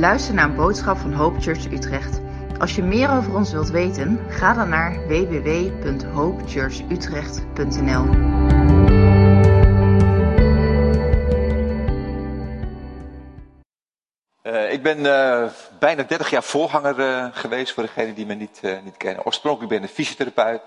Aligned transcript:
luistert 0.00 0.36
naar 0.36 0.44
een 0.44 0.54
boodschap 0.54 0.98
van 0.98 1.12
Hope 1.12 1.40
Church 1.40 1.72
Utrecht. 1.72 2.20
Als 2.58 2.74
je 2.74 2.82
meer 2.82 3.10
over 3.10 3.34
ons 3.34 3.52
wilt 3.52 3.70
weten, 3.70 4.20
ga 4.28 4.54
dan 4.54 4.68
naar 4.68 5.06
www.hopechurchutrecht.nl. 5.06 8.04
Uh, 14.42 14.72
ik 14.72 14.82
ben 14.82 14.98
uh, 14.98 15.44
bijna 15.78 16.02
30 16.02 16.30
jaar 16.30 16.42
voorganger 16.42 16.98
uh, 16.98 17.26
geweest 17.32 17.72
voor 17.72 17.82
degenen 17.82 18.14
die 18.14 18.26
me 18.26 18.34
niet, 18.34 18.60
niet 18.84 18.96
kennen. 18.96 19.26
Oorspronkelijk 19.26 19.72
ben 19.72 19.82
ik 19.82 19.90
fysiotherapeut. 19.90 20.60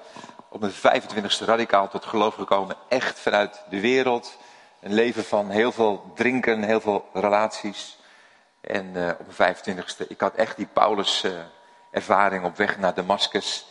Op 0.49 0.59
mijn 0.59 0.71
25ste 0.71 1.45
radicaal 1.45 1.89
tot 1.89 2.05
geloof 2.05 2.35
gekomen. 2.35 2.75
Echt 2.89 3.19
vanuit 3.19 3.63
de 3.69 3.79
wereld. 3.79 4.37
Een 4.81 4.93
leven 4.93 5.23
van 5.23 5.49
heel 5.49 5.71
veel 5.71 6.11
drinken, 6.15 6.63
heel 6.63 6.81
veel 6.81 7.05
relaties. 7.13 8.01
En 8.63 8.87
op 9.19 9.37
mijn 9.37 9.55
25ste, 9.55 10.07
ik 10.07 10.19
had 10.21 10.35
echt 10.35 10.57
die 10.57 10.65
Paulus 10.65 11.25
ervaring 11.91 12.45
op 12.45 12.55
weg 12.55 12.77
naar 12.77 12.93
Damascus. 12.93 13.67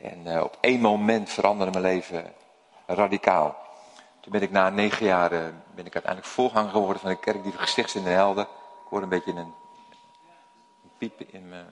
En 0.00 0.42
op 0.42 0.58
één 0.60 0.80
moment 0.80 1.30
veranderde 1.30 1.80
mijn 1.80 1.94
leven 1.94 2.32
radicaal. 2.86 3.56
Toen 4.20 4.32
ben 4.32 4.42
ik 4.42 4.50
na 4.50 4.70
negen 4.70 5.06
jaar 5.06 5.30
ben 5.74 5.86
ik 5.86 5.94
uiteindelijk 5.94 6.32
voorganger 6.32 6.70
geworden 6.70 7.00
van 7.00 7.10
de 7.10 7.18
kerk 7.18 7.42
die 7.42 7.52
gesticht 7.52 7.94
in 7.94 8.04
de 8.04 8.10
Helden. 8.10 8.44
Ik 8.44 8.90
hoor 8.90 9.02
een 9.02 9.08
beetje 9.08 9.30
een, 9.30 9.36
een 9.36 10.90
piep 10.98 11.20
in 11.20 11.48
me. 11.48 11.64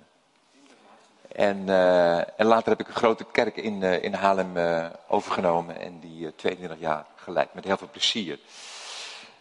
En, 1.32 1.68
en 2.36 2.46
later 2.46 2.68
heb 2.68 2.80
ik 2.80 2.88
een 2.88 2.94
grote 2.94 3.24
kerk 3.24 3.56
in, 3.56 3.82
in 3.82 4.14
Haarlem 4.14 4.52
overgenomen 5.08 5.80
en 5.80 6.00
die 6.00 6.34
22 6.34 6.78
jaar 6.78 7.06
geleid 7.16 7.54
met 7.54 7.64
heel 7.64 7.76
veel 7.76 7.88
plezier. 7.90 8.38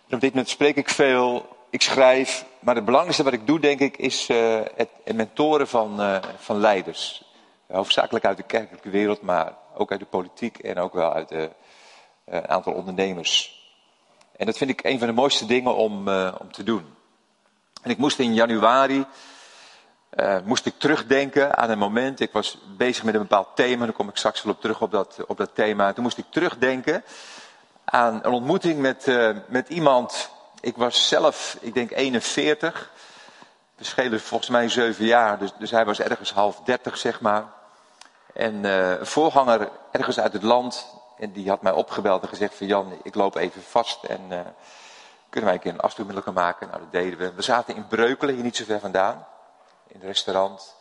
Op 0.10 0.20
dit 0.20 0.30
moment 0.30 0.50
spreek 0.50 0.76
ik 0.76 0.90
veel, 0.90 1.56
ik 1.74 1.82
schrijf, 1.82 2.46
maar 2.60 2.76
het 2.76 2.86
belangrijkste 2.86 3.24
wat 3.24 3.34
ik 3.34 3.48
doe 3.48 3.60
denk 3.60 3.80
ik 3.80 3.98
is 3.98 4.28
het, 4.28 4.90
het 5.04 5.16
mentoren 5.16 5.68
van, 5.68 6.22
van 6.38 6.58
leiders. 6.58 7.24
hoofdzakelijk 7.68 8.26
uit 8.26 8.38
de 8.38 8.44
kerkelijke 8.44 8.90
wereld, 8.90 9.22
maar 9.22 9.54
ook 9.74 9.92
uit 9.92 10.00
de 10.00 10.06
politiek 10.06 10.58
en 10.58 10.78
ook 10.78 10.94
wel 10.94 11.14
uit 11.14 11.30
de, 11.30 11.50
een 12.26 12.48
aantal 12.48 12.74
ondernemers. 12.74 13.62
En 14.38 14.46
dat 14.46 14.58
vind 14.58 14.70
ik 14.70 14.84
een 14.84 15.00
van 15.00 15.08
de 15.08 15.14
mooiste 15.14 15.46
dingen 15.46 15.76
om, 15.76 16.10
om 16.40 16.52
te 16.52 16.64
doen. 16.64 16.96
En 17.82 17.92
ik 17.92 17.98
moest 17.98 18.20
in 18.20 18.34
januari, 18.34 19.06
moest 20.44 20.66
ik 20.66 20.74
terugdenken 20.78 21.58
aan 21.58 21.70
een 21.70 21.78
moment. 21.78 22.20
Ik 22.20 22.32
was 22.32 22.58
bezig 22.78 23.04
met 23.04 23.14
een 23.14 23.22
bepaald 23.22 23.56
thema, 23.56 23.86
daar 23.86 23.94
kom 23.94 24.10
ik 24.10 24.18
straks 24.18 24.44
wel 24.44 24.54
op 24.54 24.62
terug 24.62 24.82
op 24.82 24.92
dat, 24.92 25.20
op 25.28 25.38
dat 25.38 25.56
thema. 25.56 25.94
Toen 25.94 26.04
moest 26.04 26.18
ik 26.18 26.26
terugdenken 26.30 27.04
aan 27.84 28.20
een 28.24 28.32
ontmoeting 28.32 28.80
met, 28.80 29.06
met 29.48 29.70
iemand. 29.70 30.32
Ik 30.64 30.78
was 30.78 31.08
zelf, 31.08 31.58
ik 31.60 31.74
denk 31.74 31.92
41. 31.92 32.92
We 33.76 33.84
schelen 33.84 34.22
volgens 34.22 34.50
mij 34.50 34.70
zeven 34.70 35.06
jaar, 35.06 35.40
dus, 35.40 35.54
dus 35.60 35.72
hij 35.72 35.86
was 35.86 36.00
ergens 36.00 36.34
half 36.34 36.60
dertig, 36.60 36.98
zeg 36.98 37.22
maar. 37.22 37.46
En 38.34 38.64
uh, 38.64 38.90
een 38.90 39.06
voorganger 39.06 39.70
ergens 39.92 40.20
uit 40.20 40.34
het 40.34 40.44
land, 40.44 40.88
en 41.18 41.32
die 41.32 41.50
had 41.50 41.62
mij 41.62 41.72
opgebeld 41.72 42.22
en 42.22 42.28
gezegd 42.28 42.56
van 42.56 42.68
Jan, 42.68 43.00
ik 43.04 43.16
loop 43.16 43.36
even 43.36 43.62
vast 43.64 44.04
en 44.04 44.22
kunnen 45.30 45.50
wij 45.50 45.54
een 45.54 45.60
keer 45.60 45.74
een 45.74 45.80
afspraak 45.80 46.34
maken? 46.34 46.68
Nou, 46.68 46.80
dat 46.80 46.92
deden 46.92 47.20
we. 47.20 47.34
We 47.34 47.42
zaten 47.42 47.76
in 47.76 47.88
Breukelen, 47.88 48.36
hier 48.36 48.44
niet 48.44 48.56
zo 48.56 48.64
ver 48.64 48.80
vandaan. 48.80 49.28
In 49.88 50.00
het 50.00 50.04
restaurant. 50.04 50.76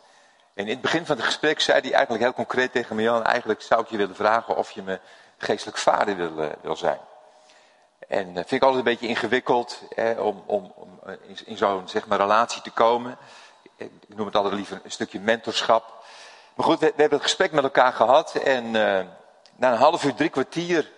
En 0.53 0.63
in 0.63 0.71
het 0.71 0.81
begin 0.81 1.05
van 1.05 1.15
het 1.15 1.25
gesprek 1.25 1.59
zei 1.59 1.81
hij 1.81 1.91
eigenlijk 1.91 2.23
heel 2.23 2.33
concreet 2.33 2.71
tegen 2.71 2.95
me: 2.95 3.01
Jan, 3.01 3.23
eigenlijk 3.23 3.61
zou 3.61 3.81
ik 3.81 3.87
je 3.87 3.97
willen 3.97 4.15
vragen 4.15 4.55
of 4.55 4.71
je 4.71 4.81
me 4.81 4.99
geestelijk 5.37 5.77
vader 5.77 6.15
wil, 6.15 6.51
wil 6.61 6.75
zijn. 6.75 6.99
En 8.07 8.33
dat 8.33 8.43
uh, 8.43 8.49
vind 8.49 8.51
ik 8.51 8.61
altijd 8.61 8.85
een 8.85 8.91
beetje 8.91 9.07
ingewikkeld 9.07 9.81
om, 10.17 10.43
om, 10.45 10.71
om 10.75 10.99
uh, 11.07 11.13
in, 11.45 11.57
zo'n 11.57 11.87
zeg 11.87 12.07
maar, 12.07 12.17
relatie 12.17 12.61
te 12.61 12.71
komen. 12.71 13.17
Ik 13.77 13.91
noem 14.07 14.25
het 14.25 14.35
altijd 14.35 14.53
liever 14.53 14.81
een 14.83 14.91
stukje 14.91 15.19
mentorschap. 15.19 16.03
Maar 16.55 16.65
goed, 16.65 16.79
we, 16.79 16.85
hebben 16.85 17.17
het 17.17 17.21
gesprek 17.21 17.51
met 17.51 17.63
elkaar 17.63 17.93
gehad. 17.93 18.35
En 18.35 18.71
na 19.55 19.71
een 19.71 19.77
half 19.77 20.03
uur, 20.03 20.13
drie 20.13 20.29
kwartier 20.29 20.91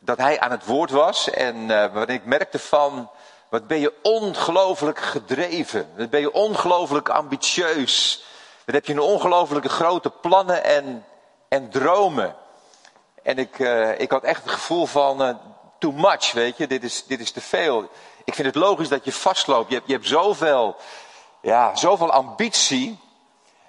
dat 0.00 0.18
hij 0.18 0.40
aan 0.40 0.50
het 0.50 0.66
woord 0.66 0.90
was. 0.90 1.30
En 1.30 1.56
uh, 1.56 2.02
ik 2.06 2.24
merkte 2.24 2.58
van, 2.58 3.10
wat 3.48 3.66
ben 3.66 3.80
je 3.80 3.94
ongelooflijk 4.02 4.98
gedreven. 4.98 5.92
Wat 5.96 6.10
ben 6.10 6.20
je 6.20 6.32
ongelooflijk 6.32 7.08
ambitieus. 7.08 8.24
Wat 8.64 8.74
heb 8.74 8.86
je 8.86 8.92
een 8.92 9.00
ongelooflijke 9.00 9.68
grote 9.68 10.10
plannen 10.10 10.64
en, 10.64 11.04
en 11.48 11.70
dromen. 11.70 12.34
En 13.22 13.38
ik, 13.38 13.58
ik 13.98 14.10
had 14.10 14.22
echt 14.22 14.42
het 14.42 14.52
gevoel 14.52 14.86
van, 14.86 15.40
too 15.82 15.92
much, 15.92 16.32
weet 16.32 16.56
je. 16.56 16.66
Dit 16.66 16.84
is, 16.84 17.04
dit 17.06 17.20
is 17.20 17.30
te 17.30 17.40
veel. 17.40 17.90
Ik 18.24 18.34
vind 18.34 18.46
het 18.46 18.56
logisch 18.56 18.88
dat 18.88 19.04
je 19.04 19.12
vastloopt. 19.12 19.68
Je 19.68 19.74
hebt, 19.74 19.86
je 19.86 19.92
hebt 19.92 20.06
zoveel, 20.06 20.76
ja, 21.40 21.76
zoveel 21.76 22.10
ambitie. 22.10 22.98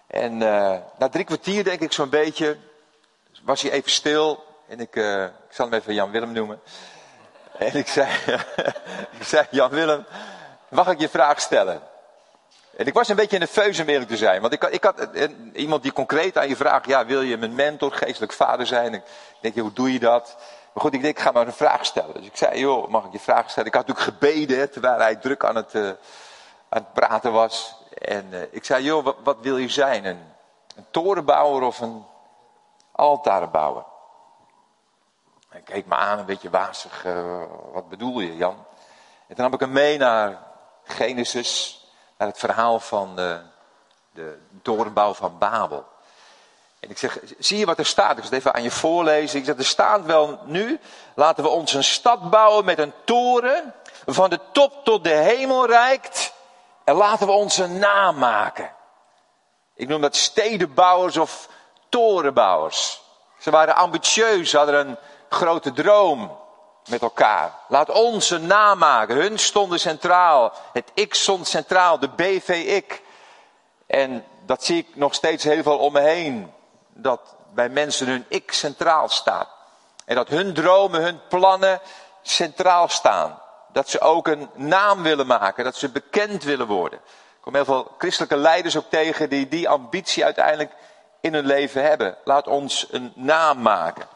En 0.07 0.38
na 0.38 1.09
drie 1.12 1.25
kwartier 1.25 1.63
denk 1.63 1.79
ik 1.79 1.91
zo'n 1.91 2.09
beetje, 2.09 2.57
was 3.44 3.62
hij 3.62 3.72
even 3.72 3.91
stil. 3.91 4.44
En 4.68 4.79
ik, 4.79 4.96
uh, 4.96 5.24
ik 5.24 5.29
zal 5.50 5.69
hem 5.69 5.79
even 5.79 5.94
Jan 5.94 6.12
Willem 6.12 6.31
noemen. 6.31 6.62
En 7.57 7.75
ik 7.75 7.88
zei, 7.88 8.09
ik 9.19 9.24
zei, 9.24 9.47
Jan 9.50 9.69
Willem, 9.69 10.06
mag 10.69 10.88
ik 10.88 11.00
je 11.00 11.09
vraag 11.09 11.41
stellen? 11.41 11.81
En 12.78 12.85
ik 12.85 12.94
was 12.94 13.07
een 13.07 13.16
beetje 13.16 13.38
nerveus 13.38 13.80
om 13.80 13.88
eerlijk 13.88 14.09
te 14.09 14.18
zijn. 14.18 14.41
Want 14.41 14.53
ik, 14.53 14.63
ik 14.63 14.84
had 14.84 15.07
iemand 15.53 15.84
die 15.84 15.94
concreet 15.94 16.38
aan 16.38 16.47
je 16.47 16.56
vraagt, 16.56 16.85
ja, 16.85 17.06
wil 17.06 17.22
je 17.22 17.38
mijn 17.38 17.56
mentor, 17.56 17.91
geestelijk 17.91 18.34
vader 18.34 18.68
zijn? 18.68 18.94
Ik 18.94 19.03
denk, 19.41 19.57
hoe 19.57 19.74
doe 19.74 19.94
je 19.94 20.00
dat? 20.00 20.35
Maar 20.73 20.84
goed, 20.84 20.94
ik 20.94 21.01
denk, 21.01 21.17
ik 21.17 21.23
ga 21.23 21.31
maar 21.31 21.47
een 21.47 21.53
vraag 21.53 21.85
stellen. 21.85 22.13
Dus 22.13 22.25
ik 22.25 22.38
zei, 22.38 22.59
joh, 22.59 22.88
mag 22.88 23.06
ik 23.06 23.11
je 23.11 23.19
vraag 23.19 23.50
stellen? 23.50 23.69
Ik 23.69 23.75
had 23.75 23.88
natuurlijk 23.88 24.17
gebeden, 24.17 24.72
terwijl 24.72 25.00
hij 25.00 25.16
druk 25.16 25.45
aan 25.45 25.56
het, 25.56 25.73
uh, 25.73 25.88
aan 26.69 26.81
het 26.81 26.94
praten 26.94 27.31
was. 27.31 27.75
En 27.97 28.28
uh, 28.31 28.41
ik 28.51 28.66
zei, 28.66 28.83
joh, 28.83 29.07
wat, 29.23 29.38
wil 29.41 29.57
je 29.57 29.69
zijn? 29.69 30.06
Een, 30.06 30.31
torenbouwer 30.91 31.62
of 31.62 31.79
een 31.79 32.06
altarenbouwer? 32.91 33.83
Hij 35.50 35.62
keek 35.62 35.85
me 35.85 35.95
aan, 35.95 36.19
een 36.19 36.25
beetje 36.25 36.50
wazig. 36.50 37.06
Uh, 37.06 37.44
wat 37.73 37.89
bedoel 37.89 38.19
je, 38.19 38.35
Jan? 38.35 38.66
En 39.28 39.35
toen 39.35 39.44
nam 39.44 39.53
ik 39.53 39.59
hem 39.59 39.72
mee 39.72 39.97
naar 39.97 40.39
Genesis, 40.83 41.83
naar 42.17 42.28
het 42.28 42.38
verhaal 42.38 42.79
van 42.79 43.16
de 44.13 44.38
torenbouw 44.62 45.13
van 45.13 45.38
Babel. 45.38 45.85
En 46.83 46.89
ik 46.89 46.97
zeg, 46.97 47.17
zie 47.39 47.57
je 47.57 47.66
wat 47.66 47.79
er 47.79 47.85
staat? 47.85 48.11
Ik 48.11 48.23
zal 48.23 48.29
het 48.29 48.33
even 48.33 48.53
aan 48.53 48.63
je 48.63 48.71
voorlezen. 48.71 49.39
Ik 49.39 49.45
zeg, 49.45 49.57
er 49.57 49.66
staat 49.66 50.05
wel 50.05 50.39
nu, 50.45 50.79
laten 51.16 51.44
we 51.44 51.49
ons 51.49 51.73
een 51.73 51.83
stad 51.83 52.29
bouwen 52.29 52.66
met 52.66 52.79
een 52.79 52.94
toren, 53.03 53.73
van 54.05 54.29
de 54.29 54.39
top 54.51 54.83
tot 54.83 55.03
de 55.03 55.09
hemel 55.09 55.67
reikt. 55.67 56.33
En 56.83 56.95
laten 56.95 57.27
we 57.27 57.33
onze 57.33 57.67
naam 57.67 58.17
maken. 58.17 58.71
Ik 59.75 59.88
noem 59.88 60.01
dat 60.01 60.16
stedenbouwers 60.16 61.17
of 61.17 61.49
torenbouwers. 61.89 63.01
Ze 63.39 63.51
waren 63.51 63.75
ambitieus, 63.75 64.53
hadden 64.53 64.88
een 64.88 64.97
grote 65.29 65.71
droom 65.71 66.38
met 66.89 67.01
elkaar. 67.01 67.53
Laat 67.67 67.89
ons 67.89 68.29
een 68.29 68.47
naam 68.47 68.77
maken. 68.77 69.15
Hun 69.15 69.39
stonden 69.39 69.79
centraal. 69.79 70.53
Het 70.73 70.91
ik 70.94 71.13
stond 71.13 71.47
centraal. 71.47 72.00
De 72.00 72.09
BV-ik. 72.09 73.01
En 73.88 74.25
dat 74.45 74.63
zie 74.63 74.77
ik 74.77 74.95
nog 74.95 75.13
steeds 75.13 75.44
heel 75.44 75.63
veel 75.63 75.77
om 75.77 75.94
me 75.94 76.01
heen. 76.01 76.53
Dat 76.94 77.36
bij 77.54 77.70
mensen 77.70 78.08
hun 78.08 78.26
ik 78.28 78.52
centraal 78.52 79.09
staat. 79.09 79.48
En 80.06 80.16
dat 80.16 80.28
hun 80.28 80.54
dromen, 80.54 81.02
hun 81.02 81.20
plannen 81.30 81.80
centraal 82.22 82.88
staan. 82.90 83.40
Dat 83.72 83.90
ze 83.90 84.00
ook 84.00 84.28
een 84.28 84.50
naam 84.54 85.04
willen 85.04 85.28
maken. 85.28 85.64
Dat 85.64 85.76
ze 85.76 85.90
bekend 85.90 86.44
willen 86.44 86.68
worden. 86.68 87.00
Ik 87.00 87.42
kom 87.42 87.56
heel 87.56 87.66
veel 87.66 87.92
christelijke 87.98 88.38
leiders 88.38 88.78
ook 88.78 88.90
tegen 88.90 89.30
die 89.30 89.48
die 89.48 89.70
ambitie 89.70 90.24
uiteindelijk 90.24 90.72
in 91.22 91.34
hun 91.34 91.46
leven 91.46 91.84
hebben. 91.84 92.18
Laat 92.24 92.48
ons 92.48 92.88
een 92.92 93.12
naam 93.16 93.62
maken. 93.62 94.08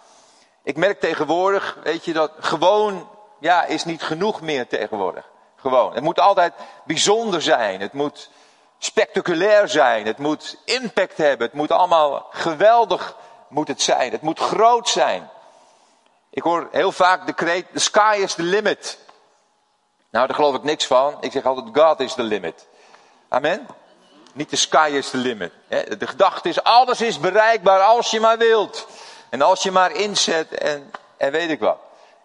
Ik 0.64 0.78
merk 0.78 1.00
tegenwoordig, 1.00 1.78
weet 1.84 2.06
je, 2.06 2.14
dat 2.14 2.32
gewoon, 2.40 3.10
ja, 3.40 3.66
is 3.66 3.86
niet 3.86 4.04
genoeg 4.04 4.42
meer 4.42 4.68
tegenwoordig. 4.68 5.26
Gewoon. 5.56 5.94
Het 5.94 6.04
moet 6.04 6.20
altijd 6.20 6.54
bijzonder 6.86 7.42
zijn. 7.42 7.82
Het 7.82 7.94
moet 7.94 8.30
spectaculair 8.78 9.68
zijn. 9.68 10.06
Het 10.06 10.18
moet 10.18 10.58
impact 10.66 11.18
hebben. 11.18 11.48
Het 11.48 11.56
moet 11.56 11.72
allemaal 11.72 12.28
geweldig 12.32 13.16
moet 13.50 13.68
het 13.68 13.82
zijn. 13.82 14.12
Het 14.12 14.22
moet 14.22 14.40
groot 14.40 14.90
zijn. 14.90 15.30
Ik 16.30 16.44
hoor 16.44 16.68
heel 16.72 16.92
vaak 16.92 17.26
de 17.26 17.34
kreet, 17.34 17.66
the 17.74 17.80
sky 17.80 18.18
is 18.22 18.34
the 18.34 18.44
limit. 18.44 19.00
Nou, 20.10 20.28
daar 20.28 20.36
geloof 20.36 20.56
ik 20.56 20.64
niks 20.64 20.86
van. 20.86 21.18
Ik 21.20 21.32
zeg 21.32 21.46
altijd, 21.46 21.68
God 21.74 22.00
is 22.00 22.14
the 22.14 22.24
limit. 22.24 22.68
Amen? 23.30 23.68
Niet 24.34 24.50
the 24.50 24.56
sky 24.56 24.90
is 24.94 25.10
the 25.10 25.18
limit. 25.18 25.52
De 26.00 26.08
gedachte 26.08 26.50
is, 26.50 26.64
alles 26.64 27.02
is 27.02 27.20
bereikbaar 27.20 27.80
als 27.80 28.12
je 28.12 28.20
maar 28.20 28.38
wilt. 28.38 28.88
En 29.30 29.42
als 29.42 29.64
je 29.64 29.72
maar 29.72 29.92
inzet 29.92 30.54
en, 30.54 30.92
en 31.18 31.32
weet 31.32 31.50
ik 31.50 31.60
wat. 31.60 31.78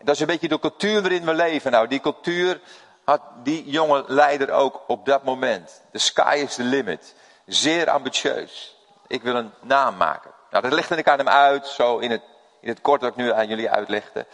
Dat 0.03 0.15
is 0.15 0.21
een 0.21 0.27
beetje 0.27 0.49
de 0.49 0.59
cultuur 0.59 1.01
waarin 1.01 1.25
we 1.25 1.35
leven. 1.35 1.71
Nou, 1.71 1.89
die 1.89 2.01
cultuur 2.01 2.61
had 3.05 3.21
die 3.43 3.71
jonge 3.71 4.05
leider 4.07 4.51
ook 4.51 4.81
op 4.87 5.07
dat 5.07 5.23
moment. 5.23 5.83
The 5.93 5.99
sky 5.99 6.41
is 6.45 6.55
the 6.55 6.63
limit. 6.63 7.15
Zeer 7.47 7.91
ambitieus. 7.91 8.77
Ik 9.07 9.23
wil 9.23 9.35
een 9.35 9.53
naam 9.61 9.97
maken. 9.97 10.31
Nou, 10.51 10.63
dat 10.63 10.73
legde 10.73 10.97
ik 10.97 11.09
aan 11.09 11.19
hem 11.19 11.29
uit, 11.29 11.67
zo 11.67 11.99
in 11.99 12.11
het, 12.11 12.23
in 12.61 12.69
het 12.69 12.81
kort 12.81 13.01
wat 13.01 13.11
ik 13.11 13.17
nu 13.17 13.33
aan 13.33 13.49
jullie 13.49 13.71
uitlegde. 13.71 14.27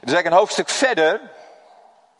Dus 0.00 0.12
eigenlijk 0.12 0.26
een 0.26 0.32
hoofdstuk 0.32 0.68
verder 0.68 1.20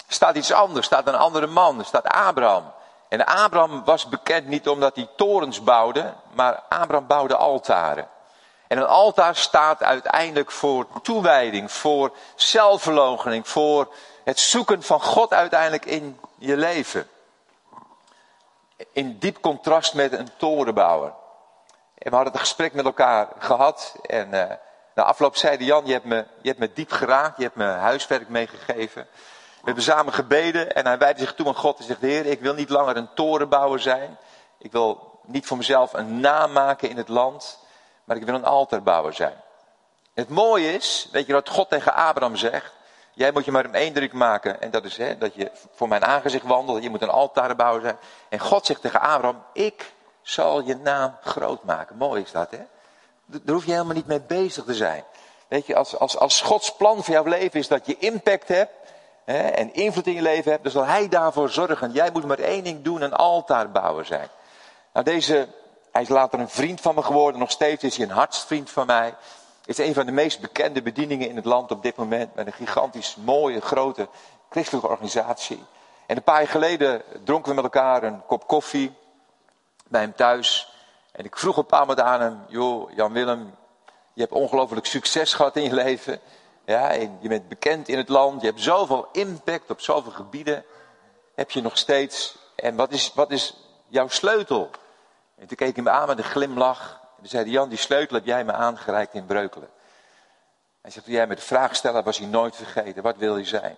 staat 0.09 0.37
iets 0.37 0.53
anders. 0.53 0.87
Staat 0.87 1.07
een 1.07 1.15
andere 1.15 1.47
man. 1.47 1.85
Staat 1.85 2.09
Abraham. 2.09 2.73
En 3.09 3.27
Abraham 3.27 3.85
was 3.85 4.09
bekend 4.09 4.47
niet 4.47 4.69
omdat 4.69 4.97
hij 4.97 5.09
torens 5.17 5.63
bouwde, 5.63 6.15
maar 6.33 6.63
Abraham 6.69 7.07
bouwde 7.07 7.37
altaren. 7.37 8.09
En 8.69 8.79
een 8.79 8.87
altaar 8.87 9.37
staat 9.37 9.83
uiteindelijk 9.83 10.51
voor 10.51 10.87
toewijding, 11.03 11.73
voor 11.73 12.13
zelfverloochening, 12.35 13.49
voor 13.49 13.89
het 14.27 14.41
zoeken 14.41 14.83
van 14.83 15.01
God 15.01 15.33
uiteindelijk 15.33 15.85
in 15.85 16.21
je 16.39 16.57
leven. 16.57 17.09
In 18.93 19.19
diep 19.19 19.41
contrast 19.41 19.95
met 19.95 20.13
een 20.13 20.29
torenbouwer. 20.37 21.13
En 21.99 22.11
we 22.11 22.15
hadden 22.15 22.33
een 22.33 22.41
gesprek 22.41 22.73
met 22.73 22.85
elkaar 22.85 23.29
gehad. 23.39 23.95
En 24.03 24.35
uh, 24.35 24.45
na 24.95 25.03
afloop 25.03 25.37
zeide 25.37 25.65
Jan, 25.65 25.87
je 25.87 25.93
hebt, 25.93 26.05
me, 26.05 26.27
je 26.43 26.49
hebt 26.49 26.59
me 26.59 26.73
diep 26.73 26.93
geraakt, 26.93 27.37
je 27.37 27.43
hebt 27.43 27.57
me 27.57 27.65
huiswerk 27.65 28.29
meegegeven. 28.29 29.07
We 29.57 29.65
hebben 29.65 29.83
samen 29.83 30.13
gebeden 30.13 30.75
en 30.75 30.87
hij 30.87 30.99
wijde 30.99 31.21
zich 31.21 31.35
toe 31.35 31.47
aan 31.47 31.55
God 31.55 31.79
en 31.79 31.85
zegt, 31.85 32.01
Heer, 32.01 32.27
ik 32.27 32.41
wil 32.41 32.55
niet 32.55 32.71
langer 32.71 32.97
een 32.97 33.15
torenbouwer 33.15 33.81
zijn. 33.81 34.19
Ik 34.59 34.73
wil 34.73 35.21
niet 35.23 35.47
voor 35.47 35.57
mezelf 35.57 35.93
een 35.93 36.21
naam 36.21 36.53
maken 36.53 36.89
in 36.89 36.97
het 36.97 37.09
land, 37.09 37.59
maar 38.05 38.17
ik 38.17 38.25
wil 38.25 38.35
een 38.35 38.45
altarbouwer 38.45 39.15
zijn. 39.15 39.43
Het 40.15 40.29
mooie 40.29 40.73
is, 40.73 41.09
weet 41.13 41.27
je 41.27 41.33
wat 41.33 41.49
God 41.49 41.71
tegen 41.71 41.95
Abraham 41.95 42.37
zegt? 42.37 42.75
Jij 43.17 43.33
moet 43.33 43.45
je 43.45 43.51
maar 43.51 43.65
een 43.65 43.75
indruk 43.75 44.13
maken. 44.13 44.61
En 44.61 44.71
dat 44.71 44.85
is 44.85 44.97
hè, 44.97 45.19
dat 45.19 45.35
je 45.35 45.51
voor 45.75 45.89
mijn 45.89 46.05
aangezicht 46.05 46.45
wandelt. 46.45 46.83
Je 46.83 46.91
moet 46.91 47.03
een 47.03 47.09
altarbouwer 47.09 47.83
zijn. 47.83 47.97
En 48.29 48.39
God 48.39 48.67
zegt 48.67 48.81
tegen 48.81 49.01
Abraham, 49.01 49.43
ik 49.53 49.93
zal 50.23 50.63
je 50.63 50.77
naam 50.77 51.17
groot 51.23 51.65
maken. 51.65 51.97
Mooi 51.97 52.23
is 52.23 52.33
dat, 52.33 52.51
hè? 52.51 52.61
Daar 53.27 53.55
hoef 53.55 53.65
je 53.65 53.71
helemaal 53.71 53.95
niet 53.95 54.07
mee 54.07 54.21
bezig 54.21 54.65
te 54.65 54.75
zijn. 54.75 55.05
Weet 55.49 55.67
je, 55.67 55.77
als, 55.77 55.99
als, 55.99 56.19
als 56.19 56.41
Gods 56.41 56.77
plan 56.77 57.05
voor 57.05 57.15
jouw 57.15 57.25
leven 57.25 57.61
is 57.61 57.69
dat 57.69 57.87
je 57.87 57.99
impact 57.99 58.49
hebt 58.49 58.73
hè, 59.25 59.49
en 59.49 59.75
invloed 59.75 60.07
in 60.07 60.15
je 60.15 60.23
leven 60.23 60.51
hebt, 60.51 60.63
dan 60.63 60.73
zal 60.73 60.85
Hij 60.85 61.09
daarvoor 61.09 61.51
zorgen. 61.51 61.93
Jij 61.93 62.11
moet 62.13 62.25
maar 62.25 62.39
één 62.39 62.65
ding 62.65 62.83
doen, 62.83 63.03
een 63.03 63.15
altarbouwer 63.15 64.05
zijn. 64.05 64.29
Nou, 64.93 65.05
deze, 65.05 65.49
hij 65.93 66.03
is 66.03 66.09
later 66.09 66.39
een 66.39 66.49
vriend 66.49 66.81
van 66.81 66.95
me 66.95 67.03
geworden, 67.03 67.41
nog 67.41 67.51
steeds 67.51 67.85
is 67.85 67.97
hij 67.97 68.07
een 68.07 68.13
hartsvriend 68.13 68.71
van 68.71 68.87
mij. 68.87 69.15
Is 69.67 69.79
een 69.79 69.95
van 69.95 70.07
de 70.07 70.13
meest 70.13 70.41
bekende 70.41 70.83
bedieningen 70.83 71.29
in 71.29 71.37
het 71.37 71.45
land 71.45 71.71
op 71.71 71.83
dit 71.83 71.97
moment, 71.97 72.35
met 72.35 72.47
een 72.47 72.53
gigantisch 72.53 73.17
mooie, 73.17 73.61
grote 73.61 74.09
christelijke 74.51 74.89
organisatie. 74.89 75.65
En 76.07 76.17
een 76.17 76.23
paar 76.23 76.39
jaar 76.39 76.51
geleden 76.51 77.03
dronken 77.25 77.49
we 77.49 77.55
met 77.55 77.65
elkaar 77.65 78.03
een 78.03 78.27
kop 78.27 78.47
koffie 78.47 78.93
bij 79.89 80.01
hem 80.01 80.15
thuis. 80.15 80.73
En 81.13 81.25
ik 81.25 81.37
vroeg 81.37 81.57
een 81.57 81.67
paar 81.67 81.87
maanden 81.87 82.05
aan 82.05 82.21
hem, 82.21 82.45
joh, 82.49 82.91
Jan 82.95 83.13
Willem, 83.13 83.55
je 84.13 84.21
hebt 84.21 84.33
ongelooflijk 84.33 84.87
succes 84.87 85.35
gehad 85.35 85.57
in 85.57 85.63
je 85.63 85.75
leven. 85.75 86.21
Ja, 86.65 86.91
en 86.91 87.19
je 87.21 87.29
bent 87.29 87.49
bekend 87.49 87.89
in 87.89 87.97
het 87.97 88.09
land, 88.09 88.41
je 88.41 88.47
hebt 88.47 88.61
zoveel 88.61 89.09
impact 89.13 89.71
op 89.71 89.81
zoveel 89.81 90.13
gebieden. 90.13 90.65
Heb 91.35 91.51
je 91.51 91.61
nog 91.61 91.79
steeds. 91.79 92.39
En 92.55 92.77
wat 92.77 92.93
is, 92.93 93.13
wat 93.15 93.31
is 93.31 93.55
jouw 93.89 94.09
sleutel? 94.09 94.71
En 95.39 95.47
toen 95.47 95.57
keek 95.57 95.75
hij 95.75 95.85
me 95.85 95.91
aan 95.91 96.07
met 96.07 96.19
een 96.19 96.25
glimlach. 96.25 97.01
En 97.27 97.33
toen 97.33 97.41
zei 97.41 97.53
Jan, 97.55 97.69
die 97.69 97.79
sleutel 97.79 98.17
heb 98.17 98.27
jij 98.27 98.45
me 98.45 98.53
aangereikt 98.53 99.15
in 99.15 99.27
Breukelen. 99.27 99.69
Hij 100.81 100.91
zegt, 100.91 101.05
toen 101.05 101.15
jij 101.15 101.27
me 101.27 101.35
de 101.35 101.41
vraag 101.41 101.77
stelde, 101.77 102.03
was 102.03 102.19
hij 102.19 102.27
nooit 102.27 102.57
vergeten. 102.57 103.03
Wat 103.03 103.17
wil 103.17 103.37
je 103.37 103.45
zijn? 103.45 103.77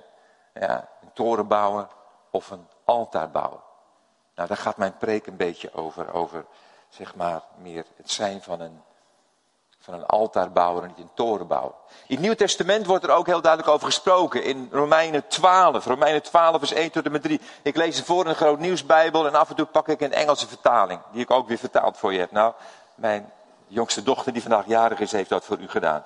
Ja, 0.54 0.88
een 1.02 1.12
torenbouwer 1.14 1.88
of 2.30 2.50
een 2.50 2.66
altaarbouwer? 2.84 3.60
Nou, 4.34 4.48
daar 4.48 4.56
gaat 4.56 4.76
mijn 4.76 4.96
preek 4.96 5.26
een 5.26 5.36
beetje 5.36 5.74
over. 5.74 6.12
Over, 6.12 6.44
zeg 6.88 7.14
maar, 7.14 7.42
meer 7.56 7.84
het 7.96 8.10
zijn 8.10 8.42
van 8.42 8.60
een, 8.60 8.82
van 9.78 9.94
een 9.94 10.06
altaarbouwer 10.06 10.82
en 10.82 10.88
niet 10.88 10.98
een 10.98 11.14
torenbouwer. 11.14 11.74
In 12.06 12.14
het 12.14 12.24
Nieuw 12.24 12.34
Testament 12.34 12.86
wordt 12.86 13.04
er 13.04 13.10
ook 13.10 13.26
heel 13.26 13.42
duidelijk 13.42 13.72
over 13.72 13.86
gesproken. 13.86 14.42
In 14.42 14.68
Romeinen 14.72 15.26
12. 15.26 15.84
Romeinen 15.86 16.22
12 16.22 16.62
is 16.62 16.72
1 16.72 16.90
tot 16.90 17.04
en 17.04 17.12
met 17.12 17.22
3. 17.22 17.40
Ik 17.62 17.76
lees 17.76 17.96
het 17.96 18.06
voor 18.06 18.24
in 18.24 18.30
een 18.30 18.36
groot 18.36 18.58
nieuwsbijbel 18.58 19.26
en 19.26 19.34
af 19.34 19.48
en 19.48 19.56
toe 19.56 19.66
pak 19.66 19.88
ik 19.88 20.00
een 20.00 20.12
Engelse 20.12 20.48
vertaling. 20.48 21.00
Die 21.12 21.22
ik 21.22 21.30
ook 21.30 21.48
weer 21.48 21.58
vertaald 21.58 21.96
voor 21.96 22.12
je 22.12 22.18
heb. 22.18 22.30
Nou, 22.30 22.52
mijn 22.94 23.32
jongste 23.68 24.02
dochter 24.02 24.32
die 24.32 24.42
vandaag 24.42 24.66
jarig 24.66 25.00
is, 25.00 25.12
heeft 25.12 25.28
dat 25.28 25.44
voor 25.44 25.58
u 25.58 25.68
gedaan. 25.68 26.04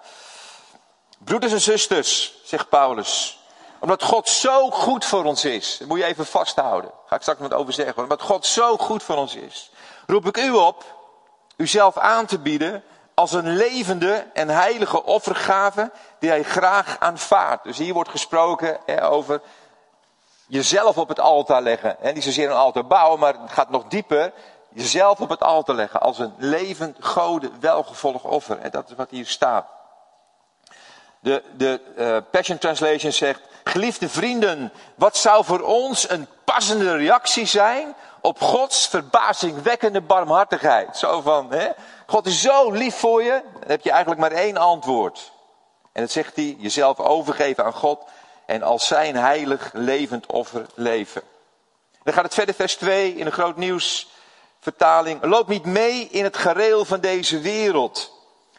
Broeders 1.18 1.52
en 1.52 1.60
zusters, 1.60 2.34
zegt 2.44 2.68
Paulus, 2.68 3.40
omdat 3.78 4.02
God 4.02 4.28
zo 4.28 4.70
goed 4.70 5.04
voor 5.04 5.24
ons 5.24 5.44
is. 5.44 5.76
Dat 5.78 5.88
moet 5.88 5.98
je 5.98 6.04
even 6.04 6.26
vasthouden. 6.26 6.90
Daar 6.90 7.00
ga 7.06 7.16
ik 7.16 7.22
straks 7.22 7.40
wat 7.40 7.52
over 7.52 7.72
zeggen. 7.72 8.02
Omdat 8.02 8.22
God 8.22 8.46
zo 8.46 8.76
goed 8.76 9.02
voor 9.02 9.16
ons 9.16 9.34
is. 9.34 9.70
Roep 10.06 10.26
ik 10.26 10.36
u 10.36 10.50
op 10.50 10.84
uzelf 11.56 11.98
aan 11.98 12.26
te 12.26 12.38
bieden 12.38 12.82
als 13.14 13.32
een 13.32 13.56
levende 13.56 14.26
en 14.32 14.48
heilige 14.48 15.04
offergave 15.04 15.90
die 16.18 16.30
hij 16.30 16.42
graag 16.42 16.96
aanvaardt. 16.98 17.64
Dus 17.64 17.78
hier 17.78 17.94
wordt 17.94 18.10
gesproken 18.10 18.78
hè, 18.86 19.08
over 19.08 19.40
jezelf 20.46 20.98
op 20.98 21.08
het 21.08 21.20
altaar 21.20 21.62
leggen. 21.62 21.96
Hè, 22.00 22.12
niet 22.12 22.24
zozeer 22.24 22.50
een 22.50 22.56
altaar 22.56 22.86
bouwen, 22.86 23.18
maar 23.18 23.34
het 23.40 23.52
gaat 23.52 23.70
nog 23.70 23.84
dieper. 23.88 24.32
Jezelf 24.74 25.20
op 25.20 25.28
het 25.28 25.42
altaar 25.42 25.76
leggen 25.76 26.00
als 26.00 26.18
een 26.18 26.34
levend, 26.38 26.96
gode, 27.00 27.50
welgevolg 27.60 28.24
offer. 28.24 28.58
En 28.58 28.70
dat 28.70 28.90
is 28.90 28.96
wat 28.96 29.10
hier 29.10 29.26
staat. 29.26 29.66
De, 31.20 31.42
de 31.56 31.80
uh, 31.96 32.16
Passion 32.30 32.58
Translation 32.58 33.12
zegt, 33.12 33.40
geliefde 33.64 34.08
vrienden, 34.08 34.72
wat 34.94 35.16
zou 35.16 35.44
voor 35.44 35.60
ons 35.60 36.10
een 36.10 36.26
passende 36.44 36.96
reactie 36.96 37.46
zijn 37.46 37.94
op 38.20 38.40
Gods 38.40 38.88
verbazingwekkende 38.88 40.00
barmhartigheid? 40.00 40.96
Zo 40.96 41.20
van, 41.20 41.52
hè? 41.52 41.68
God 42.06 42.26
is 42.26 42.40
zo 42.40 42.70
lief 42.70 42.96
voor 42.96 43.22
je, 43.22 43.42
dan 43.60 43.70
heb 43.70 43.82
je 43.82 43.90
eigenlijk 43.90 44.20
maar 44.20 44.32
één 44.32 44.56
antwoord. 44.56 45.32
En 45.92 46.02
dat 46.02 46.10
zegt 46.10 46.36
hij, 46.36 46.56
jezelf 46.58 46.98
overgeven 46.98 47.64
aan 47.64 47.72
God 47.72 48.04
en 48.46 48.62
als 48.62 48.86
zijn 48.86 49.16
heilig 49.16 49.70
levend 49.72 50.26
offer 50.26 50.66
leven. 50.74 51.22
Dan 52.02 52.14
gaat 52.14 52.24
het 52.24 52.34
verder, 52.34 52.54
vers 52.54 52.76
2 52.76 53.14
in 53.14 53.26
een 53.26 53.32
groot 53.32 53.56
nieuws 53.56 54.11
vertaling. 54.62 55.24
Loop 55.24 55.48
niet 55.48 55.64
mee 55.64 56.08
in 56.10 56.24
het 56.24 56.36
gereel 56.36 56.84
van 56.84 57.00
deze 57.00 57.40
wereld, 57.40 58.12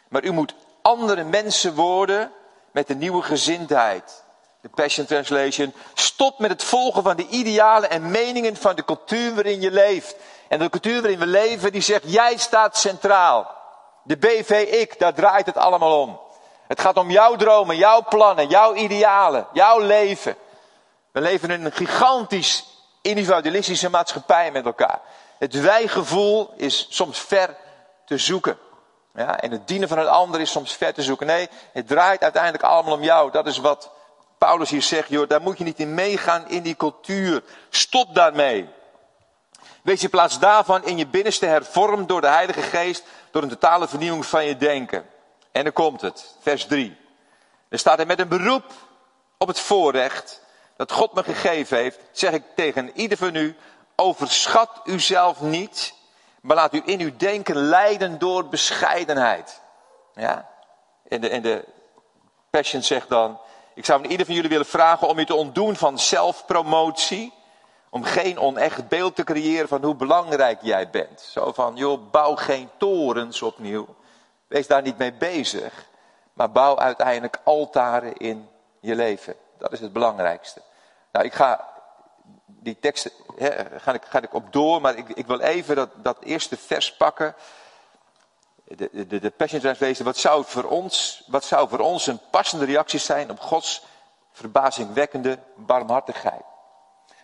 maar 0.08 0.24
u 0.24 0.30
moet 0.30 0.54
andere 0.82 1.24
mensen 1.24 1.74
worden 1.74 2.32
met 2.70 2.90
een 2.90 2.98
nieuwe 2.98 3.22
gezindheid. 3.22 4.22
De 4.60 4.68
Passion 4.68 5.06
Translation. 5.06 5.74
Stop 5.94 6.38
met 6.38 6.50
het 6.50 6.64
volgen 6.64 7.02
van 7.02 7.16
de 7.16 7.26
idealen 7.26 7.90
en 7.90 8.10
meningen 8.10 8.56
van 8.56 8.76
de 8.76 8.84
cultuur 8.84 9.34
waarin 9.34 9.60
je 9.60 9.70
leeft. 9.70 10.16
En 10.48 10.58
de 10.58 10.70
cultuur 10.70 11.00
waarin 11.00 11.18
we 11.18 11.26
leven, 11.26 11.72
die 11.72 11.80
zegt, 11.80 12.02
jij 12.06 12.36
staat 12.36 12.76
centraal. 12.76 13.54
De 14.02 14.16
BV-ik, 14.16 14.98
daar 14.98 15.14
draait 15.14 15.46
het 15.46 15.56
allemaal 15.56 16.00
om. 16.00 16.20
Het 16.66 16.80
gaat 16.80 16.96
om 16.96 17.10
jouw 17.10 17.36
dromen, 17.36 17.76
jouw 17.76 18.04
plannen, 18.08 18.48
jouw 18.48 18.74
idealen, 18.74 19.46
jouw 19.52 19.78
leven. 19.78 20.36
We 21.12 21.20
leven 21.20 21.50
in 21.50 21.64
een 21.64 21.72
gigantisch 21.72 22.64
individualistische 23.02 23.90
maatschappij 23.90 24.50
met 24.50 24.64
elkaar. 24.64 25.00
Het 25.38 25.60
wijgevoel 25.60 26.52
is 26.56 26.86
soms 26.90 27.18
ver 27.18 27.56
te 28.04 28.18
zoeken. 28.18 28.58
Ja, 29.14 29.40
en 29.40 29.50
het 29.50 29.68
dienen 29.68 29.88
van 29.88 29.98
een 29.98 30.08
ander 30.08 30.40
is 30.40 30.50
soms 30.50 30.72
ver 30.72 30.94
te 30.94 31.02
zoeken. 31.02 31.26
Nee, 31.26 31.48
het 31.72 31.86
draait 31.86 32.22
uiteindelijk 32.22 32.62
allemaal 32.62 32.94
om 32.94 33.02
jou. 33.02 33.30
Dat 33.30 33.46
is 33.46 33.58
wat 33.58 33.90
Paulus 34.38 34.70
hier 34.70 34.82
zegt. 34.82 35.08
Joh, 35.08 35.28
daar 35.28 35.40
moet 35.40 35.58
je 35.58 35.64
niet 35.64 35.78
in 35.78 35.94
meegaan 35.94 36.48
in 36.48 36.62
die 36.62 36.76
cultuur. 36.76 37.42
Stop 37.70 38.14
daarmee. 38.14 38.68
Wees 39.82 40.02
in 40.02 40.10
plaats 40.10 40.38
daarvan 40.38 40.84
in 40.84 40.98
je 40.98 41.06
binnenste 41.06 41.46
hervormd 41.46 42.08
door 42.08 42.20
de 42.20 42.26
Heilige 42.26 42.62
Geest. 42.62 43.04
Door 43.30 43.42
een 43.42 43.48
totale 43.48 43.88
vernieuwing 43.88 44.26
van 44.26 44.44
je 44.44 44.56
denken. 44.56 45.06
En 45.52 45.62
dan 45.62 45.72
komt 45.72 46.00
het, 46.00 46.36
vers 46.40 46.66
3. 46.66 46.96
Er 47.68 47.78
staat 47.78 47.98
er 47.98 48.06
met 48.06 48.20
een 48.20 48.28
beroep 48.28 48.64
op 49.38 49.48
het 49.48 49.60
voorrecht 49.60 50.42
dat 50.76 50.92
God 50.92 51.14
me 51.14 51.22
gegeven 51.22 51.76
heeft, 51.76 51.98
zeg 52.12 52.32
ik 52.32 52.42
tegen 52.54 52.90
ieder 52.94 53.18
van 53.18 53.34
u, 53.34 53.56
overschat 53.96 54.80
uzelf 54.84 55.40
niet 55.40 55.94
maar 56.44 56.56
laat 56.56 56.74
u 56.74 56.82
in 56.84 57.00
uw 57.00 57.16
denken 57.16 57.56
leiden 57.56 58.18
door 58.18 58.48
bescheidenheid. 58.48 59.60
Ja? 60.14 60.48
De, 61.02 61.40
de 61.40 61.64
Passion 62.50 62.82
zegt 62.82 63.08
dan, 63.08 63.38
ik 63.74 63.84
zou 63.84 64.02
aan 64.02 64.10
ieder 64.10 64.26
van 64.26 64.34
jullie 64.34 64.50
willen 64.50 64.66
vragen 64.66 65.08
om 65.08 65.18
je 65.18 65.24
te 65.24 65.34
ontdoen 65.34 65.76
van 65.76 65.98
zelfpromotie. 65.98 67.32
Om 67.90 68.04
geen 68.04 68.38
onecht 68.38 68.88
beeld 68.88 69.16
te 69.16 69.24
creëren 69.24 69.68
van 69.68 69.84
hoe 69.84 69.94
belangrijk 69.94 70.58
jij 70.62 70.90
bent. 70.90 71.20
Zo 71.20 71.52
van, 71.52 71.76
joh, 71.76 72.10
bouw 72.10 72.34
geen 72.36 72.70
torens 72.78 73.42
opnieuw. 73.42 73.86
Wees 74.46 74.66
daar 74.66 74.82
niet 74.82 74.98
mee 74.98 75.12
bezig. 75.12 75.86
Maar 76.32 76.50
bouw 76.50 76.78
uiteindelijk 76.78 77.38
altaren 77.44 78.16
in 78.16 78.48
je 78.80 78.94
leven. 78.94 79.34
Dat 79.58 79.72
is 79.72 79.80
het 79.80 79.92
belangrijkste. 79.92 80.60
Nou, 81.12 81.24
ik 81.24 81.34
ga 81.34 81.73
die 82.46 82.78
tekst 82.78 83.10
ga, 83.76 83.92
ik, 83.92 84.02
ga 84.04 84.22
ik 84.22 84.34
op 84.34 84.52
door, 84.52 84.80
maar 84.80 84.96
ik, 84.96 85.08
ik 85.08 85.26
wil 85.26 85.40
even 85.40 85.76
dat, 85.76 85.90
dat 85.96 86.16
eerste 86.22 86.56
vers 86.56 86.96
pakken. 86.96 87.34
De, 88.64 89.06
de, 89.06 89.18
de 89.18 89.30
Passion 89.30 89.60
Translation, 89.60 90.06
wat 90.06 90.16
zou, 90.16 90.44
voor 90.46 90.64
ons, 90.64 91.22
wat 91.26 91.44
zou 91.44 91.68
voor 91.68 91.78
ons 91.78 92.06
een 92.06 92.20
passende 92.30 92.64
reactie 92.64 92.98
zijn 92.98 93.30
op 93.30 93.40
Gods 93.40 93.82
verbazingwekkende 94.32 95.38
barmhartigheid? 95.56 96.42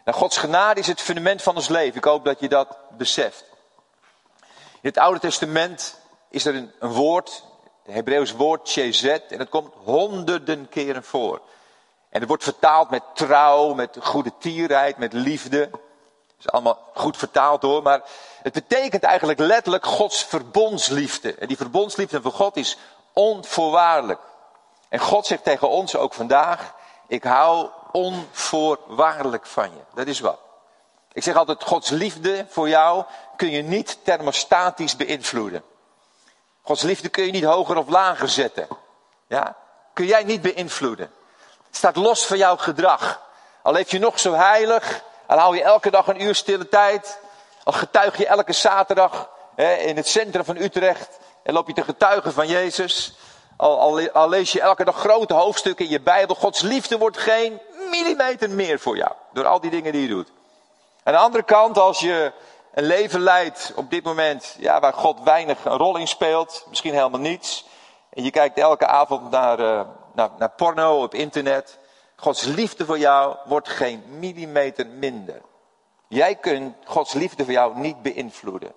Nou, 0.04 0.18
Gods 0.18 0.36
genade 0.36 0.80
is 0.80 0.86
het 0.86 1.00
fundament 1.00 1.42
van 1.42 1.56
ons 1.56 1.68
leven. 1.68 1.96
Ik 1.96 2.04
hoop 2.04 2.24
dat 2.24 2.40
je 2.40 2.48
dat 2.48 2.76
beseft. 2.96 3.44
In 4.82 4.88
het 4.88 4.98
Oude 4.98 5.20
Testament 5.20 6.00
is 6.30 6.44
er 6.44 6.54
een, 6.54 6.72
woord, 6.78 7.44
het 7.84 7.94
Hebreeuws 7.94 8.32
woord 8.32 8.68
chezet, 8.68 9.32
en 9.32 9.38
het 9.38 9.48
komt 9.48 9.74
honderden 9.84 10.68
keren 10.68 11.04
voor. 11.04 11.40
En 12.10 12.20
het 12.20 12.28
wordt 12.28 12.44
vertaald 12.44 12.90
met 12.90 13.02
trouw, 13.14 13.74
met 13.74 13.96
goede 14.00 14.32
tierheid, 14.38 14.96
met 14.96 15.12
liefde. 15.12 15.70
is 16.38 16.48
allemaal 16.48 16.78
goed 16.94 17.16
vertaald 17.16 17.62
hoor, 17.62 17.82
maar 17.82 18.02
het 18.42 18.52
betekent 18.52 19.02
eigenlijk 19.02 19.38
letterlijk 19.38 19.86
Gods 19.86 20.24
verbondsliefde. 20.24 21.34
En 21.34 21.48
die 21.48 21.56
verbondsliefde 21.56 22.22
van 22.22 22.32
God 22.32 22.56
is 22.56 22.78
onvoorwaardelijk. 23.12 24.20
En 24.88 24.98
God 24.98 25.26
zegt 25.26 25.44
tegen 25.44 25.68
ons 25.68 25.96
ook 25.96 26.14
vandaag, 26.14 26.74
ik 27.06 27.24
hou 27.24 27.68
onvoorwaardelijk 27.92 29.46
van 29.46 29.70
je. 29.70 29.80
Dat 29.94 30.06
is 30.06 30.20
wat. 30.20 30.38
Ik 31.12 31.22
zeg 31.22 31.36
altijd, 31.36 31.64
Gods 31.64 31.90
liefde 31.90 32.46
voor 32.48 32.68
jou 32.68 33.04
kun 33.36 33.50
je 33.50 33.62
niet 33.62 33.98
thermostatisch 34.02 34.96
beïnvloeden. 34.96 35.62
Gods 36.62 36.82
liefde 36.82 37.08
kun 37.08 37.24
je 37.24 37.30
niet 37.30 37.44
hoger 37.44 37.76
of 37.76 37.88
lager 37.88 38.28
zetten. 38.28 38.68
Ja? 39.26 39.56
Kun 39.92 40.06
jij 40.06 40.24
niet 40.24 40.42
beïnvloeden. 40.42 41.10
Staat 41.70 41.96
los 41.96 42.26
van 42.26 42.36
jouw 42.36 42.56
gedrag. 42.56 43.20
Al 43.62 43.72
leef 43.72 43.90
je 43.90 43.98
nog 43.98 44.18
zo 44.18 44.32
heilig, 44.32 45.02
al 45.26 45.38
hou 45.38 45.56
je 45.56 45.62
elke 45.62 45.90
dag 45.90 46.06
een 46.06 46.22
uur 46.22 46.34
stille 46.34 46.68
tijd, 46.68 47.18
al 47.64 47.72
getuig 47.72 48.16
je 48.16 48.26
elke 48.26 48.52
zaterdag 48.52 49.28
hè, 49.54 49.74
in 49.74 49.96
het 49.96 50.08
centrum 50.08 50.44
van 50.44 50.56
Utrecht 50.56 51.18
en 51.42 51.52
loop 51.52 51.66
je 51.66 51.74
te 51.74 51.84
getuigen 51.84 52.32
van 52.32 52.46
Jezus. 52.46 53.16
Al, 53.56 54.08
al, 54.12 54.28
lees 54.28 54.52
je 54.52 54.60
elke 54.60 54.84
dag 54.84 54.96
grote 54.96 55.34
hoofdstukken 55.34 55.84
in 55.84 55.90
je 55.90 56.00
Bijbel. 56.00 56.34
Gods 56.34 56.60
liefde 56.60 56.98
wordt 56.98 57.18
geen 57.18 57.60
millimeter 57.90 58.50
meer 58.50 58.78
voor 58.78 58.96
jou. 58.96 59.12
Door 59.32 59.46
al 59.46 59.60
die 59.60 59.70
dingen 59.70 59.92
die 59.92 60.02
je 60.02 60.08
doet. 60.08 60.28
Aan 61.02 61.12
de 61.12 61.18
andere 61.18 61.42
kant, 61.42 61.78
als 61.78 62.00
je 62.00 62.32
een 62.74 62.84
leven 62.84 63.20
leidt 63.20 63.72
op 63.76 63.90
dit 63.90 64.04
moment, 64.04 64.56
ja, 64.58 64.80
waar 64.80 64.92
God 64.92 65.22
weinig 65.22 65.64
een 65.64 65.76
rol 65.76 65.96
in 65.96 66.08
speelt, 66.08 66.64
misschien 66.68 66.94
helemaal 66.94 67.20
niets. 67.20 67.66
En 68.10 68.24
je 68.24 68.30
kijkt 68.30 68.58
elke 68.58 68.86
avond 68.86 69.30
naar, 69.30 69.60
uh, 69.60 69.80
naar, 70.38 70.50
porno 70.50 71.02
op 71.02 71.14
internet. 71.14 71.78
Gods 72.16 72.44
liefde 72.44 72.84
voor 72.84 72.98
jou 72.98 73.36
wordt 73.44 73.68
geen 73.68 74.02
millimeter 74.18 74.86
minder. 74.86 75.40
Jij 76.08 76.34
kunt 76.34 76.76
Gods 76.84 77.12
liefde 77.12 77.44
voor 77.44 77.52
jou 77.52 77.78
niet 77.78 78.02
beïnvloeden. 78.02 78.72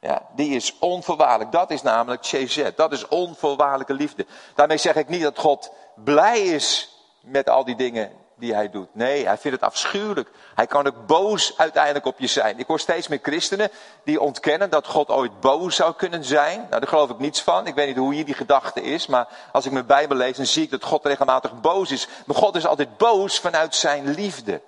Ja, 0.00 0.28
die 0.34 0.54
is 0.54 0.78
onvoorwaardelijk. 0.78 1.52
Dat 1.52 1.70
is 1.70 1.82
namelijk 1.82 2.26
Chezet. 2.26 2.76
Dat 2.76 2.92
is 2.92 3.08
onvoorwaardelijke 3.08 3.94
liefde. 3.94 4.26
Daarmee 4.54 4.76
zeg 4.76 4.94
ik 4.94 5.08
niet 5.08 5.22
dat 5.22 5.38
God 5.38 5.72
blij 5.94 6.40
is 6.40 6.96
met 7.20 7.48
al 7.48 7.64
die 7.64 7.76
dingen 7.76 8.12
die 8.38 8.54
hij 8.54 8.70
doet. 8.70 8.88
Nee, 8.92 9.26
hij 9.26 9.38
vindt 9.38 9.60
het 9.60 9.70
afschuwelijk. 9.70 10.30
Hij 10.54 10.66
kan 10.66 10.86
ook 10.86 11.06
boos 11.06 11.54
uiteindelijk 11.56 12.06
op 12.06 12.18
je 12.18 12.26
zijn. 12.26 12.58
Ik 12.58 12.66
hoor 12.66 12.80
steeds 12.80 13.08
meer 13.08 13.18
christenen 13.22 13.70
die 14.04 14.20
ontkennen 14.20 14.70
dat 14.70 14.86
God 14.86 15.08
ooit 15.08 15.40
boos 15.40 15.76
zou 15.76 15.94
kunnen 15.94 16.24
zijn. 16.24 16.58
Nou, 16.58 16.70
daar 16.70 16.88
geloof 16.88 17.10
ik 17.10 17.18
niets 17.18 17.42
van. 17.42 17.66
Ik 17.66 17.74
weet 17.74 17.86
niet 17.86 17.96
hoe 17.96 18.14
hier 18.14 18.24
die 18.24 18.34
gedachte 18.34 18.82
is, 18.82 19.06
maar 19.06 19.28
als 19.52 19.66
ik 19.66 19.72
mijn 19.72 19.86
Bijbel 19.86 20.16
lees, 20.16 20.36
dan 20.36 20.46
zie 20.46 20.62
ik 20.62 20.70
dat 20.70 20.84
God 20.84 21.04
regelmatig 21.04 21.60
boos 21.60 21.90
is. 21.90 22.08
Maar 22.26 22.36
God 22.36 22.56
is 22.56 22.66
altijd 22.66 22.96
boos 22.96 23.40
vanuit 23.40 23.74
zijn 23.74 24.10
liefde. 24.10 24.60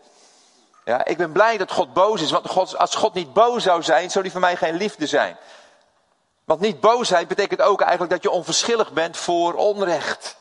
Ja, 0.85 1.05
ik 1.05 1.17
ben 1.17 1.33
blij 1.33 1.57
dat 1.57 1.73
God 1.73 1.93
boos 1.93 2.23
is, 2.23 2.31
want 2.31 2.49
God, 2.49 2.79
als 2.79 2.95
God 2.95 3.15
niet 3.15 3.33
boos 3.33 3.63
zou 3.63 3.83
zijn, 3.83 4.11
zou 4.11 4.23
die 4.23 4.33
voor 4.33 4.41
mij 4.41 4.57
geen 4.57 4.75
liefde 4.75 5.07
zijn. 5.07 5.37
Want 6.45 6.61
niet 6.61 6.81
boosheid 6.81 7.29
betekent 7.29 7.63
ook 7.63 7.81
eigenlijk 7.81 8.13
dat 8.13 8.23
je 8.23 8.31
onverschillig 8.31 8.93
bent 8.93 9.17
voor 9.17 9.55
onrecht. 9.55 10.37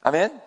Amen. 0.00 0.41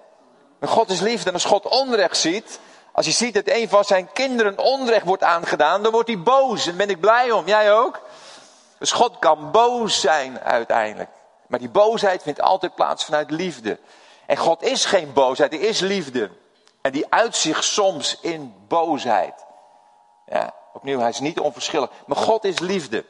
God 0.67 0.89
is 0.89 0.99
liefde 0.99 1.27
en 1.27 1.33
als 1.33 1.45
God 1.45 1.67
onrecht 1.67 2.17
ziet, 2.17 2.59
als 2.91 3.05
hij 3.05 3.15
ziet 3.15 3.33
dat 3.33 3.47
een 3.47 3.69
van 3.69 3.83
zijn 3.83 4.11
kinderen 4.13 4.57
onrecht 4.57 5.05
wordt 5.05 5.23
aangedaan, 5.23 5.83
dan 5.83 5.91
wordt 5.91 6.07
hij 6.07 6.19
boos. 6.19 6.67
En 6.67 6.77
ben 6.77 6.89
ik 6.89 6.99
blij 6.99 7.31
om. 7.31 7.47
Jij 7.47 7.73
ook? 7.73 8.01
Dus 8.79 8.91
God 8.91 9.19
kan 9.19 9.51
boos 9.51 9.99
zijn 9.99 10.39
uiteindelijk. 10.39 11.09
Maar 11.47 11.59
die 11.59 11.69
boosheid 11.69 12.21
vindt 12.21 12.41
altijd 12.41 12.75
plaats 12.75 13.05
vanuit 13.05 13.31
liefde. 13.31 13.79
En 14.25 14.37
God 14.37 14.63
is 14.63 14.85
geen 14.85 15.13
boosheid, 15.13 15.51
hij 15.51 15.61
is 15.61 15.79
liefde. 15.79 16.29
En 16.81 16.91
die 16.91 17.05
uit 17.09 17.35
zich 17.35 17.63
soms 17.63 18.17
in 18.21 18.55
boosheid. 18.67 19.45
Ja, 20.25 20.53
opnieuw, 20.73 20.99
hij 20.99 21.09
is 21.09 21.19
niet 21.19 21.39
onverschillig. 21.39 21.89
Maar 22.05 22.17
God 22.17 22.43
is 22.43 22.59
liefde. 22.59 23.05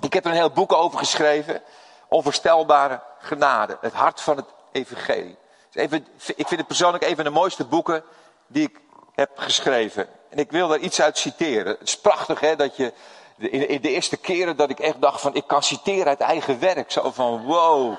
Ik 0.00 0.12
heb 0.12 0.24
er 0.24 0.30
een 0.30 0.36
heel 0.36 0.50
boek 0.50 0.72
over 0.72 0.98
geschreven. 0.98 1.62
Onvoorstelbare 2.08 3.00
genade. 3.18 3.78
Het 3.80 3.92
hart 3.92 4.20
van 4.20 4.36
het 4.36 4.46
evangelie. 4.72 5.38
Even, 5.72 6.06
ik 6.36 6.48
vind 6.48 6.60
het 6.60 6.66
persoonlijk 6.66 7.04
een 7.04 7.14
van 7.14 7.24
de 7.24 7.30
mooiste 7.30 7.64
boeken 7.64 8.02
die 8.46 8.62
ik 8.62 8.80
heb 9.14 9.30
geschreven. 9.34 10.08
En 10.30 10.38
ik 10.38 10.50
wil 10.50 10.68
daar 10.68 10.78
iets 10.78 11.00
uit 11.00 11.18
citeren. 11.18 11.76
Het 11.78 11.88
is 11.88 11.98
prachtig 11.98 12.40
hè, 12.40 12.56
dat 12.56 12.76
je 12.76 12.92
in 13.36 13.80
de 13.80 13.90
eerste 13.90 14.16
keren 14.16 14.56
dat 14.56 14.70
ik 14.70 14.80
echt 14.80 15.00
dacht 15.00 15.20
van 15.20 15.34
ik 15.34 15.46
kan 15.46 15.62
citeren 15.62 16.06
uit 16.06 16.20
eigen 16.20 16.58
werk. 16.58 16.90
Zo 16.90 17.10
van 17.10 17.44
wow, 17.44 17.94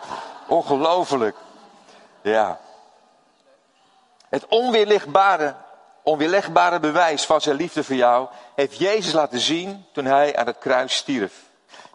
ongelooflijk. 0.47 1.35
Ja. 2.21 2.59
Het 4.29 4.45
onweerlegbare, 4.47 5.55
onweerlegbare 6.03 6.79
bewijs 6.79 7.25
van 7.25 7.41
zijn 7.41 7.55
liefde 7.55 7.83
voor 7.83 7.95
jou 7.95 8.27
heeft 8.55 8.77
Jezus 8.77 9.13
laten 9.13 9.39
zien 9.39 9.85
toen 9.93 10.05
hij 10.05 10.35
aan 10.35 10.47
het 10.47 10.57
kruis 10.57 10.95
stierf. 10.95 11.33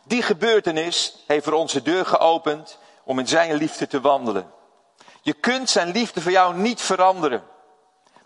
Die 0.04 0.22
gebeurtenis 0.22 1.24
heeft 1.26 1.44
voor 1.44 1.52
ons 1.52 1.72
de 1.72 1.82
deur 1.82 2.06
geopend 2.06 2.78
om 3.04 3.18
in 3.18 3.28
zijn 3.28 3.54
liefde 3.54 3.86
te 3.86 4.00
wandelen. 4.00 4.52
Je 5.24 5.32
kunt 5.32 5.70
zijn 5.70 5.90
liefde 5.90 6.20
voor 6.20 6.32
jou 6.32 6.54
niet 6.54 6.80
veranderen. 6.80 7.44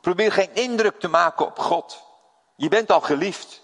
Probeer 0.00 0.32
geen 0.32 0.54
indruk 0.54 1.00
te 1.00 1.08
maken 1.08 1.46
op 1.46 1.58
God. 1.58 2.02
Je 2.56 2.68
bent 2.68 2.90
al 2.90 3.00
geliefd. 3.00 3.62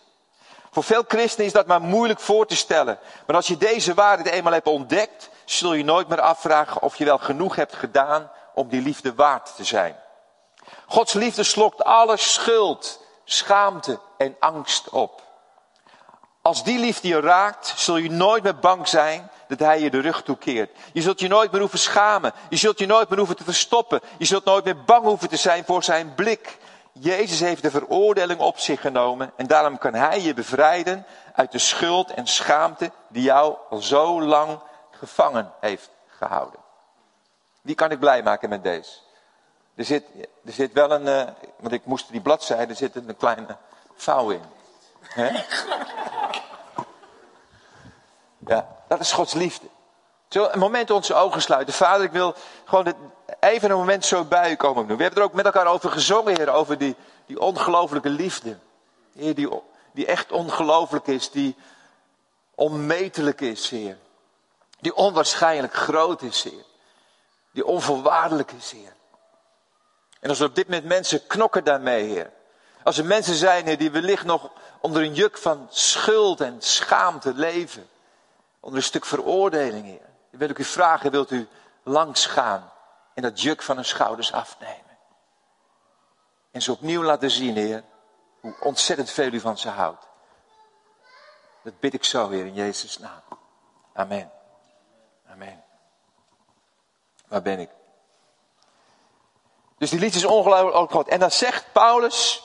Voor 0.71 0.83
veel 0.83 1.05
christenen 1.09 1.47
is 1.47 1.53
dat 1.53 1.67
maar 1.67 1.81
moeilijk 1.81 2.21
voor 2.21 2.47
te 2.47 2.57
stellen. 2.57 2.99
Maar 3.27 3.37
als 3.37 3.47
je 3.47 3.57
deze 3.57 3.95
waarheid 3.95 4.29
eenmaal 4.29 4.53
hebt 4.53 4.67
ontdekt, 4.67 5.31
zul 5.45 5.73
je 5.73 5.85
nooit 5.85 6.09
meer 6.09 6.21
afvragen 6.21 6.83
of 6.83 6.97
je 6.97 7.05
wel 7.05 7.19
genoeg 7.19 7.57
hebt 7.57 7.75
gedaan 7.75 8.31
om 8.55 8.69
die 8.69 8.83
liefde 8.83 9.15
waard 9.15 9.57
te 9.57 9.65
zijn. 9.65 9.97
Gods 10.87 11.13
liefde 11.13 11.43
slokt 11.43 11.85
alle 11.85 12.17
schuld, 12.17 13.01
schaamte 13.25 14.01
en 14.17 14.37
angst 14.39 14.89
op. 14.89 15.23
Als 16.43 16.65
die 16.65 16.79
liefde 16.79 17.09
je 17.09 17.21
raakt, 17.21 17.73
zul 17.77 17.97
je 17.97 18.11
nooit 18.11 18.43
meer 18.43 18.59
bang 18.59 18.89
zijn 18.89 19.31
dat 19.49 19.59
hij 19.59 19.81
je 19.81 19.91
de 19.91 20.01
rug 20.01 20.23
toekeert. 20.23 20.71
Je 20.93 21.03
zult 21.03 21.21
je 21.21 21.29
nooit 21.29 21.51
meer 21.51 21.61
hoeven 21.61 21.79
schamen. 21.79 22.33
Je 22.49 22.57
zult 22.57 22.79
je 22.79 22.87
nooit 22.87 23.09
meer 23.09 23.19
hoeven 23.19 23.37
te 23.37 23.45
verstoppen. 23.45 24.01
Je 24.19 24.25
zult 24.25 24.45
nooit 24.45 24.65
meer 24.65 24.85
bang 24.85 25.05
hoeven 25.05 25.29
te 25.29 25.37
zijn 25.37 25.65
voor 25.65 25.83
zijn 25.83 26.15
blik. 26.15 26.59
Jezus 26.93 27.41
heeft 27.41 27.63
de 27.63 27.71
veroordeling 27.71 28.41
op 28.41 28.59
zich 28.59 28.81
genomen 28.81 29.33
en 29.37 29.47
daarom 29.47 29.79
kan 29.79 29.95
hij 29.95 30.21
je 30.21 30.35
bevrijden 30.35 31.07
uit 31.35 31.53
de 31.53 31.59
schuld 31.59 32.11
en 32.11 32.27
schaamte 32.27 32.91
die 33.09 33.23
jou 33.23 33.57
al 33.71 33.83
zo 33.83 34.23
lang 34.23 34.59
gevangen 34.91 35.53
heeft 35.61 35.91
gehouden. 36.07 36.61
Wie 37.61 37.75
kan 37.75 37.91
ik 37.91 37.99
blij 37.99 38.23
maken 38.23 38.49
met 38.49 38.63
deze? 38.63 38.91
Er 39.75 39.85
zit, 39.85 40.05
er 40.45 40.53
zit 40.53 40.73
wel 40.73 40.91
een, 40.91 41.07
uh, 41.07 41.33
want 41.59 41.73
ik 41.73 41.85
moest 41.85 42.11
die 42.11 42.21
bladzijde, 42.21 42.67
er 42.73 42.77
zit 42.77 42.97
een 42.97 43.17
kleine 43.17 43.57
vouw 43.95 44.31
in. 44.31 44.43
Ja, 48.47 48.69
dat 48.89 49.01
is 49.01 49.13
Gods 49.13 49.33
liefde. 49.33 49.67
Zo 50.29 50.49
een 50.51 50.59
moment 50.59 50.91
onze 50.91 51.15
ogen 51.15 51.43
sluiten. 51.43 51.75
Vader, 51.75 52.05
ik 52.05 52.13
wil 52.13 52.35
gewoon 52.65 52.95
even 53.41 53.71
een 53.71 53.77
moment 53.77 54.05
zo 54.05 54.25
bij 54.25 54.51
u 54.51 54.55
komen 54.55 54.87
doen. 54.87 54.97
We 54.97 55.03
hebben 55.03 55.23
er 55.23 55.29
ook 55.29 55.35
met 55.35 55.45
elkaar 55.45 55.67
over 55.67 55.91
gezongen, 55.91 56.37
Heer, 56.37 56.51
over 56.51 56.79
die, 56.79 56.97
die 57.27 57.41
ongelooflijke 57.41 58.09
liefde. 58.09 58.59
Heer, 59.15 59.35
die, 59.35 59.49
die 59.93 60.07
echt 60.07 60.33
ongelooflijk 60.33 61.07
is, 61.07 61.31
die 61.31 61.57
onmetelijk 62.55 63.41
is, 63.41 63.71
Heer. 63.71 63.97
Die 64.81 64.95
onwaarschijnlijk 64.95 65.75
groot 65.75 66.23
is, 66.23 66.43
Heer. 66.43 66.65
Die 67.51 67.67
onvoorwaardelijk 67.67 68.53
is, 68.53 68.71
Heer. 68.71 68.93
En 70.21 70.29
als 70.29 70.41
er 70.41 70.47
op 70.47 70.55
dit 70.55 70.69
moment 70.69 70.85
mensen 70.85 71.27
knokken 71.27 71.65
daarmee, 71.65 72.05
Heer. 72.05 72.31
Als 72.83 72.99
er 72.99 73.05
mensen 73.05 73.35
zijn, 73.35 73.67
Heer, 73.67 73.79
die 73.79 73.91
wellicht 73.91 74.25
nog 74.25 74.51
onder 74.81 75.03
een 75.03 75.15
juk 75.15 75.39
van 75.39 75.67
schuld 75.71 76.41
en 76.41 76.57
schaamte 76.59 77.35
leven. 77.35 77.89
Onder 78.65 78.79
een 78.79 78.87
stuk 78.87 79.05
veroordeling, 79.05 79.85
Heer. 79.85 80.11
Dan 80.31 80.41
wil 80.41 80.49
ik 80.49 80.59
u 80.59 80.65
vragen, 80.65 81.11
wilt 81.11 81.31
u 81.31 81.49
langs 81.83 82.27
gaan 82.27 82.73
en 83.15 83.23
dat 83.23 83.41
juk 83.41 83.63
van 83.63 83.77
hun 83.77 83.85
schouders 83.85 84.33
afnemen? 84.33 84.99
En 86.51 86.63
ze 86.63 86.73
opnieuw 86.73 87.03
laten 87.03 87.31
zien, 87.31 87.57
Heer, 87.57 87.85
hoe 88.41 88.55
ontzettend 88.61 89.11
veel 89.11 89.33
u 89.33 89.41
van 89.41 89.59
ze 89.59 89.69
houdt. 89.69 90.07
Dat 91.63 91.81
bid 91.81 91.95
ik 91.95 92.05
zo, 92.05 92.31
Heer, 92.31 92.47
in 92.47 92.55
Jezus' 92.55 92.99
naam. 92.99 93.21
Amen. 93.93 94.33
Amen. 95.31 95.65
Waar 97.29 97.43
ben 97.43 97.59
ik? 97.59 97.71
Dus 99.79 99.91
die 99.91 100.01
lied 100.01 100.15
is 100.15 100.25
ongelooflijk 100.25 100.91
groot. 100.91 101.09
En 101.09 101.21
dan 101.21 101.31
zegt 101.31 101.73
Paulus, 101.73 102.45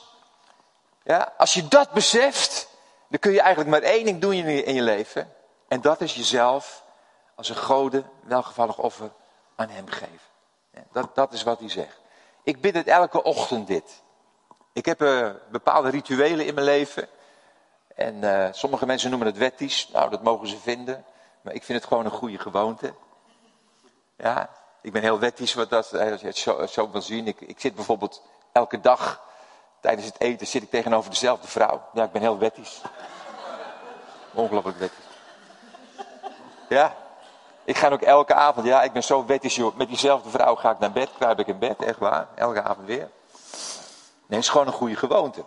ja, 1.03 1.33
als 1.37 1.53
je 1.53 1.67
dat 1.67 1.91
beseft, 1.91 2.69
dan 3.07 3.19
kun 3.19 3.31
je 3.31 3.41
eigenlijk 3.41 3.69
maar 3.69 3.81
één 3.81 4.05
ding 4.05 4.21
doen 4.21 4.33
in 4.33 4.73
je 4.73 4.81
leven. 4.81 5.37
En 5.69 5.81
dat 5.81 6.01
is 6.01 6.15
jezelf 6.15 6.83
als 7.35 7.49
een 7.49 7.55
gode, 7.55 8.03
welgevallig 8.23 8.77
offer 8.77 9.11
aan 9.55 9.69
hem 9.69 9.87
geven. 9.87 10.27
Dat, 10.91 11.15
dat 11.15 11.33
is 11.33 11.43
wat 11.43 11.59
hij 11.59 11.69
zegt. 11.69 11.99
Ik 12.43 12.61
bid 12.61 12.73
het 12.73 12.87
elke 12.87 13.23
ochtend 13.23 13.67
dit. 13.67 14.01
Ik 14.73 14.85
heb 14.85 15.01
uh, 15.01 15.29
bepaalde 15.51 15.89
rituelen 15.89 16.45
in 16.45 16.53
mijn 16.53 16.65
leven. 16.65 17.07
En 17.95 18.15
uh, 18.15 18.47
sommige 18.51 18.85
mensen 18.85 19.09
noemen 19.09 19.27
het 19.27 19.37
wettisch. 19.37 19.89
Nou, 19.93 20.09
dat 20.09 20.23
mogen 20.23 20.47
ze 20.47 20.57
vinden. 20.57 21.05
Maar 21.41 21.53
ik 21.53 21.63
vind 21.63 21.79
het 21.79 21.87
gewoon 21.87 22.05
een 22.05 22.11
goede 22.11 22.39
gewoonte. 22.39 22.93
Ja, 24.17 24.49
ik 24.81 24.91
ben 24.91 25.01
heel 25.01 25.19
wettisch 25.19 25.53
wat 25.53 25.69
dat, 25.69 25.93
als 25.93 26.21
je 26.21 26.27
het 26.27 26.37
zo, 26.37 26.65
zo 26.65 26.91
wil 26.91 27.01
zien. 27.01 27.27
Ik, 27.27 27.41
ik 27.41 27.59
zit 27.59 27.75
bijvoorbeeld 27.75 28.21
elke 28.51 28.79
dag 28.79 29.27
Tijdens 29.79 30.05
het 30.05 30.19
eten 30.19 30.47
zit 30.47 30.63
ik 30.63 30.69
tegenover 30.69 31.09
dezelfde 31.09 31.47
vrouw. 31.47 31.81
Ja, 31.93 32.03
ik 32.03 32.11
ben 32.11 32.21
heel 32.21 32.37
wettisch. 32.37 32.81
Ongelooflijk 34.33 34.77
wettisch. 34.77 35.08
Ja, 36.69 36.95
ik 37.63 37.77
ga 37.77 37.89
ook 37.89 38.01
elke 38.01 38.33
avond, 38.33 38.65
ja, 38.65 38.83
ik 38.83 38.91
ben 38.91 39.03
zo 39.03 39.25
joh. 39.39 39.75
Met 39.75 39.87
diezelfde 39.87 40.29
vrouw 40.29 40.55
ga 40.55 40.71
ik 40.71 40.79
naar 40.79 40.91
bed, 40.91 41.09
kruip 41.17 41.39
ik 41.39 41.47
in 41.47 41.59
bed, 41.59 41.81
echt 41.81 41.99
waar. 41.99 42.27
Elke 42.35 42.61
avond 42.61 42.87
weer. 42.87 43.09
Nee, 44.27 44.37
het 44.37 44.39
is 44.39 44.49
gewoon 44.49 44.67
een 44.67 44.73
goede 44.73 44.95
gewoonte. 44.95 45.43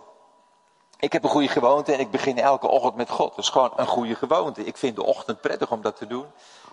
Ik 0.99 1.13
heb 1.13 1.23
een 1.23 1.29
goede 1.29 1.47
gewoonte 1.47 1.93
en 1.93 1.99
ik 1.99 2.11
begin 2.11 2.39
elke 2.39 2.67
ochtend 2.67 2.95
met 2.95 3.09
God. 3.09 3.29
Dat 3.29 3.45
is 3.45 3.49
gewoon 3.49 3.71
een 3.75 3.87
goede 3.87 4.15
gewoonte. 4.15 4.65
Ik 4.65 4.77
vind 4.77 4.95
de 4.95 5.03
ochtend 5.03 5.41
prettig 5.41 5.71
om 5.71 5.81
dat 5.81 5.97
te 5.97 6.07
doen. 6.07 6.25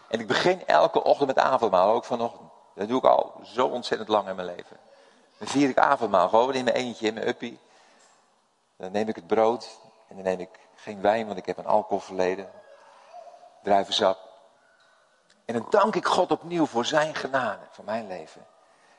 En 0.09 0.21
ik 0.21 0.26
begin 0.26 0.66
elke 0.66 1.02
ochtend 1.02 1.26
met 1.26 1.38
avondmaal, 1.38 1.92
ook 1.95 2.04
vanochtend. 2.04 2.50
Dat 2.75 2.88
doe 2.88 2.99
ik 2.99 3.04
al 3.04 3.33
zo 3.42 3.66
ontzettend 3.66 4.09
lang 4.09 4.28
in 4.28 4.35
mijn 4.35 4.47
leven. 4.47 4.76
Dan 5.38 5.49
vier 5.49 5.69
ik 5.69 5.78
avondmaal, 5.78 6.28
gewoon 6.28 6.54
in 6.54 6.64
mijn 6.64 6.76
eentje, 6.76 7.07
in 7.07 7.14
mijn 7.14 7.28
uppie. 7.28 7.59
Dan 8.76 8.92
neem 8.92 9.09
ik 9.09 9.16
het 9.16 9.26
brood 9.26 9.78
en 10.09 10.14
dan 10.14 10.25
neem 10.25 10.40
ik 10.40 10.59
geen 10.76 11.00
wijn, 11.00 11.26
want 11.26 11.38
ik 11.38 11.47
heb 11.47 11.59
een 11.59 11.66
alcoholverleden. 11.66 12.50
Druivensap. 13.62 14.29
En 15.50 15.57
dan 15.57 15.66
dank 15.71 15.95
ik 15.95 16.07
God 16.07 16.30
opnieuw 16.30 16.66
voor 16.66 16.85
zijn 16.85 17.14
genade, 17.14 17.62
voor 17.71 17.85
mijn 17.85 18.07
leven. 18.07 18.40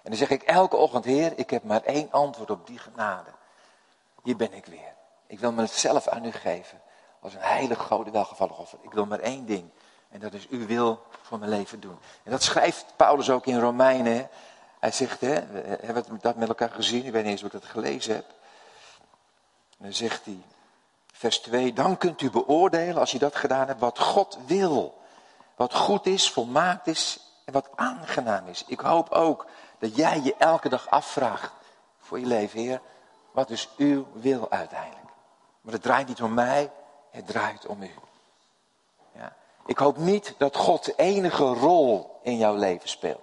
En 0.01 0.09
dan 0.09 0.15
zeg 0.15 0.29
ik 0.29 0.43
elke 0.43 0.75
ochtend, 0.75 1.05
Heer, 1.05 1.33
ik 1.35 1.49
heb 1.49 1.63
maar 1.63 1.83
één 1.83 2.11
antwoord 2.11 2.49
op 2.49 2.67
die 2.67 2.77
genade. 2.77 3.29
Hier 4.23 4.35
ben 4.35 4.53
ik 4.53 4.65
weer. 4.65 4.93
Ik 5.27 5.39
wil 5.39 5.51
mezelf 5.51 6.07
aan 6.07 6.25
u 6.25 6.31
geven. 6.31 6.81
Als 7.19 7.33
een 7.33 7.41
heilig, 7.41 7.79
goede, 7.79 8.11
welgevallig 8.11 8.57
offer. 8.57 8.79
Ik 8.81 8.91
wil 8.91 9.05
maar 9.05 9.19
één 9.19 9.45
ding. 9.45 9.69
En 10.09 10.19
dat 10.19 10.33
is 10.33 10.47
uw 10.47 10.65
wil 10.65 11.03
voor 11.21 11.39
mijn 11.39 11.51
leven 11.51 11.79
doen. 11.79 11.99
En 12.23 12.31
dat 12.31 12.43
schrijft 12.43 12.85
Paulus 12.95 13.29
ook 13.29 13.45
in 13.45 13.59
Romeinen. 13.59 14.29
Hij 14.79 14.91
zegt, 14.91 15.21
hè, 15.21 15.47
we 15.47 15.77
hebben 15.81 16.05
dat 16.21 16.35
met 16.35 16.47
elkaar 16.47 16.71
gezien. 16.71 17.05
Ik 17.05 17.11
weet 17.11 17.23
niet 17.23 17.31
eens 17.31 17.41
hoe 17.41 17.51
ik 17.51 17.61
dat 17.61 17.69
gelezen 17.69 18.15
heb. 18.15 18.25
En 19.77 19.85
dan 19.85 19.93
zegt 19.93 20.25
hij, 20.25 20.41
vers 21.13 21.39
2. 21.39 21.73
Dan 21.73 21.97
kunt 21.97 22.21
u 22.21 22.29
beoordelen, 22.29 22.97
als 22.97 23.11
je 23.11 23.19
dat 23.19 23.35
gedaan 23.35 23.67
hebt, 23.67 23.79
wat 23.79 23.99
God 23.99 24.37
wil. 24.45 24.99
Wat 25.61 25.75
goed 25.75 26.05
is, 26.05 26.31
volmaakt 26.31 26.87
is 26.87 27.19
en 27.45 27.53
wat 27.53 27.69
aangenaam 27.75 28.47
is. 28.47 28.63
Ik 28.67 28.79
hoop 28.79 29.09
ook 29.09 29.45
dat 29.79 29.95
jij 29.95 30.21
je 30.23 30.35
elke 30.37 30.69
dag 30.69 30.89
afvraagt 30.89 31.51
voor 31.99 32.19
je 32.19 32.25
leven, 32.25 32.59
Heer. 32.59 32.81
Wat 33.31 33.49
is 33.49 33.69
uw 33.77 34.07
wil 34.13 34.49
uiteindelijk? 34.49 35.09
Maar 35.61 35.73
het 35.73 35.81
draait 35.81 36.07
niet 36.07 36.21
om 36.21 36.33
mij, 36.33 36.71
het 37.11 37.27
draait 37.27 37.65
om 37.65 37.81
u. 37.81 37.91
Ja. 39.15 39.35
Ik 39.65 39.77
hoop 39.77 39.97
niet 39.97 40.35
dat 40.37 40.55
God 40.55 40.97
enige 40.97 41.43
rol 41.43 42.19
in 42.23 42.37
jouw 42.37 42.55
leven 42.55 42.89
speelt. 42.89 43.21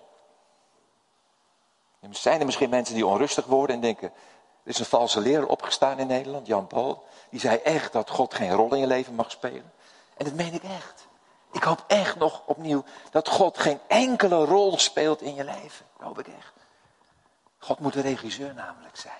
Er 2.01 2.09
zijn 2.11 2.41
er 2.41 2.47
misschien 2.47 2.71
mensen 2.71 2.95
die 2.95 3.07
onrustig 3.07 3.47
worden 3.47 3.77
en 3.77 3.83
denken, 3.83 4.13
er 4.63 4.71
is 4.71 4.79
een 4.79 4.85
valse 4.85 5.21
leraar 5.21 5.47
opgestaan 5.47 5.99
in 5.99 6.07
Nederland, 6.07 6.47
Jan 6.47 6.67
Paul. 6.67 7.05
Die 7.31 7.41
zei 7.41 7.57
echt 7.57 7.93
dat 7.93 8.11
God 8.11 8.35
geen 8.35 8.53
rol 8.53 8.75
in 8.75 8.81
je 8.81 8.87
leven 8.87 9.15
mag 9.15 9.31
spelen. 9.31 9.73
En 10.17 10.25
dat 10.25 10.35
meen 10.35 10.55
ik 10.55 10.63
echt. 10.63 11.08
Ik 11.53 11.63
hoop 11.63 11.85
echt 11.87 12.17
nog 12.17 12.43
opnieuw 12.45 12.85
dat 13.11 13.29
God 13.29 13.59
geen 13.59 13.81
enkele 13.87 14.45
rol 14.45 14.79
speelt 14.79 15.23
in 15.23 15.35
je 15.35 15.45
leven. 15.45 15.87
Dat 15.97 16.07
hoop 16.07 16.19
ik 16.19 16.27
echt. 16.27 16.53
God 17.59 17.79
moet 17.79 17.93
de 17.93 18.01
regisseur 18.01 18.55
namelijk 18.55 18.97
zijn. 18.97 19.15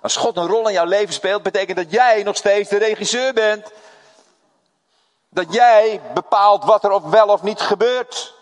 Als 0.00 0.16
God 0.16 0.36
een 0.36 0.46
rol 0.46 0.66
in 0.66 0.72
jouw 0.72 0.84
leven 0.84 1.14
speelt, 1.14 1.42
betekent 1.42 1.76
dat 1.76 1.90
jij 1.90 2.22
nog 2.22 2.36
steeds 2.36 2.68
de 2.68 2.78
regisseur 2.78 3.32
bent. 3.32 3.72
Dat 5.28 5.52
jij 5.52 6.00
bepaalt 6.14 6.64
wat 6.64 6.84
er 6.84 6.90
of 6.90 7.02
wel 7.02 7.28
of 7.28 7.42
niet 7.42 7.60
gebeurt. 7.60 8.34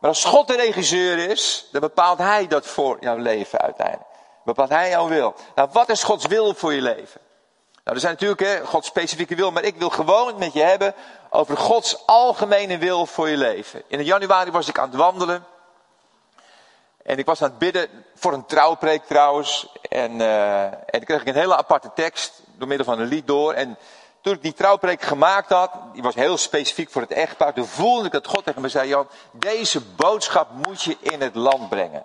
Maar 0.00 0.10
als 0.10 0.24
God 0.24 0.46
de 0.46 0.56
regisseur 0.56 1.30
is, 1.30 1.68
dan 1.72 1.80
bepaalt 1.80 2.18
Hij 2.18 2.46
dat 2.46 2.66
voor 2.66 2.96
jouw 3.00 3.16
leven 3.16 3.58
uiteindelijk. 3.58 4.08
Bepaalt 4.44 4.68
Hij 4.68 4.90
jouw 4.90 5.08
wil. 5.08 5.34
Nou, 5.54 5.68
wat 5.72 5.88
is 5.88 6.02
Gods 6.02 6.26
wil 6.26 6.54
voor 6.54 6.72
je 6.72 6.82
leven? 6.82 7.20
Nou, 7.84 7.96
er 7.96 8.00
zijn 8.00 8.12
natuurlijk 8.12 8.40
hè, 8.40 8.66
Gods 8.66 8.86
specifieke 8.86 9.34
wil, 9.34 9.50
maar 9.50 9.62
ik 9.62 9.76
wil 9.76 9.90
gewoon 9.90 10.38
met 10.38 10.52
je 10.52 10.62
hebben 10.62 10.94
over 11.34 11.56
Gods 11.56 12.06
algemene 12.06 12.78
wil 12.78 13.06
voor 13.06 13.28
je 13.28 13.36
leven. 13.36 13.82
In 13.86 14.04
januari 14.04 14.50
was 14.50 14.68
ik 14.68 14.78
aan 14.78 14.88
het 14.88 14.96
wandelen. 14.96 15.44
En 17.02 17.18
ik 17.18 17.26
was 17.26 17.42
aan 17.42 17.48
het 17.48 17.58
bidden 17.58 17.88
voor 18.14 18.32
een 18.32 18.46
trouwpreek 18.46 19.04
trouwens. 19.04 19.72
En, 19.88 20.12
uh, 20.12 20.62
en 20.64 20.86
dan 20.90 21.04
kreeg 21.04 21.20
ik 21.20 21.26
een 21.26 21.34
hele 21.34 21.56
aparte 21.56 21.90
tekst 21.94 22.42
door 22.56 22.68
middel 22.68 22.86
van 22.86 23.00
een 23.00 23.06
lied 23.06 23.26
door. 23.26 23.52
En 23.52 23.78
toen 24.20 24.34
ik 24.34 24.42
die 24.42 24.52
trouwpreek 24.52 25.02
gemaakt 25.02 25.48
had, 25.48 25.70
die 25.92 26.02
was 26.02 26.14
heel 26.14 26.36
specifiek 26.36 26.90
voor 26.90 27.02
het 27.02 27.12
echtpaar. 27.12 27.54
Toen 27.54 27.66
voelde 27.66 28.06
ik 28.06 28.12
dat 28.12 28.26
God 28.26 28.44
tegen 28.44 28.62
me 28.62 28.68
zei, 28.68 28.88
Jan, 28.88 29.08
deze 29.32 29.80
boodschap 29.80 30.48
moet 30.66 30.82
je 30.82 30.96
in 31.00 31.20
het 31.20 31.34
land 31.34 31.68
brengen. 31.68 32.04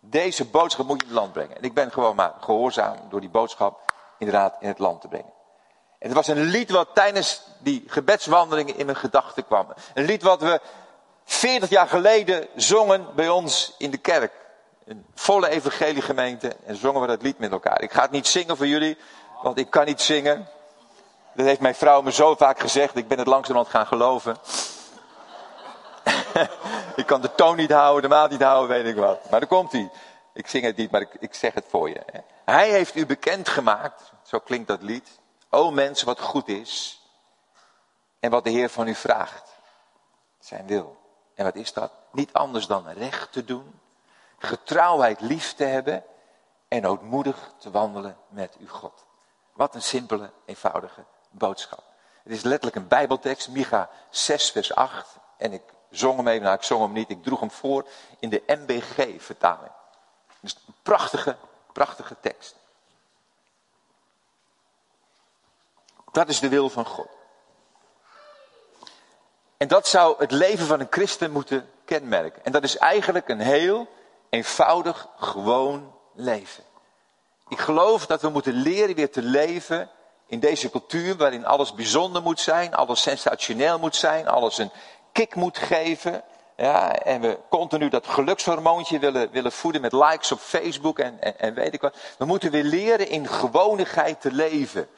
Deze 0.00 0.44
boodschap 0.44 0.86
moet 0.86 1.00
je 1.00 1.06
in 1.06 1.10
het 1.10 1.20
land 1.20 1.32
brengen. 1.32 1.56
En 1.56 1.62
ik 1.62 1.74
ben 1.74 1.92
gewoon 1.92 2.16
maar 2.16 2.34
gehoorzaam 2.40 2.96
door 3.08 3.20
die 3.20 3.30
boodschap 3.30 3.92
inderdaad 4.18 4.56
in 4.60 4.68
het 4.68 4.78
land 4.78 5.00
te 5.00 5.08
brengen. 5.08 5.38
Het 6.00 6.12
was 6.12 6.28
een 6.28 6.42
lied 6.42 6.70
wat 6.70 6.88
tijdens 6.94 7.42
die 7.58 7.84
gebedswandelingen 7.86 8.76
in 8.76 8.86
mijn 8.86 8.98
gedachten 8.98 9.46
kwam. 9.46 9.66
Een 9.94 10.04
lied 10.04 10.22
wat 10.22 10.40
we 10.40 10.60
40 11.24 11.68
jaar 11.68 11.88
geleden 11.88 12.46
zongen 12.56 13.06
bij 13.14 13.28
ons 13.28 13.74
in 13.78 13.90
de 13.90 13.98
kerk. 13.98 14.32
Een 14.84 15.06
volle 15.14 15.48
evangeliegemeente 15.48 16.56
en 16.66 16.76
zongen 16.76 17.00
we 17.00 17.06
dat 17.06 17.22
lied 17.22 17.38
met 17.38 17.52
elkaar. 17.52 17.82
Ik 17.82 17.92
ga 17.92 18.02
het 18.02 18.10
niet 18.10 18.26
zingen 18.26 18.56
voor 18.56 18.66
jullie, 18.66 18.98
want 19.42 19.58
ik 19.58 19.70
kan 19.70 19.84
niet 19.84 20.00
zingen. 20.00 20.48
Dat 21.34 21.46
heeft 21.46 21.60
mijn 21.60 21.74
vrouw 21.74 22.02
me 22.02 22.12
zo 22.12 22.34
vaak 22.34 22.60
gezegd, 22.60 22.96
ik 22.96 23.08
ben 23.08 23.18
het 23.18 23.26
langzamerhand 23.26 23.74
gaan 23.74 23.86
geloven. 23.86 24.36
ik 26.96 27.06
kan 27.06 27.20
de 27.20 27.34
toon 27.34 27.56
niet 27.56 27.72
houden, 27.72 28.02
de 28.02 28.16
maat 28.16 28.30
niet 28.30 28.42
houden, 28.42 28.68
weet 28.68 28.86
ik 28.86 28.96
wat. 28.96 29.30
Maar 29.30 29.40
dan 29.40 29.48
komt 29.48 29.72
hij. 29.72 29.90
Ik 30.34 30.46
zing 30.46 30.64
het 30.64 30.76
niet, 30.76 30.90
maar 30.90 31.00
ik, 31.00 31.16
ik 31.18 31.34
zeg 31.34 31.54
het 31.54 31.64
voor 31.68 31.88
je. 31.88 32.00
Hij 32.44 32.68
heeft 32.70 32.94
u 32.94 33.06
bekendgemaakt, 33.06 34.12
zo 34.22 34.38
klinkt 34.38 34.68
dat 34.68 34.82
lied. 34.82 35.19
O 35.50 35.70
mensen, 35.70 36.06
wat 36.06 36.20
goed 36.20 36.48
is. 36.48 37.00
En 38.20 38.30
wat 38.30 38.44
de 38.44 38.50
Heer 38.50 38.68
van 38.68 38.88
u 38.88 38.94
vraagt. 38.94 39.50
Zijn 40.38 40.66
wil. 40.66 40.98
En 41.34 41.44
wat 41.44 41.54
is 41.54 41.72
dat? 41.72 41.92
Niet 42.12 42.32
anders 42.32 42.66
dan 42.66 42.88
recht 42.88 43.32
te 43.32 43.44
doen, 43.44 43.80
getrouwheid 44.38 45.20
lief 45.20 45.54
te 45.54 45.64
hebben 45.64 46.04
en 46.68 46.86
ootmoedig 46.86 47.52
te 47.58 47.70
wandelen 47.70 48.16
met 48.28 48.56
uw 48.58 48.68
God. 48.68 49.04
Wat 49.52 49.74
een 49.74 49.82
simpele, 49.82 50.30
eenvoudige 50.44 51.04
boodschap. 51.30 51.82
Het 52.22 52.32
is 52.32 52.42
letterlijk 52.42 52.76
een 52.76 52.88
bijbeltekst, 52.88 53.48
Micha 53.48 53.90
6 54.10 54.50
vers 54.50 54.74
8. 54.74 55.16
En 55.36 55.52
ik 55.52 55.62
zong 55.90 56.16
hem 56.16 56.28
even, 56.28 56.42
nou 56.42 56.56
ik 56.56 56.62
zong 56.62 56.82
hem 56.82 56.92
niet, 56.92 57.10
ik 57.10 57.22
droeg 57.22 57.40
hem 57.40 57.50
voor 57.50 57.86
in 58.18 58.28
de 58.28 58.42
MBG 58.46 59.22
vertaling. 59.22 59.72
Dus 60.40 60.56
een 60.66 60.74
prachtige, 60.82 61.36
prachtige 61.72 62.16
tekst. 62.20 62.56
Dat 66.12 66.28
is 66.28 66.40
de 66.40 66.48
wil 66.48 66.68
van 66.68 66.86
God. 66.86 67.08
En 69.56 69.68
dat 69.68 69.88
zou 69.88 70.14
het 70.18 70.30
leven 70.30 70.66
van 70.66 70.80
een 70.80 70.86
christen 70.90 71.30
moeten 71.30 71.70
kenmerken. 71.84 72.44
En 72.44 72.52
dat 72.52 72.62
is 72.62 72.76
eigenlijk 72.76 73.28
een 73.28 73.40
heel 73.40 73.88
eenvoudig, 74.30 75.08
gewoon 75.16 75.94
leven. 76.14 76.64
Ik 77.48 77.58
geloof 77.58 78.06
dat 78.06 78.22
we 78.22 78.28
moeten 78.28 78.54
leren 78.54 78.94
weer 78.94 79.10
te 79.10 79.22
leven 79.22 79.90
in 80.26 80.40
deze 80.40 80.70
cultuur 80.70 81.16
waarin 81.16 81.46
alles 81.46 81.74
bijzonder 81.74 82.22
moet 82.22 82.40
zijn, 82.40 82.74
alles 82.74 83.02
sensationeel 83.02 83.78
moet 83.78 83.96
zijn, 83.96 84.28
alles 84.28 84.58
een 84.58 84.70
kick 85.12 85.34
moet 85.34 85.58
geven. 85.58 86.22
Ja, 86.56 86.94
en 86.94 87.20
we 87.20 87.38
continu 87.48 87.88
dat 87.88 88.06
gelukshormoontje 88.06 88.98
willen, 88.98 89.30
willen 89.30 89.52
voeden 89.52 89.80
met 89.80 89.92
likes 89.92 90.32
op 90.32 90.38
Facebook 90.38 90.98
en, 90.98 91.22
en, 91.22 91.38
en 91.38 91.54
weet 91.54 91.74
ik 91.74 91.80
wat. 91.80 91.96
We 92.18 92.24
moeten 92.24 92.50
weer 92.50 92.64
leren 92.64 93.08
in 93.08 93.28
gewonigheid 93.28 94.20
te 94.20 94.32
leven. 94.32 94.88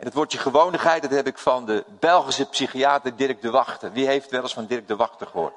En 0.00 0.06
het 0.06 0.14
woordje 0.14 0.38
gewonigheid, 0.38 1.02
dat 1.02 1.10
heb 1.10 1.26
ik 1.26 1.38
van 1.38 1.66
de 1.66 1.84
Belgische 1.98 2.46
psychiater 2.46 3.16
Dirk 3.16 3.42
de 3.42 3.50
Wachter. 3.50 3.92
Wie 3.92 4.06
heeft 4.06 4.30
wel 4.30 4.42
eens 4.42 4.52
van 4.52 4.66
Dirk 4.66 4.88
de 4.88 4.96
Wachter 4.96 5.26
gehoord? 5.26 5.54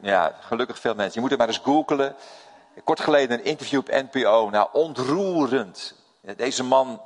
Ja, 0.00 0.34
gelukkig 0.40 0.78
veel 0.78 0.94
mensen. 0.94 1.14
Je 1.14 1.20
moet 1.20 1.30
het 1.30 1.38
maar 1.38 1.48
eens 1.48 1.60
googelen. 1.64 2.16
Kort 2.84 3.00
geleden 3.00 3.38
een 3.38 3.44
interview 3.44 3.78
op 3.78 3.88
NPO. 3.88 4.48
Nou, 4.50 4.68
ontroerend. 4.72 5.94
Deze 6.36 6.64
man 6.64 7.00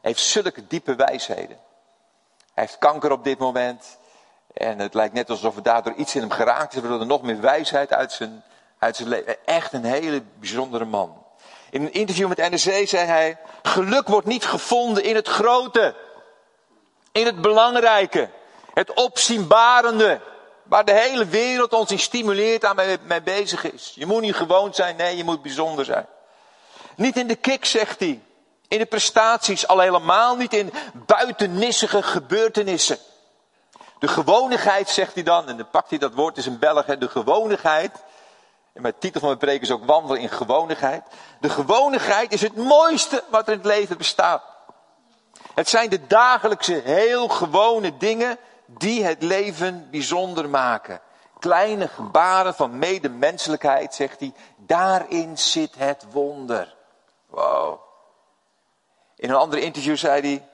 heeft 0.00 0.20
zulke 0.20 0.66
diepe 0.66 0.94
wijsheden. 0.94 1.58
Hij 2.54 2.64
heeft 2.64 2.78
kanker 2.78 3.12
op 3.12 3.24
dit 3.24 3.38
moment. 3.38 3.98
En 4.54 4.78
het 4.78 4.94
lijkt 4.94 5.14
net 5.14 5.30
alsof 5.30 5.56
er 5.56 5.62
daardoor 5.62 5.94
iets 5.94 6.14
in 6.14 6.20
hem 6.20 6.30
geraakt 6.30 6.74
is. 6.74 6.80
Waardoor 6.80 7.00
er 7.00 7.06
nog 7.06 7.22
meer 7.22 7.40
wijsheid 7.40 7.92
uit 7.92 8.12
zijn, 8.12 8.42
uit 8.78 8.96
zijn 8.96 9.08
leven. 9.08 9.46
Echt 9.46 9.72
een 9.72 9.84
hele 9.84 10.22
bijzondere 10.38 10.84
man. 10.84 11.24
In 11.70 11.82
een 11.82 11.92
interview 11.92 12.28
met 12.28 12.50
NRC 12.50 12.88
zei 12.88 13.06
hij: 13.06 13.38
Geluk 13.62 14.08
wordt 14.08 14.26
niet 14.26 14.44
gevonden 14.44 15.04
in 15.04 15.14
het 15.14 15.28
grote 15.28 15.94
in 17.12 17.26
het 17.26 17.40
belangrijke, 17.40 18.30
het 18.74 18.94
opzienbarende, 18.94 20.20
waar 20.62 20.84
de 20.84 20.92
hele 20.92 21.26
wereld 21.26 21.72
ons 21.72 21.90
in 21.90 21.98
stimuleert 21.98 22.64
aan 22.64 22.76
mee, 23.02 23.22
bezig 23.22 23.72
is. 23.72 23.92
Je 23.94 24.06
moet 24.06 24.20
niet 24.20 24.34
gewoon 24.34 24.74
zijn, 24.74 24.96
nee, 24.96 25.16
je 25.16 25.24
moet 25.24 25.42
bijzonder 25.42 25.84
zijn. 25.84 26.06
Niet 26.96 27.16
in 27.16 27.26
de 27.26 27.34
kick, 27.34 27.64
zegt 27.64 28.00
hij. 28.00 28.22
In 28.68 28.78
de 28.78 28.86
prestaties, 28.86 29.66
al 29.66 29.78
helemaal 29.78 30.36
niet 30.36 30.54
in 30.54 30.72
buitennissige 31.06 32.02
gebeurtenissen. 32.02 32.98
De 33.98 34.08
gewonigheid, 34.08 34.88
zegt 34.88 35.14
hij 35.14 35.22
dan, 35.22 35.48
en 35.48 35.56
dan 35.56 35.70
pakt 35.70 35.90
hij 35.90 35.98
dat 35.98 36.14
woord, 36.14 36.36
is 36.36 36.46
een 36.46 36.58
Belg, 36.58 36.84
de 36.84 37.08
gewonigheid. 37.08 38.02
En 38.72 38.82
mijn 38.82 38.94
titel 38.98 39.20
van 39.20 39.28
mijn 39.28 39.40
preek 39.40 39.62
is 39.62 39.70
ook 39.70 39.84
wandelen 39.84 40.20
in 40.20 40.28
gewonigheid. 40.28 41.02
De 41.40 41.50
gewonigheid 41.50 42.32
is 42.32 42.40
het 42.40 42.56
mooiste 42.56 43.24
wat 43.30 43.46
er 43.46 43.52
in 43.52 43.58
het 43.58 43.66
leven 43.66 43.98
bestaat. 43.98 44.42
Het 45.54 45.68
zijn 45.68 45.90
de 45.90 46.06
dagelijkse, 46.06 46.80
heel 46.84 47.28
gewone 47.28 47.96
dingen 47.96 48.38
die 48.66 49.04
het 49.04 49.22
leven 49.22 49.88
bijzonder 49.90 50.48
maken. 50.48 51.00
Kleine 51.38 51.88
gebaren 51.88 52.54
van 52.54 52.78
medemenselijkheid, 52.78 53.94
zegt 53.94 54.20
hij, 54.20 54.32
daarin 54.56 55.38
zit 55.38 55.74
het 55.78 56.04
wonder. 56.10 56.74
Wow. 57.26 57.80
In 59.16 59.30
een 59.30 59.36
ander 59.36 59.58
interview 59.58 59.96
zei 59.96 60.20
hij, 60.20 60.48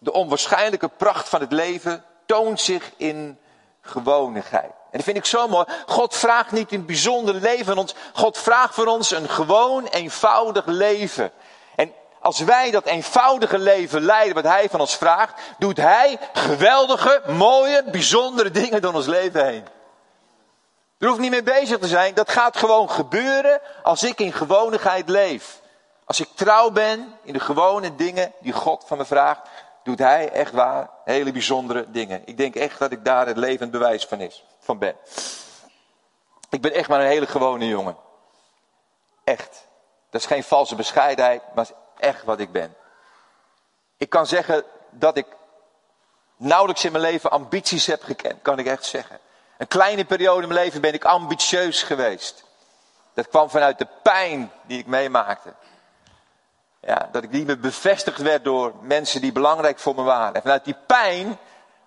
de 0.00 0.12
onwaarschijnlijke 0.12 0.88
pracht 0.88 1.28
van 1.28 1.40
het 1.40 1.52
leven 1.52 2.04
toont 2.26 2.60
zich 2.60 2.92
in 2.96 3.38
gewonigheid. 3.80 4.64
En 4.64 5.00
dat 5.00 5.02
vind 5.02 5.16
ik 5.16 5.24
zo 5.24 5.48
mooi. 5.48 5.66
God 5.86 6.14
vraagt 6.14 6.52
niet 6.52 6.72
een 6.72 6.86
bijzonder 6.86 7.34
leven 7.34 7.64
van 7.64 7.78
ons. 7.78 7.94
God 8.12 8.38
vraagt 8.38 8.74
van 8.74 8.88
ons 8.88 9.10
een 9.10 9.28
gewoon, 9.28 9.86
eenvoudig 9.86 10.66
leven. 10.66 11.32
Als 12.24 12.40
wij 12.40 12.70
dat 12.70 12.86
eenvoudige 12.86 13.58
leven 13.58 14.02
leiden 14.02 14.34
wat 14.34 14.44
Hij 14.44 14.68
van 14.68 14.80
ons 14.80 14.96
vraagt, 14.96 15.40
doet 15.58 15.76
Hij 15.76 16.18
geweldige, 16.32 17.22
mooie, 17.26 17.84
bijzondere 17.90 18.50
dingen 18.50 18.82
door 18.82 18.94
ons 18.94 19.06
leven 19.06 19.46
heen. 19.46 19.64
Er 20.98 21.08
hoeft 21.08 21.20
niet 21.20 21.30
mee 21.30 21.42
bezig 21.42 21.78
te 21.78 21.86
zijn. 21.86 22.14
Dat 22.14 22.30
gaat 22.30 22.56
gewoon 22.56 22.90
gebeuren 22.90 23.60
als 23.82 24.02
ik 24.02 24.18
in 24.18 24.32
gewonigheid 24.32 25.08
leef. 25.08 25.60
Als 26.04 26.20
ik 26.20 26.28
trouw 26.34 26.70
ben 26.70 27.18
in 27.22 27.32
de 27.32 27.40
gewone 27.40 27.94
dingen 27.94 28.32
die 28.40 28.52
God 28.52 28.84
van 28.86 28.98
me 28.98 29.04
vraagt, 29.04 29.48
doet 29.82 29.98
Hij 29.98 30.30
echt 30.30 30.52
waar 30.52 30.90
hele 31.04 31.32
bijzondere 31.32 31.90
dingen. 31.90 32.22
Ik 32.24 32.36
denk 32.36 32.54
echt 32.54 32.78
dat 32.78 32.92
ik 32.92 33.04
daar 33.04 33.26
het 33.26 33.36
levend 33.36 33.70
bewijs 33.70 34.06
van, 34.06 34.20
is, 34.20 34.44
van 34.58 34.78
ben. 34.78 34.96
Ik 36.50 36.60
ben 36.60 36.72
echt 36.72 36.88
maar 36.88 37.00
een 37.00 37.06
hele 37.06 37.26
gewone 37.26 37.66
jongen. 37.66 37.96
Echt. 39.24 39.66
Dat 40.10 40.20
is 40.20 40.26
geen 40.26 40.44
valse 40.44 40.74
bescheidenheid, 40.74 41.42
maar 41.54 41.66
echt 41.98 42.24
wat 42.24 42.40
ik 42.40 42.52
ben. 42.52 42.74
Ik 43.96 44.10
kan 44.10 44.26
zeggen 44.26 44.64
dat 44.90 45.16
ik 45.16 45.26
nauwelijks 46.36 46.84
in 46.84 46.92
mijn 46.92 47.04
leven 47.04 47.30
ambities 47.30 47.86
heb 47.86 48.02
gekend, 48.02 48.42
kan 48.42 48.58
ik 48.58 48.66
echt 48.66 48.84
zeggen. 48.84 49.18
Een 49.58 49.68
kleine 49.68 50.04
periode 50.04 50.42
in 50.42 50.48
mijn 50.48 50.60
leven 50.60 50.80
ben 50.80 50.94
ik 50.94 51.04
ambitieus 51.04 51.82
geweest. 51.82 52.44
Dat 53.14 53.28
kwam 53.28 53.50
vanuit 53.50 53.78
de 53.78 53.88
pijn 54.02 54.52
die 54.62 54.78
ik 54.78 54.86
meemaakte. 54.86 55.54
Ja, 56.80 57.08
dat 57.12 57.22
ik 57.22 57.30
niet 57.30 57.46
meer 57.46 57.58
bevestigd 57.58 58.18
werd 58.18 58.44
door 58.44 58.74
mensen 58.80 59.20
die 59.20 59.32
belangrijk 59.32 59.78
voor 59.78 59.94
me 59.94 60.02
waren. 60.02 60.34
En 60.34 60.42
vanuit 60.42 60.64
die 60.64 60.76
pijn 60.86 61.38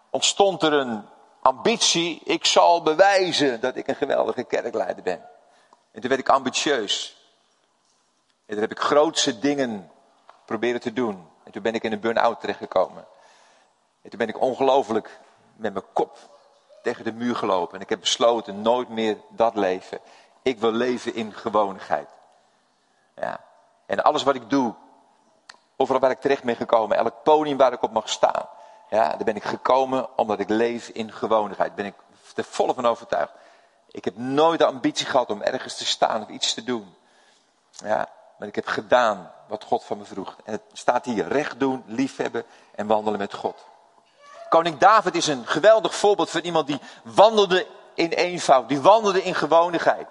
ontstond 0.09 0.63
er 0.63 0.73
een 0.73 1.05
ambitie. 1.41 2.21
Ik 2.23 2.45
zal 2.45 2.83
bewijzen 2.83 3.59
dat 3.59 3.75
ik 3.75 3.87
een 3.87 3.95
geweldige 3.95 4.43
kerkleider 4.43 5.03
ben. 5.03 5.29
En 5.91 6.01
toen 6.01 6.09
werd 6.09 6.21
ik 6.21 6.29
ambitieus. 6.29 7.17
En 8.45 8.53
toen 8.53 8.61
heb 8.61 8.71
ik 8.71 8.79
grootse 8.79 9.39
dingen 9.39 9.91
proberen 10.47 10.81
te 10.81 10.93
doen. 10.93 11.27
En 11.43 11.51
toen 11.51 11.61
ben 11.61 11.73
ik 11.73 11.83
in 11.83 11.91
een 11.91 11.99
burn-out 11.99 12.39
terechtgekomen. 12.39 13.05
En 14.01 14.09
toen 14.09 14.19
ben 14.19 14.27
ik 14.27 14.41
ongelooflijk 14.41 15.19
met 15.55 15.73
mijn 15.73 15.85
kop 15.93 16.17
tegen 16.83 17.03
de 17.03 17.11
muur 17.11 17.35
gelopen. 17.35 17.75
En 17.75 17.81
ik 17.81 17.89
heb 17.89 17.99
besloten 17.99 18.61
nooit 18.61 18.89
meer 18.89 19.17
dat 19.29 19.55
leven. 19.55 19.99
Ik 20.41 20.59
wil 20.59 20.71
leven 20.71 21.15
in 21.15 21.33
gewonigheid. 21.33 22.09
Ja. 23.15 23.39
En 23.85 24.03
alles 24.03 24.23
wat 24.23 24.35
ik 24.35 24.49
doe, 24.49 24.73
overal 25.75 26.01
waar 26.01 26.11
ik 26.11 26.21
terecht 26.21 26.43
ben 26.43 26.55
gekomen, 26.55 26.97
elk 26.97 27.23
podium 27.23 27.57
waar 27.57 27.73
ik 27.73 27.81
op 27.81 27.91
mag 27.91 28.09
staan. 28.09 28.49
Ja, 28.89 29.09
daar 29.09 29.23
ben 29.23 29.35
ik 29.35 29.43
gekomen 29.43 30.17
omdat 30.17 30.39
ik 30.39 30.49
leef 30.49 30.87
in 30.87 31.11
gewonigheid. 31.11 31.67
Daar 31.67 31.85
ben 31.85 31.85
ik 31.85 31.95
er 32.35 32.43
volle 32.43 32.73
van 32.73 32.85
overtuigd. 32.85 33.31
Ik 33.91 34.05
heb 34.05 34.17
nooit 34.17 34.59
de 34.59 34.65
ambitie 34.65 35.05
gehad 35.05 35.29
om 35.29 35.41
ergens 35.41 35.77
te 35.77 35.85
staan 35.85 36.21
of 36.21 36.27
iets 36.27 36.53
te 36.53 36.63
doen. 36.63 36.95
Ja, 37.69 38.09
maar 38.37 38.47
ik 38.47 38.55
heb 38.55 38.67
gedaan 38.67 39.31
wat 39.47 39.63
God 39.63 39.83
van 39.83 39.97
me 39.97 40.05
vroeg. 40.05 40.35
En 40.43 40.51
het 40.51 40.61
staat 40.73 41.05
hier, 41.05 41.27
recht 41.27 41.59
doen, 41.59 41.83
liefhebben 41.85 42.43
en 42.75 42.87
wandelen 42.87 43.19
met 43.19 43.33
God. 43.33 43.65
Koning 44.49 44.77
David 44.77 45.15
is 45.15 45.27
een 45.27 45.45
geweldig 45.45 45.95
voorbeeld 45.95 46.29
van 46.29 46.41
iemand 46.41 46.67
die 46.67 46.79
wandelde 47.03 47.67
in 47.93 48.09
eenvoud, 48.09 48.69
die 48.69 48.81
wandelde 48.81 49.23
in 49.23 49.35
gewonigheid. 49.35 50.07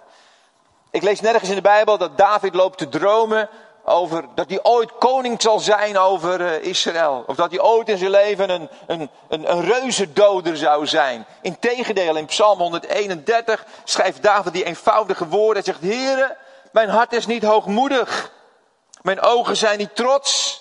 Ik 0.90 1.02
lees 1.02 1.20
nergens 1.20 1.48
in 1.48 1.56
de 1.56 1.62
Bijbel 1.62 1.98
dat 1.98 2.18
David 2.18 2.54
loopt 2.54 2.78
te 2.78 2.88
dromen 2.88 3.48
over 3.84 4.24
dat 4.34 4.48
hij 4.48 4.62
ooit 4.62 4.98
koning 4.98 5.42
zal 5.42 5.58
zijn 5.58 5.98
over 5.98 6.40
uh, 6.40 6.62
Israël. 6.62 7.24
Of 7.26 7.36
dat 7.36 7.50
hij 7.50 7.60
ooit 7.60 7.88
in 7.88 7.98
zijn 7.98 8.10
leven 8.10 8.50
een, 8.50 8.68
een, 8.86 9.10
een, 9.28 9.50
een 9.50 9.62
reuzendoder 9.62 10.56
zou 10.56 10.86
zijn. 10.86 11.26
Integendeel, 11.42 12.16
in 12.16 12.26
Psalm 12.26 12.58
131 12.58 13.66
schrijft 13.84 14.22
David 14.22 14.52
die 14.52 14.64
eenvoudige 14.64 15.28
woorden. 15.28 15.64
Hij 15.64 15.72
zegt, 15.72 15.94
Heere, 15.94 16.36
mijn 16.76 16.88
hart 16.88 17.12
is 17.12 17.26
niet 17.26 17.42
hoogmoedig. 17.42 18.32
Mijn 19.02 19.20
ogen 19.20 19.56
zijn 19.56 19.78
niet 19.78 19.96
trots. 19.96 20.60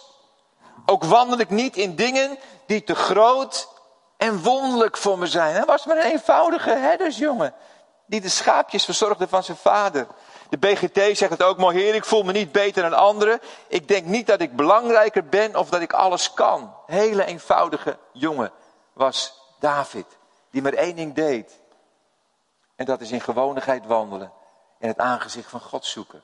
Ook 0.85 1.03
wandel 1.03 1.39
ik 1.39 1.49
niet 1.49 1.75
in 1.75 1.95
dingen 1.95 2.37
die 2.65 2.83
te 2.83 2.95
groot 2.95 3.67
en 4.17 4.43
wonderlijk 4.43 4.97
voor 4.97 5.17
me 5.17 5.27
zijn. 5.27 5.55
Hij 5.55 5.65
was 5.65 5.85
maar 5.85 5.97
een 5.97 6.11
eenvoudige 6.11 6.69
herdersjongen. 6.69 7.53
Die 8.05 8.21
de 8.21 8.29
schaapjes 8.29 8.85
verzorgde 8.85 9.27
van 9.27 9.43
zijn 9.43 9.57
vader. 9.57 10.07
De 10.49 10.57
BGT 10.57 11.17
zegt 11.17 11.31
het 11.31 11.43
ook 11.43 11.57
mooi, 11.57 11.77
heer, 11.77 11.95
ik 11.95 12.05
voel 12.05 12.23
me 12.23 12.31
niet 12.31 12.51
beter 12.51 12.81
dan 12.81 12.93
anderen. 12.93 13.39
Ik 13.67 13.87
denk 13.87 14.05
niet 14.05 14.27
dat 14.27 14.41
ik 14.41 14.55
belangrijker 14.55 15.25
ben 15.25 15.55
of 15.55 15.69
dat 15.69 15.81
ik 15.81 15.93
alles 15.93 16.33
kan. 16.33 16.75
Hele 16.85 17.25
eenvoudige 17.25 17.97
jongen 18.11 18.51
was 18.93 19.41
David, 19.59 20.05
die 20.51 20.61
maar 20.61 20.73
één 20.73 20.95
ding 20.95 21.13
deed. 21.13 21.59
En 22.75 22.85
dat 22.85 23.01
is 23.01 23.11
in 23.11 23.21
gewonigheid 23.21 23.85
wandelen 23.85 24.34
en 24.85 24.91
het 24.91 24.99
aangezicht 24.99 25.49
van 25.49 25.61
God 25.61 25.85
zoeken. 25.85 26.21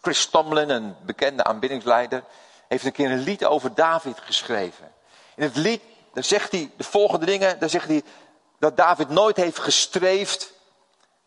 Chris 0.00 0.26
Tomlin, 0.26 0.70
een 0.70 0.96
bekende 1.02 1.44
aanbiddingsleider, 1.44 2.24
heeft 2.68 2.84
een 2.84 2.92
keer 2.92 3.10
een 3.10 3.22
lied 3.22 3.44
over 3.44 3.74
David 3.74 4.20
geschreven. 4.20 4.92
In 5.36 5.42
het 5.42 5.56
lied, 5.56 5.82
zegt 6.14 6.52
hij 6.52 6.70
de 6.76 6.84
volgende 6.84 7.26
dingen, 7.26 7.58
daar 7.58 7.68
zegt 7.68 7.88
hij 7.88 8.02
dat 8.58 8.76
David 8.76 9.08
nooit 9.08 9.36
heeft 9.36 9.58
gestreefd 9.58 10.52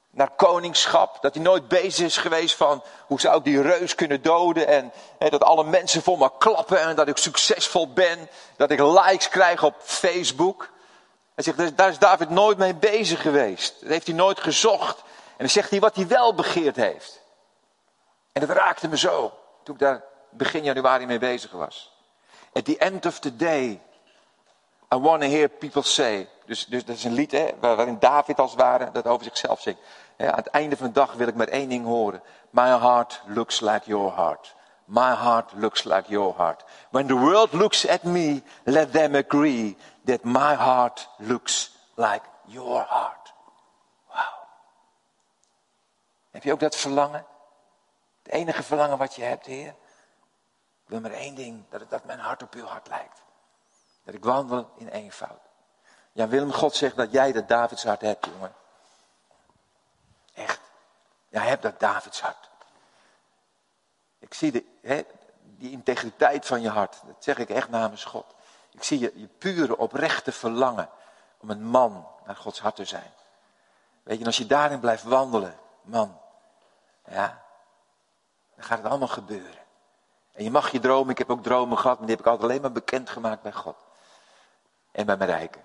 naar 0.10 0.30
koningschap. 0.36 1.18
Dat 1.22 1.34
hij 1.34 1.44
nooit 1.44 1.68
bezig 1.68 2.06
is 2.06 2.18
geweest 2.18 2.56
van 2.56 2.84
hoe 3.08 3.20
zou 3.20 3.38
ik 3.38 3.44
die 3.44 3.62
reus 3.62 3.96
kunnen 3.96 4.22
doden. 4.22 4.68
En 4.68 4.92
dat 5.18 5.44
alle 5.44 5.64
mensen 5.64 6.02
voor 6.02 6.18
me 6.18 6.30
klappen 6.38 6.80
en 6.80 6.96
dat 6.96 7.08
ik 7.08 7.18
succesvol 7.18 7.94
ben. 7.94 8.30
Dat 8.58 8.72
ik 8.72 8.80
likes 8.80 9.30
krijg 9.30 9.64
op 9.64 9.76
Facebook. 9.80 10.70
Hij 11.36 11.44
zegt, 11.44 11.78
daar 11.78 11.90
is 11.90 12.00
David 12.00 12.30
nooit 12.30 12.58
mee 12.58 12.76
bezig 12.76 13.22
geweest. 13.22 13.76
Dat 13.80 13.90
heeft 13.90 14.08
hij 14.08 14.16
nooit 14.16 14.40
gezocht. 14.40 15.04
En 15.34 15.40
dan 15.40 15.50
zegt 15.50 15.70
hij 15.70 15.80
wat 15.80 15.96
hij 15.96 16.08
wel 16.08 16.34
begeerd 16.34 16.76
heeft. 16.76 17.22
En 18.32 18.46
dat 18.46 18.58
raakte 18.58 18.88
me 18.88 18.98
zo. 18.98 19.34
Toen 19.64 19.76
ik 19.76 19.82
daar 19.82 20.04
begin 20.30 20.64
januari 20.64 21.06
mee 21.06 21.20
bezig 21.20 21.52
was. 21.52 21.94
At 22.54 22.66
the 22.66 22.78
end 22.78 23.06
of 23.06 23.20
the 23.20 23.36
day. 23.36 23.82
I 24.94 24.98
want 24.98 25.22
to 25.22 25.28
hear 25.28 25.50
people 25.50 25.84
say. 25.84 26.30
Dus, 26.46 26.66
dus 26.66 26.86
dat 26.86 26.96
is 26.96 27.04
een 27.04 27.14
lied 27.14 27.32
hè, 27.32 27.50
waarin 27.60 28.00
David 28.00 28.40
als 28.40 28.52
het 28.52 28.60
ware 28.60 28.92
dat 28.92 29.08
over 29.08 29.24
zichzelf 29.24 29.62
zingt. 29.62 29.80
Ja, 30.18 30.32
aan 30.32 30.38
het 30.38 30.48
einde 30.48 30.78
van 30.78 30.88
de 30.88 30.94
dag 30.94 31.14
wil 31.14 31.28
ik 31.28 31.36
maar 31.36 31.48
één 31.48 31.70
ding 31.70 31.86
horen. 31.86 32.22
My 32.50 32.68
heart 32.68 33.22
looks 33.26 33.60
like 33.60 33.82
your 33.86 34.16
heart. 34.16 34.56
My 34.86 35.16
heart 35.16 35.52
looks 35.56 35.84
like 35.84 36.10
your 36.10 36.34
heart. 36.38 36.64
When 36.90 37.08
the 37.08 37.16
world 37.16 37.54
looks 37.54 37.88
at 37.88 38.04
me, 38.04 38.44
let 38.64 38.92
them 38.92 39.16
agree 39.16 39.78
that 40.06 40.24
my 40.24 40.56
heart 40.56 41.10
looks 41.18 41.72
like 41.96 42.22
your 42.46 42.86
heart. 42.88 43.23
Heb 46.34 46.44
je 46.44 46.52
ook 46.52 46.60
dat 46.60 46.76
verlangen? 46.76 47.26
Het 48.24 48.34
enige 48.34 48.64
verlangen 48.64 48.98
wat 48.98 49.16
je 49.16 49.24
hebt, 49.24 49.46
Heer? 49.46 49.68
Ik 50.84 50.90
wil 50.90 51.00
maar 51.00 51.12
één 51.12 51.36
ding, 51.36 51.64
dat, 51.70 51.90
dat 51.90 52.04
mijn 52.04 52.20
hart 52.20 52.44
op 52.44 52.54
uw 52.54 52.66
hart 52.66 52.88
lijkt. 52.88 53.22
Dat 54.04 54.14
ik 54.14 54.24
wandel 54.24 54.72
in 54.78 54.88
eenvoud. 54.88 55.40
Ja, 56.12 56.28
Willem, 56.28 56.52
God 56.52 56.76
zegt 56.76 56.96
dat 56.96 57.12
jij 57.12 57.32
dat 57.32 57.48
Davids 57.48 57.84
hart 57.84 58.02
hebt, 58.02 58.26
jongen. 58.26 58.54
Echt. 60.34 60.60
Jij 61.30 61.48
hebt 61.48 61.62
dat 61.62 61.80
Davids 61.80 62.22
hart. 62.22 62.50
Ik 64.20 64.34
zie 64.34 64.52
de, 64.52 65.06
die 65.42 65.72
integriteit 65.72 66.46
van 66.46 66.62
je 66.62 66.70
hart. 66.70 67.02
Dat 67.06 67.24
zeg 67.24 67.38
ik 67.38 67.50
echt 67.50 67.70
namens 67.70 68.04
God. 68.04 68.36
Ik 68.72 68.84
zie 68.84 69.00
je, 69.00 69.12
je 69.16 69.28
pure, 69.28 69.78
oprechte 69.78 70.32
verlangen 70.32 70.90
om 71.38 71.50
een 71.50 71.64
man 71.64 72.08
naar 72.26 72.36
Gods 72.36 72.60
hart 72.60 72.76
te 72.76 72.86
zijn. 72.86 73.12
Weet 74.04 74.20
je, 74.20 74.26
als 74.26 74.38
je 74.38 74.46
daarin 74.46 74.80
blijft 74.80 75.04
wandelen, 75.04 75.60
man, 75.82 76.22
ja, 77.10 77.44
dan 78.56 78.66
gaat 78.66 78.78
het 78.78 78.88
allemaal 78.88 79.08
gebeuren. 79.08 79.62
En 80.34 80.44
je 80.44 80.52
mag 80.52 80.72
je 80.72 80.80
dromen, 80.80 81.12
ik 81.12 81.18
heb 81.18 81.30
ook 81.30 81.44
dromen 81.44 81.78
gehad, 81.78 81.98
maar 81.98 82.08
die 82.08 82.16
heb 82.16 82.26
ik 82.26 82.32
altijd 82.32 82.50
alleen 82.50 82.62
maar 82.62 82.72
bekendgemaakt 82.72 83.42
bij 83.42 83.52
God. 83.52 83.76
En 84.92 85.06
bij 85.06 85.18
mijn 85.18 85.30
rijken. 85.30 85.62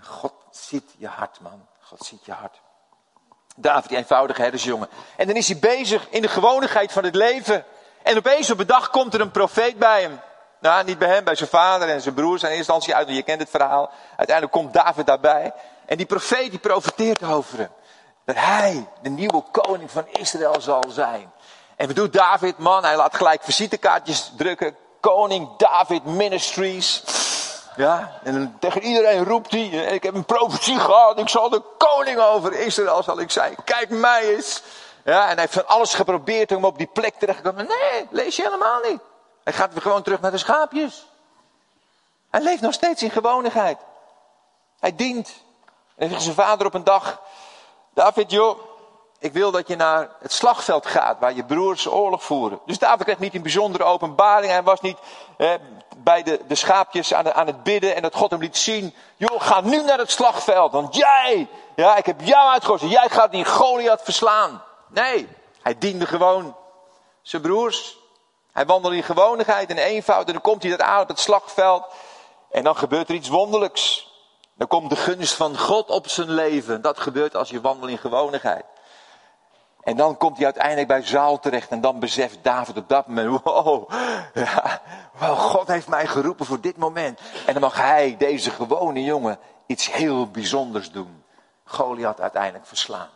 God 0.00 0.32
ziet 0.50 0.94
je 0.96 1.06
hart, 1.06 1.40
man. 1.40 1.66
God 1.80 2.04
ziet 2.04 2.24
je 2.24 2.32
hart. 2.32 2.60
David, 3.56 3.88
die 3.88 3.98
eenvoudige 3.98 4.42
herdersjongen. 4.42 4.88
En 5.16 5.26
dan 5.26 5.36
is 5.36 5.48
hij 5.48 5.58
bezig 5.58 6.08
in 6.08 6.22
de 6.22 6.28
gewonigheid 6.28 6.92
van 6.92 7.04
het 7.04 7.14
leven. 7.14 7.64
En 8.02 8.16
opeens 8.16 8.50
op 8.50 8.58
een 8.58 8.66
dag 8.66 8.90
komt 8.90 9.14
er 9.14 9.20
een 9.20 9.30
profeet 9.30 9.78
bij 9.78 10.02
hem. 10.02 10.20
Nou, 10.60 10.84
niet 10.84 10.98
bij 10.98 11.08
hem, 11.08 11.24
bij 11.24 11.34
zijn 11.34 11.48
vader 11.48 11.88
en 11.88 12.00
zijn 12.00 12.14
broers. 12.14 12.42
In 12.42 12.48
eerste 12.48 12.58
instantie 12.58 12.94
uit, 12.94 13.08
je 13.08 13.22
kent 13.22 13.40
het 13.40 13.50
verhaal. 13.50 13.90
Uiteindelijk 14.16 14.56
komt 14.56 14.72
David 14.72 15.06
daarbij. 15.06 15.52
En 15.88 15.96
die 15.96 16.06
profeet 16.06 16.50
die 16.50 16.58
profeteert 16.58 17.22
over 17.22 17.58
hem. 17.58 17.70
Dat 18.24 18.36
hij 18.36 18.86
de 19.02 19.08
nieuwe 19.08 19.42
koning 19.50 19.90
van 19.90 20.06
Israël 20.08 20.60
zal 20.60 20.84
zijn. 20.88 21.32
En 21.76 21.86
wat 21.86 21.96
doet 21.96 22.12
David, 22.12 22.58
man? 22.58 22.84
Hij 22.84 22.96
laat 22.96 23.16
gelijk 23.16 23.42
visitekaartjes 23.42 24.32
drukken. 24.36 24.76
Koning 25.00 25.56
David 25.56 26.04
Ministries. 26.04 27.02
Ja, 27.76 28.20
en 28.22 28.56
tegen 28.58 28.82
iedereen 28.82 29.24
roept 29.24 29.50
hij, 29.50 29.66
ik 29.68 30.02
heb 30.02 30.14
een 30.14 30.24
profetie 30.24 30.78
gehad, 30.78 31.18
ik 31.18 31.28
zal 31.28 31.48
de 31.50 31.62
koning 31.78 32.18
over 32.18 32.52
Israël 32.52 33.02
zal 33.02 33.20
ik 33.20 33.30
zijn. 33.30 33.56
Kijk 33.64 33.90
mij 33.90 34.34
eens. 34.34 34.62
Ja, 35.04 35.22
en 35.22 35.32
hij 35.32 35.40
heeft 35.40 35.52
van 35.52 35.66
alles 35.66 35.94
geprobeerd 35.94 36.52
om 36.52 36.64
op 36.64 36.78
die 36.78 36.86
plek 36.86 37.14
terecht 37.18 37.42
te 37.42 37.48
komen. 37.48 37.66
Nee, 37.66 38.06
lees 38.10 38.36
je 38.36 38.42
helemaal 38.42 38.80
niet. 38.80 39.00
Hij 39.44 39.52
gaat 39.52 39.72
weer 39.72 39.82
gewoon 39.82 40.02
terug 40.02 40.20
naar 40.20 40.30
de 40.30 40.38
schaapjes. 40.38 41.06
Hij 42.30 42.40
leeft 42.40 42.60
nog 42.60 42.72
steeds 42.72 43.02
in 43.02 43.10
gewonigheid. 43.10 43.78
Hij 44.80 44.94
dient. 44.94 45.46
En 45.98 46.08
zegt 46.08 46.22
zijn 46.22 46.34
vader 46.34 46.66
op 46.66 46.74
een 46.74 46.84
dag, 46.84 47.20
David 47.94 48.30
joh, 48.30 48.58
ik 49.18 49.32
wil 49.32 49.50
dat 49.50 49.68
je 49.68 49.76
naar 49.76 50.10
het 50.20 50.32
slagveld 50.32 50.86
gaat 50.86 51.18
waar 51.18 51.34
je 51.34 51.44
broers 51.44 51.86
oorlog 51.86 52.24
voeren. 52.24 52.60
Dus 52.66 52.78
David 52.78 53.04
kreeg 53.04 53.18
niet 53.18 53.34
een 53.34 53.42
bijzondere 53.42 53.84
openbaring. 53.84 54.52
Hij 54.52 54.62
was 54.62 54.80
niet 54.80 54.98
bij 55.96 56.22
de, 56.22 56.40
de 56.48 56.54
schaapjes 56.54 57.14
aan, 57.14 57.34
aan, 57.34 57.46
het 57.46 57.62
bidden 57.62 57.96
en 57.96 58.02
dat 58.02 58.14
God 58.14 58.30
hem 58.30 58.40
liet 58.40 58.56
zien. 58.56 58.94
Joh, 59.16 59.40
ga 59.40 59.60
nu 59.60 59.82
naar 59.82 59.98
het 59.98 60.10
slagveld, 60.10 60.72
want 60.72 60.94
jij, 60.94 61.48
ja, 61.76 61.96
ik 61.96 62.06
heb 62.06 62.20
jou 62.20 62.50
uitgekozen. 62.50 62.88
Jij 62.88 63.08
gaat 63.08 63.30
die 63.30 63.44
Goliath 63.44 64.02
verslaan. 64.02 64.62
Nee, 64.88 65.28
hij 65.62 65.78
diende 65.78 66.06
gewoon 66.06 66.56
zijn 67.22 67.42
broers. 67.42 67.98
Hij 68.52 68.66
wandelde 68.66 68.96
in 68.96 69.02
gewonigheid 69.02 69.70
en 69.70 69.78
eenvoud 69.78 70.26
en 70.26 70.32
dan 70.32 70.42
komt 70.42 70.62
hij 70.62 70.76
daar 70.76 70.86
aan 70.86 71.00
op 71.00 71.08
het 71.08 71.20
slagveld. 71.20 71.84
En 72.50 72.64
dan 72.64 72.76
gebeurt 72.76 73.08
er 73.08 73.14
iets 73.14 73.28
wonderlijks. 73.28 74.07
Dan 74.58 74.66
komt 74.66 74.90
de 74.90 74.96
gunst 74.96 75.34
van 75.34 75.58
God 75.58 75.90
op 75.90 76.08
zijn 76.08 76.30
leven. 76.30 76.82
Dat 76.82 77.00
gebeurt 77.00 77.36
als 77.36 77.50
je 77.50 77.60
wandelt 77.60 77.90
in 77.90 77.98
gewonigheid. 77.98 78.64
En 79.82 79.96
dan 79.96 80.16
komt 80.16 80.36
hij 80.36 80.44
uiteindelijk 80.44 80.88
bij 80.88 81.02
Zaal 81.02 81.38
terecht 81.38 81.70
en 81.70 81.80
dan 81.80 81.98
beseft 81.98 82.38
David 82.42 82.76
op 82.76 82.88
dat 82.88 83.06
moment, 83.06 83.42
wow, 83.42 83.90
ja, 84.34 84.80
God 85.20 85.68
heeft 85.68 85.88
mij 85.88 86.06
geroepen 86.06 86.46
voor 86.46 86.60
dit 86.60 86.76
moment. 86.76 87.20
En 87.46 87.52
dan 87.52 87.62
mag 87.62 87.76
hij, 87.76 88.16
deze 88.16 88.50
gewone 88.50 89.04
jongen, 89.04 89.38
iets 89.66 89.92
heel 89.92 90.30
bijzonders 90.30 90.90
doen. 90.90 91.24
Goliath 91.64 92.20
uiteindelijk 92.20 92.66
verslaan. 92.66 93.08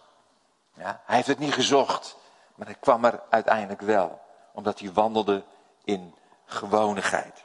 Ja, 0.74 1.00
hij 1.05 1.16
heeft 1.16 1.28
het 1.28 1.38
niet 1.38 1.55
gezocht, 1.55 2.16
maar 2.55 2.66
hij 2.66 2.76
kwam 2.81 3.05
er 3.05 3.20
uiteindelijk 3.31 3.81
wel. 3.81 4.20
Omdat 4.52 4.78
hij 4.78 4.92
wandelde 4.92 5.44
in 5.85 6.14
gewonigheid. 6.46 7.44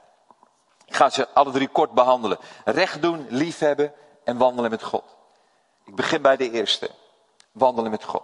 Ik 0.87 0.95
ga 0.95 1.09
ze 1.09 1.27
alle 1.33 1.51
drie 1.51 1.67
kort 1.67 1.91
behandelen. 1.91 2.37
Recht 2.65 3.01
doen, 3.01 3.27
liefhebben 3.29 3.93
en 4.23 4.37
wandelen 4.37 4.69
met 4.69 4.83
God. 4.83 5.03
Ik 5.85 5.95
begin 5.95 6.21
bij 6.21 6.37
de 6.37 6.51
eerste. 6.51 6.89
Wandelen 7.51 7.91
met 7.91 8.03
God. 8.03 8.23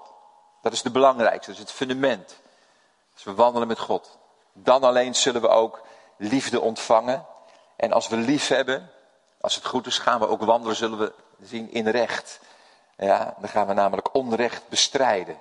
Dat 0.62 0.74
is 0.74 0.82
de 0.82 0.92
belangrijkste, 0.92 1.52
dat 1.52 1.60
is 1.60 1.66
het 1.66 1.72
fundament. 1.72 2.40
Als 3.14 3.24
we 3.24 3.34
wandelen 3.34 3.68
met 3.68 3.80
God. 3.80 4.18
Dan 4.54 4.84
alleen 4.84 5.16
zullen 5.16 5.42
we 5.42 5.48
ook 5.48 5.82
liefde 6.18 6.62
ontvangen. 6.62 7.26
En 7.76 7.92
als 7.92 8.08
we 8.08 8.16
lief 8.16 8.48
hebben, 8.48 8.90
als 9.42 9.56
het 9.56 9.66
goed 9.66 9.86
is, 9.86 9.98
gaan 9.98 10.20
we 10.20 10.28
ook 10.28 10.42
wandelen, 10.42 10.76
zullen 10.76 11.00
we 11.00 11.14
zien 11.42 11.72
in 11.72 11.88
recht. 11.88 12.40
Ja, 12.98 13.36
dan 13.40 13.50
gaan 13.50 13.68
we 13.68 13.74
namelijk 13.74 14.16
onrecht 14.16 14.70
bestrijden. 14.70 15.38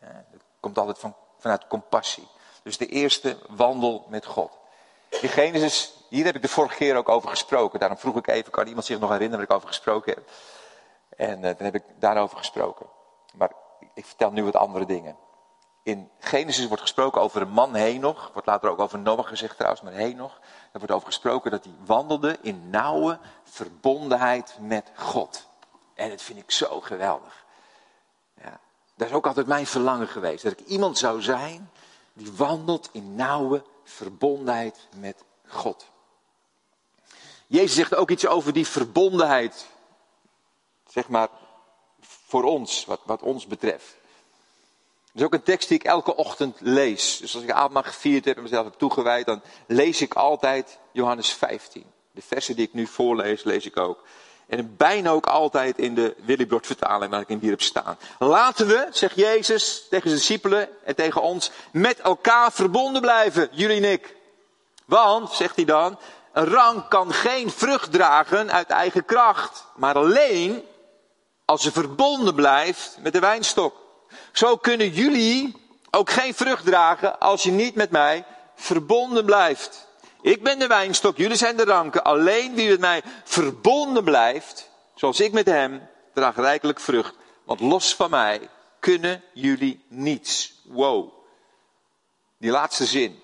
Ja, 0.00 0.24
dat 0.32 0.40
komt 0.60 0.78
altijd 0.78 0.98
van, 0.98 1.14
vanuit 1.38 1.66
compassie. 1.66 2.28
Dus 2.62 2.78
de 2.78 2.86
eerste, 2.86 3.38
wandel 3.48 4.06
met 4.08 4.26
God. 4.26 4.52
In 5.20 5.28
Genesis, 5.28 5.92
hier 6.08 6.24
heb 6.24 6.34
ik 6.34 6.42
de 6.42 6.48
vorige 6.48 6.76
keer 6.76 6.96
ook 6.96 7.08
over 7.08 7.28
gesproken. 7.28 7.78
Daarom 7.78 7.98
vroeg 7.98 8.16
ik 8.16 8.26
even, 8.26 8.50
kan 8.50 8.66
iemand 8.66 8.84
zich 8.84 8.98
nog 8.98 9.10
herinneren 9.10 9.38
waar 9.38 9.56
ik 9.56 9.62
over 9.62 9.68
gesproken 9.68 10.14
heb? 10.14 10.28
En 11.16 11.38
uh, 11.38 11.42
dan 11.42 11.64
heb 11.64 11.74
ik 11.74 11.82
daarover 11.98 12.36
gesproken. 12.36 12.86
Maar 13.34 13.50
ik 13.94 14.06
vertel 14.06 14.30
nu 14.30 14.44
wat 14.44 14.56
andere 14.56 14.86
dingen. 14.86 15.16
In 15.82 16.10
Genesis 16.18 16.66
wordt 16.66 16.82
gesproken 16.82 17.20
over 17.20 17.42
een 17.42 17.50
man 17.50 17.74
Henoch. 17.74 18.30
Wordt 18.32 18.48
later 18.48 18.70
ook 18.70 18.78
over 18.78 18.98
Noach 18.98 19.28
gezegd 19.28 19.54
trouwens, 19.56 19.82
maar 19.82 19.92
Henoch. 19.92 20.38
Er 20.72 20.78
wordt 20.78 20.92
over 20.92 21.06
gesproken 21.06 21.50
dat 21.50 21.64
hij 21.64 21.72
wandelde 21.86 22.38
in 22.40 22.70
nauwe 22.70 23.18
verbondenheid 23.42 24.56
met 24.60 24.90
God. 24.96 25.46
En 25.94 26.08
dat 26.08 26.22
vind 26.22 26.38
ik 26.38 26.50
zo 26.50 26.80
geweldig. 26.80 27.44
Ja, 28.42 28.60
dat 28.94 29.08
is 29.08 29.14
ook 29.14 29.26
altijd 29.26 29.46
mijn 29.46 29.66
verlangen 29.66 30.08
geweest. 30.08 30.42
Dat 30.42 30.52
ik 30.52 30.66
iemand 30.66 30.98
zou 30.98 31.22
zijn 31.22 31.70
die 32.12 32.32
wandelt 32.32 32.88
in 32.92 33.14
nauwe 33.14 33.62
verbondenheid 33.94 34.88
met 34.96 35.24
God. 35.46 35.86
Jezus 37.46 37.74
zegt 37.74 37.94
ook 37.94 38.10
iets 38.10 38.26
over 38.26 38.52
die 38.52 38.66
verbondenheid. 38.66 39.66
Zeg 40.88 41.08
maar 41.08 41.28
voor 42.00 42.42
ons, 42.42 42.84
wat, 42.84 43.00
wat 43.04 43.22
ons 43.22 43.46
betreft. 43.46 43.94
Dat 45.12 45.22
is 45.22 45.22
ook 45.22 45.34
een 45.34 45.42
tekst 45.42 45.68
die 45.68 45.78
ik 45.78 45.84
elke 45.84 46.16
ochtend 46.16 46.60
lees. 46.60 47.18
Dus 47.18 47.34
als 47.34 47.42
ik 47.42 47.50
avondmaal 47.50 47.82
gevierd 47.82 48.24
heb 48.24 48.36
en 48.36 48.42
mezelf 48.42 48.64
heb 48.64 48.74
toegewijd, 48.74 49.26
dan 49.26 49.42
lees 49.66 50.00
ik 50.00 50.14
altijd 50.14 50.78
Johannes 50.92 51.32
15. 51.32 51.84
De 52.10 52.22
versen 52.22 52.56
die 52.56 52.66
ik 52.66 52.74
nu 52.74 52.86
voorlees, 52.86 53.44
lees 53.44 53.66
ik 53.66 53.76
ook. 53.76 54.04
En 54.48 54.76
bijna 54.76 55.10
ook 55.10 55.26
altijd 55.26 55.78
in 55.78 55.94
de 55.94 56.14
Willibrord 56.24 56.66
vertaling 56.66 57.10
waar 57.10 57.20
ik 57.20 57.28
hem 57.28 57.40
hier 57.40 57.50
heb 57.50 57.62
staan. 57.62 57.98
Laten 58.18 58.66
we, 58.66 58.86
zegt 58.90 59.16
Jezus 59.16 59.86
tegen 59.90 60.08
zijn 60.08 60.20
discipelen 60.20 60.68
en 60.84 60.94
tegen 60.94 61.22
ons, 61.22 61.50
met 61.72 62.00
elkaar 62.00 62.52
verbonden 62.52 63.00
blijven, 63.00 63.48
jullie 63.52 63.76
en 63.76 63.92
ik. 63.92 64.16
Want, 64.84 65.32
zegt 65.32 65.56
hij 65.56 65.64
dan, 65.64 65.98
een 66.32 66.46
rank 66.46 66.90
kan 66.90 67.12
geen 67.12 67.50
vrucht 67.50 67.92
dragen 67.92 68.52
uit 68.52 68.68
eigen 68.68 69.04
kracht, 69.04 69.64
maar 69.76 69.94
alleen 69.94 70.64
als 71.44 71.62
ze 71.62 71.72
verbonden 71.72 72.34
blijft 72.34 72.96
met 73.00 73.12
de 73.12 73.18
wijnstok. 73.18 73.74
Zo 74.32 74.56
kunnen 74.56 74.88
jullie 74.88 75.62
ook 75.90 76.10
geen 76.10 76.34
vrucht 76.34 76.64
dragen 76.64 77.20
als 77.20 77.42
je 77.42 77.50
niet 77.50 77.74
met 77.74 77.90
mij 77.90 78.24
verbonden 78.54 79.24
blijft. 79.24 79.86
Ik 80.24 80.42
ben 80.42 80.58
de 80.58 80.66
wijnstok, 80.66 81.16
jullie 81.16 81.36
zijn 81.36 81.56
de 81.56 81.64
ranken. 81.64 82.04
Alleen 82.04 82.54
wie 82.54 82.68
met 82.68 82.80
mij 82.80 83.02
verbonden 83.24 84.04
blijft, 84.04 84.70
zoals 84.94 85.20
ik 85.20 85.32
met 85.32 85.46
hem, 85.46 85.88
draagt 86.14 86.38
rijkelijk 86.38 86.80
vrucht. 86.80 87.14
Want 87.44 87.60
los 87.60 87.94
van 87.94 88.10
mij 88.10 88.48
kunnen 88.80 89.22
jullie 89.32 89.84
niets. 89.88 90.60
Wow. 90.62 91.12
Die 92.38 92.50
laatste 92.50 92.84
zin. 92.84 93.22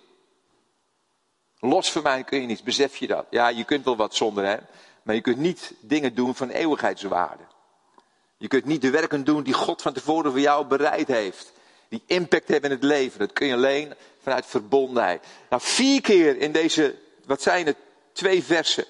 Los 1.59 1.93
van 1.93 2.03
mij 2.03 2.25
kun 2.25 2.41
je 2.41 2.47
niets. 2.47 2.63
Besef 2.63 2.97
je 2.97 3.07
dat? 3.07 3.27
Ja, 3.31 3.49
je 3.49 3.65
kunt 3.65 3.85
wel 3.85 3.97
wat 3.97 4.15
zonder 4.15 4.45
hem. 4.45 4.67
Maar 5.03 5.15
je 5.15 5.21
kunt 5.21 5.39
niet 5.39 5.73
dingen 5.81 6.15
doen 6.15 6.35
van 6.35 6.49
eeuwigheidswaarde. 6.49 7.45
Je 8.37 8.49
kunt 8.49 8.65
niet 8.65 8.83
de 8.83 8.91
werken 8.91 9.25
doen 9.25 9.43
die 9.43 9.55
God 9.55 9.83
van 9.83 9.93
tevoren 9.93 10.31
voor 10.31 10.41
jou 10.41 10.67
bereid 10.67 11.09
heeft. 11.09 11.53
Die 11.91 12.03
impact 12.07 12.49
hebben 12.49 12.71
in 12.71 12.77
het 12.77 12.85
leven. 12.85 13.19
Dat 13.19 13.33
kun 13.33 13.47
je 13.47 13.55
alleen 13.55 13.95
vanuit 14.23 14.47
verbondenheid. 14.47 15.25
Nou, 15.49 15.63
vier 15.63 16.01
keer 16.01 16.37
in 16.37 16.53
deze, 16.53 16.95
wat 17.27 17.43
zijn 17.43 17.67
het, 17.67 17.77
twee 18.13 18.45
versen. 18.45 18.85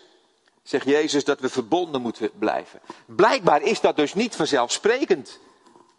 Zegt 0.63 0.87
Jezus 0.87 1.25
dat 1.25 1.41
we 1.41 1.49
verbonden 1.49 2.03
moeten 2.03 2.31
blijven. 2.39 2.81
Blijkbaar 3.07 3.63
is 3.63 3.81
dat 3.81 3.97
dus 3.97 4.15
niet 4.15 4.37
vanzelfsprekend. 4.37 5.39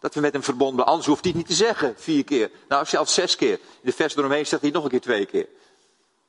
Dat 0.00 0.14
we 0.14 0.20
met 0.20 0.32
hem 0.32 0.42
verbonden. 0.42 0.86
Anders 0.86 1.06
hoeft 1.06 1.24
hij 1.24 1.30
het 1.30 1.38
niet 1.38 1.48
te 1.48 1.64
zeggen. 1.64 1.94
Vier 1.96 2.24
keer. 2.24 2.50
Nou, 2.68 2.86
zelfs 2.86 3.14
zes 3.14 3.36
keer. 3.36 3.52
In 3.52 3.58
de 3.82 3.92
vers 3.92 4.16
eromheen 4.16 4.46
zegt 4.46 4.62
hij 4.62 4.70
nog 4.70 4.84
een 4.84 4.90
keer 4.90 5.00
twee 5.00 5.26
keer. 5.26 5.48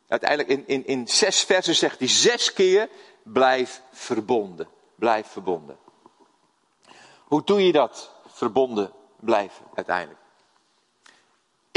Uiteindelijk 0.08 0.50
in, 0.50 0.64
in, 0.68 0.88
in 0.88 1.08
zes 1.08 1.42
versen 1.42 1.76
zegt 1.76 2.00
hij 2.00 2.08
zes 2.08 2.54
keer. 2.54 2.90
Blijf 3.24 3.82
verbonden. 3.92 4.68
Blijf 4.96 5.28
verbonden. 5.28 5.78
Hoe 7.24 7.42
doe 7.46 7.66
je 7.66 7.72
dat? 7.72 8.12
Verbonden 8.28 8.92
blijven 9.20 9.66
uiteindelijk. 9.76 10.23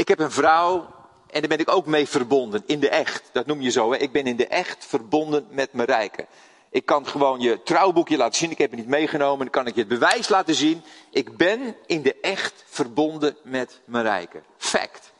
Ik 0.07 0.17
heb 0.17 0.25
een 0.25 0.31
vrouw 0.31 0.87
en 1.29 1.39
daar 1.39 1.49
ben 1.49 1.59
ik 1.59 1.71
ook 1.71 1.85
mee 1.85 2.07
verbonden, 2.07 2.63
in 2.65 2.79
de 2.79 2.89
echt. 2.89 3.29
Dat 3.31 3.45
noem 3.45 3.61
je 3.61 3.69
zo, 3.69 3.91
hè? 3.91 3.97
ik 3.97 4.11
ben 4.11 4.25
in 4.25 4.35
de 4.35 4.47
echt 4.47 4.85
verbonden 4.85 5.47
met 5.49 5.73
mijn 5.73 5.87
rijken. 5.87 6.25
Ik 6.69 6.85
kan 6.85 7.07
gewoon 7.07 7.39
je 7.39 7.63
trouwboekje 7.63 8.17
laten 8.17 8.37
zien, 8.37 8.51
ik 8.51 8.57
heb 8.57 8.69
het 8.69 8.79
niet 8.79 8.89
meegenomen, 8.89 9.39
dan 9.39 9.49
kan 9.49 9.67
ik 9.67 9.73
je 9.73 9.79
het 9.79 9.89
bewijs 9.89 10.29
laten 10.29 10.55
zien. 10.55 10.83
Ik 11.11 11.37
ben 11.37 11.75
in 11.85 12.01
de 12.01 12.15
echt 12.21 12.63
verbonden 12.67 13.37
met 13.43 13.79
mijn 13.85 14.03
rijken. 14.03 14.43
Fact. 14.57 15.13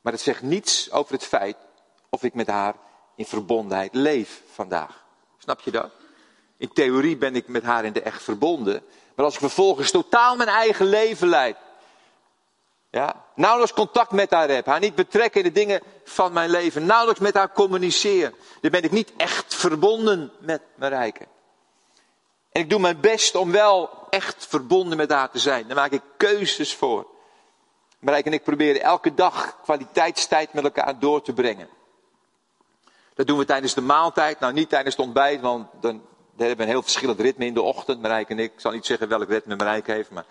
Maar 0.00 0.12
het 0.12 0.22
zegt 0.22 0.42
niets 0.42 0.90
over 0.90 1.12
het 1.12 1.24
feit 1.24 1.56
of 2.08 2.22
ik 2.22 2.34
met 2.34 2.46
haar 2.46 2.74
in 3.16 3.26
verbondenheid 3.26 3.94
leef 3.94 4.42
vandaag. 4.52 5.04
Snap 5.38 5.60
je 5.60 5.70
dat? 5.70 5.90
In 6.56 6.72
theorie 6.72 7.16
ben 7.16 7.36
ik 7.36 7.48
met 7.48 7.62
haar 7.62 7.84
in 7.84 7.92
de 7.92 8.02
echt 8.02 8.22
verbonden, 8.22 8.82
maar 9.14 9.24
als 9.24 9.34
ik 9.34 9.40
vervolgens 9.40 9.90
totaal 9.90 10.36
mijn 10.36 10.48
eigen 10.48 10.86
leven 10.86 11.28
leid. 11.28 11.56
Ja, 12.92 13.24
nauwelijks 13.34 13.74
contact 13.74 14.10
met 14.10 14.30
haar 14.30 14.48
heb. 14.48 14.66
Haar 14.66 14.80
niet 14.80 14.94
betrekken 14.94 15.40
in 15.40 15.46
de 15.46 15.60
dingen 15.60 15.82
van 16.04 16.32
mijn 16.32 16.50
leven. 16.50 16.86
Nauwelijks 16.86 17.20
met 17.20 17.34
haar 17.34 17.52
communiceren. 17.52 18.34
Dan 18.60 18.70
ben 18.70 18.82
ik 18.82 18.90
niet 18.90 19.12
echt 19.16 19.54
verbonden 19.54 20.32
met 20.38 20.62
rijken. 20.78 21.26
En 22.52 22.62
ik 22.62 22.70
doe 22.70 22.80
mijn 22.80 23.00
best 23.00 23.34
om 23.34 23.52
wel 23.52 23.90
echt 24.10 24.46
verbonden 24.46 24.96
met 24.96 25.10
haar 25.10 25.30
te 25.30 25.38
zijn. 25.38 25.66
Daar 25.66 25.76
maak 25.76 25.90
ik 25.90 26.02
keuzes 26.16 26.74
voor. 26.74 27.06
Marijk 27.98 28.26
en 28.26 28.32
ik 28.32 28.44
proberen 28.44 28.82
elke 28.82 29.14
dag 29.14 29.62
kwaliteitstijd 29.62 30.52
met 30.52 30.64
elkaar 30.64 30.98
door 30.98 31.22
te 31.22 31.32
brengen. 31.32 31.68
Dat 33.14 33.26
doen 33.26 33.38
we 33.38 33.44
tijdens 33.44 33.74
de 33.74 33.80
maaltijd. 33.80 34.40
Nou, 34.40 34.52
niet 34.52 34.68
tijdens 34.68 34.96
het 34.96 35.04
ontbijt, 35.04 35.40
want 35.40 35.68
dan 35.80 36.02
we 36.36 36.44
hebben 36.44 36.66
een 36.66 36.72
heel 36.72 36.82
verschillend 36.82 37.20
ritme 37.20 37.46
in 37.46 37.54
de 37.54 37.62
ochtend, 37.62 38.00
Marijke 38.00 38.32
en 38.32 38.38
ik. 38.38 38.52
Ik 38.52 38.60
zal 38.60 38.72
niet 38.72 38.86
zeggen 38.86 39.08
welk 39.08 39.28
ritme 39.28 39.56
Marijke 39.56 39.92
heeft, 39.92 40.10
maar 40.10 40.24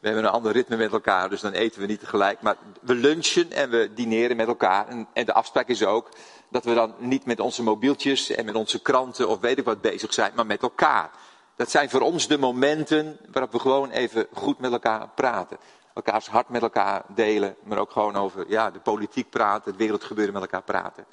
we 0.00 0.06
hebben 0.06 0.24
een 0.24 0.30
ander 0.30 0.52
ritme 0.52 0.76
met 0.76 0.92
elkaar, 0.92 1.28
dus 1.28 1.40
dan 1.40 1.52
eten 1.52 1.80
we 1.80 1.86
niet 1.86 2.00
tegelijk. 2.00 2.40
Maar 2.40 2.56
we 2.80 2.94
lunchen 2.94 3.52
en 3.52 3.70
we 3.70 3.90
dineren 3.94 4.36
met 4.36 4.46
elkaar. 4.46 4.88
En, 4.88 5.08
en 5.12 5.26
de 5.26 5.32
afspraak 5.32 5.68
is 5.68 5.84
ook 5.84 6.08
dat 6.48 6.64
we 6.64 6.74
dan 6.74 6.94
niet 6.98 7.24
met 7.24 7.40
onze 7.40 7.62
mobieltjes 7.62 8.30
en 8.30 8.44
met 8.44 8.54
onze 8.54 8.82
kranten 8.82 9.28
of 9.28 9.40
weet 9.40 9.58
ik 9.58 9.64
wat 9.64 9.80
bezig 9.80 10.12
zijn, 10.12 10.32
maar 10.34 10.46
met 10.46 10.62
elkaar. 10.62 11.10
Dat 11.56 11.70
zijn 11.70 11.90
voor 11.90 12.00
ons 12.00 12.28
de 12.28 12.38
momenten 12.38 13.18
waarop 13.32 13.52
we 13.52 13.58
gewoon 13.58 13.90
even 13.90 14.26
goed 14.32 14.58
met 14.58 14.72
elkaar 14.72 15.08
praten. 15.14 15.58
Elkaars 15.94 16.26
hart 16.26 16.48
met 16.48 16.62
elkaar 16.62 17.02
delen, 17.14 17.56
maar 17.62 17.78
ook 17.78 17.90
gewoon 17.90 18.16
over 18.16 18.44
ja, 18.48 18.70
de 18.70 18.78
politiek 18.78 19.30
praten, 19.30 19.70
het 19.70 19.80
wereldgebeuren 19.80 20.32
met 20.32 20.42
elkaar 20.42 20.62
praten. 20.62 21.04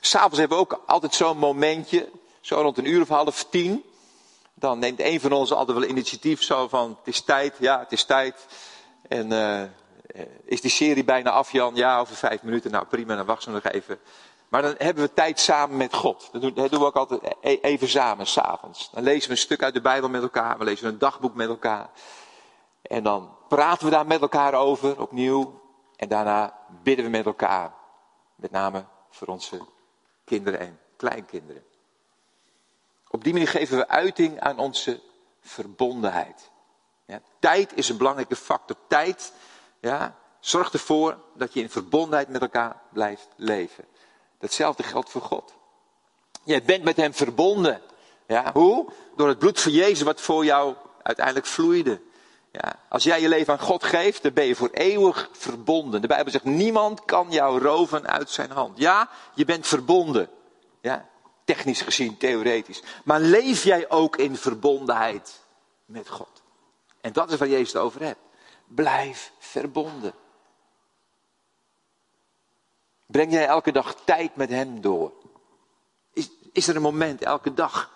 S'avonds 0.00 0.38
hebben 0.38 0.56
we 0.56 0.62
ook 0.62 0.82
altijd 0.86 1.14
zo'n 1.14 1.38
momentje, 1.38 2.08
zo 2.40 2.60
rond 2.60 2.78
een 2.78 2.88
uur 2.88 3.00
of 3.00 3.08
half 3.08 3.44
tien. 3.44 3.84
Dan 4.62 4.78
neemt 4.78 5.00
een 5.00 5.20
van 5.20 5.32
ons 5.32 5.52
altijd 5.52 5.78
wel 5.78 5.88
initiatief 5.88 6.42
zo 6.42 6.68
van, 6.68 6.96
het 6.98 7.14
is 7.14 7.20
tijd, 7.20 7.56
ja, 7.58 7.78
het 7.78 7.92
is 7.92 8.04
tijd. 8.04 8.46
En 9.08 9.32
uh, 9.32 9.62
is 10.44 10.60
die 10.60 10.70
serie 10.70 11.04
bijna 11.04 11.30
af, 11.30 11.52
Jan? 11.52 11.74
Ja, 11.74 11.98
over 11.98 12.14
vijf 12.14 12.42
minuten. 12.42 12.70
Nou, 12.70 12.86
prima, 12.86 13.16
dan 13.16 13.26
wachten 13.26 13.52
we 13.52 13.60
nog 13.62 13.72
even. 13.72 13.98
Maar 14.48 14.62
dan 14.62 14.74
hebben 14.78 15.04
we 15.04 15.12
tijd 15.12 15.40
samen 15.40 15.76
met 15.76 15.94
God. 15.94 16.28
Dat 16.32 16.42
doen, 16.42 16.54
dat 16.54 16.70
doen 16.70 16.80
we 16.80 16.86
ook 16.86 16.96
altijd 16.96 17.36
e-, 17.40 17.58
even 17.62 17.88
samen, 17.88 18.26
s'avonds. 18.26 18.90
Dan 18.92 19.02
lezen 19.02 19.28
we 19.28 19.30
een 19.30 19.40
stuk 19.40 19.62
uit 19.62 19.74
de 19.74 19.80
Bijbel 19.80 20.08
met 20.08 20.22
elkaar. 20.22 20.58
We 20.58 20.64
lezen 20.64 20.88
een 20.88 20.98
dagboek 20.98 21.34
met 21.34 21.48
elkaar. 21.48 21.90
En 22.82 23.02
dan 23.02 23.36
praten 23.48 23.84
we 23.84 23.90
daar 23.90 24.06
met 24.06 24.20
elkaar 24.20 24.54
over, 24.54 25.00
opnieuw. 25.00 25.60
En 25.96 26.08
daarna 26.08 26.58
bidden 26.82 27.04
we 27.04 27.10
met 27.10 27.26
elkaar. 27.26 27.72
Met 28.34 28.50
name 28.50 28.84
voor 29.10 29.28
onze 29.28 29.60
kinderen 30.24 30.60
en 30.60 30.78
kleinkinderen. 30.96 31.71
Op 33.12 33.24
die 33.24 33.32
manier 33.32 33.48
geven 33.48 33.76
we 33.76 33.88
uiting 33.88 34.40
aan 34.40 34.58
onze 34.58 35.00
verbondenheid. 35.40 36.50
Ja, 37.06 37.20
tijd 37.38 37.72
is 37.74 37.88
een 37.88 37.96
belangrijke 37.96 38.36
factor. 38.36 38.76
Tijd 38.88 39.32
ja, 39.80 40.16
zorgt 40.40 40.72
ervoor 40.72 41.18
dat 41.34 41.54
je 41.54 41.60
in 41.60 41.70
verbondenheid 41.70 42.28
met 42.28 42.40
elkaar 42.40 42.80
blijft 42.92 43.28
leven. 43.36 43.84
Datzelfde 44.38 44.82
geldt 44.82 45.10
voor 45.10 45.20
God. 45.20 45.54
Jij 46.44 46.62
bent 46.62 46.84
met 46.84 46.96
Hem 46.96 47.14
verbonden. 47.14 47.80
Ja, 48.26 48.52
hoe? 48.52 48.88
Door 49.16 49.28
het 49.28 49.38
bloed 49.38 49.60
van 49.60 49.72
Jezus 49.72 50.02
wat 50.02 50.20
voor 50.20 50.44
jou 50.44 50.74
uiteindelijk 51.02 51.46
vloeide. 51.46 52.00
Ja, 52.52 52.78
als 52.88 53.04
jij 53.04 53.20
je 53.20 53.28
leven 53.28 53.52
aan 53.52 53.60
God 53.66 53.84
geeft, 53.84 54.22
dan 54.22 54.32
ben 54.32 54.44
je 54.44 54.56
voor 54.56 54.70
eeuwig 54.70 55.28
verbonden. 55.32 56.00
De 56.00 56.06
Bijbel 56.06 56.32
zegt, 56.32 56.44
niemand 56.44 57.04
kan 57.04 57.26
jou 57.30 57.62
roven 57.62 58.06
uit 58.06 58.30
zijn 58.30 58.50
hand. 58.50 58.78
Ja, 58.78 59.08
je 59.34 59.44
bent 59.44 59.66
verbonden. 59.66 60.30
Ja, 60.80 61.08
technisch 61.54 61.80
gezien, 61.80 62.16
theoretisch. 62.16 62.82
Maar 63.04 63.20
leef 63.20 63.64
jij 63.64 63.90
ook 63.90 64.16
in 64.16 64.36
verbondenheid 64.36 65.40
met 65.84 66.08
God? 66.08 66.42
En 67.00 67.12
dat 67.12 67.32
is 67.32 67.38
waar 67.38 67.48
Jezus 67.48 67.72
het 67.72 67.82
over 67.82 68.02
hebt. 68.02 68.20
Blijf 68.66 69.32
verbonden. 69.38 70.14
Breng 73.06 73.32
jij 73.32 73.46
elke 73.46 73.72
dag 73.72 73.94
tijd 74.04 74.36
met 74.36 74.48
Hem 74.48 74.80
door? 74.80 75.12
Is, 76.12 76.30
is 76.52 76.68
er 76.68 76.76
een 76.76 76.82
moment 76.82 77.22
elke 77.22 77.54
dag 77.54 77.90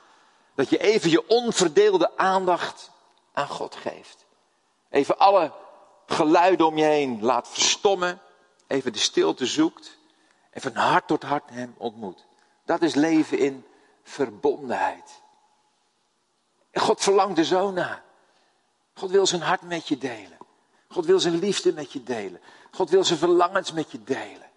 dat 0.55 0.71
je 0.71 0.79
even 0.79 1.11
je 1.11 1.29
onverdeelde 1.29 2.17
aandacht 2.17 2.91
aan 3.33 3.49
God 3.49 3.75
geeft? 3.75 4.25
Even 4.91 5.19
alle 5.19 5.53
geluiden 6.07 6.67
om 6.67 6.79
je 6.79 6.85
heen 6.85 7.23
laat 7.23 7.49
verstommen. 7.49 8.21
Even 8.67 8.93
de 8.93 8.99
stilte 8.99 9.47
zoekt. 9.47 9.99
En 10.51 10.61
van 10.61 10.75
hart 10.75 11.07
tot 11.07 11.23
hart 11.23 11.51
Hem 11.51 11.75
ontmoet. 11.79 12.26
Dat 12.67 12.83
is 12.83 12.95
leven 12.95 13.39
in 13.39 13.65
verbondenheid. 14.03 15.23
En 16.71 16.81
God 16.81 17.01
verlangt 17.01 17.39
er 17.39 17.45
zo 17.45 17.71
naar. 17.71 18.03
God 18.95 19.11
wil 19.11 19.27
zijn 19.27 19.43
hart 19.43 19.63
met 19.63 19.89
je 19.89 19.99
delen. 19.99 20.39
God 20.89 21.07
wil 21.07 21.21
zijn 21.21 21.39
liefde 21.39 21.73
met 21.73 21.93
je 21.93 22.03
delen. 22.03 22.41
God 22.71 22.91
wil 22.91 23.05
zijn 23.05 23.19
verlangens 23.19 23.73
met 23.73 23.91
je 23.91 24.05
delen. 24.05 24.51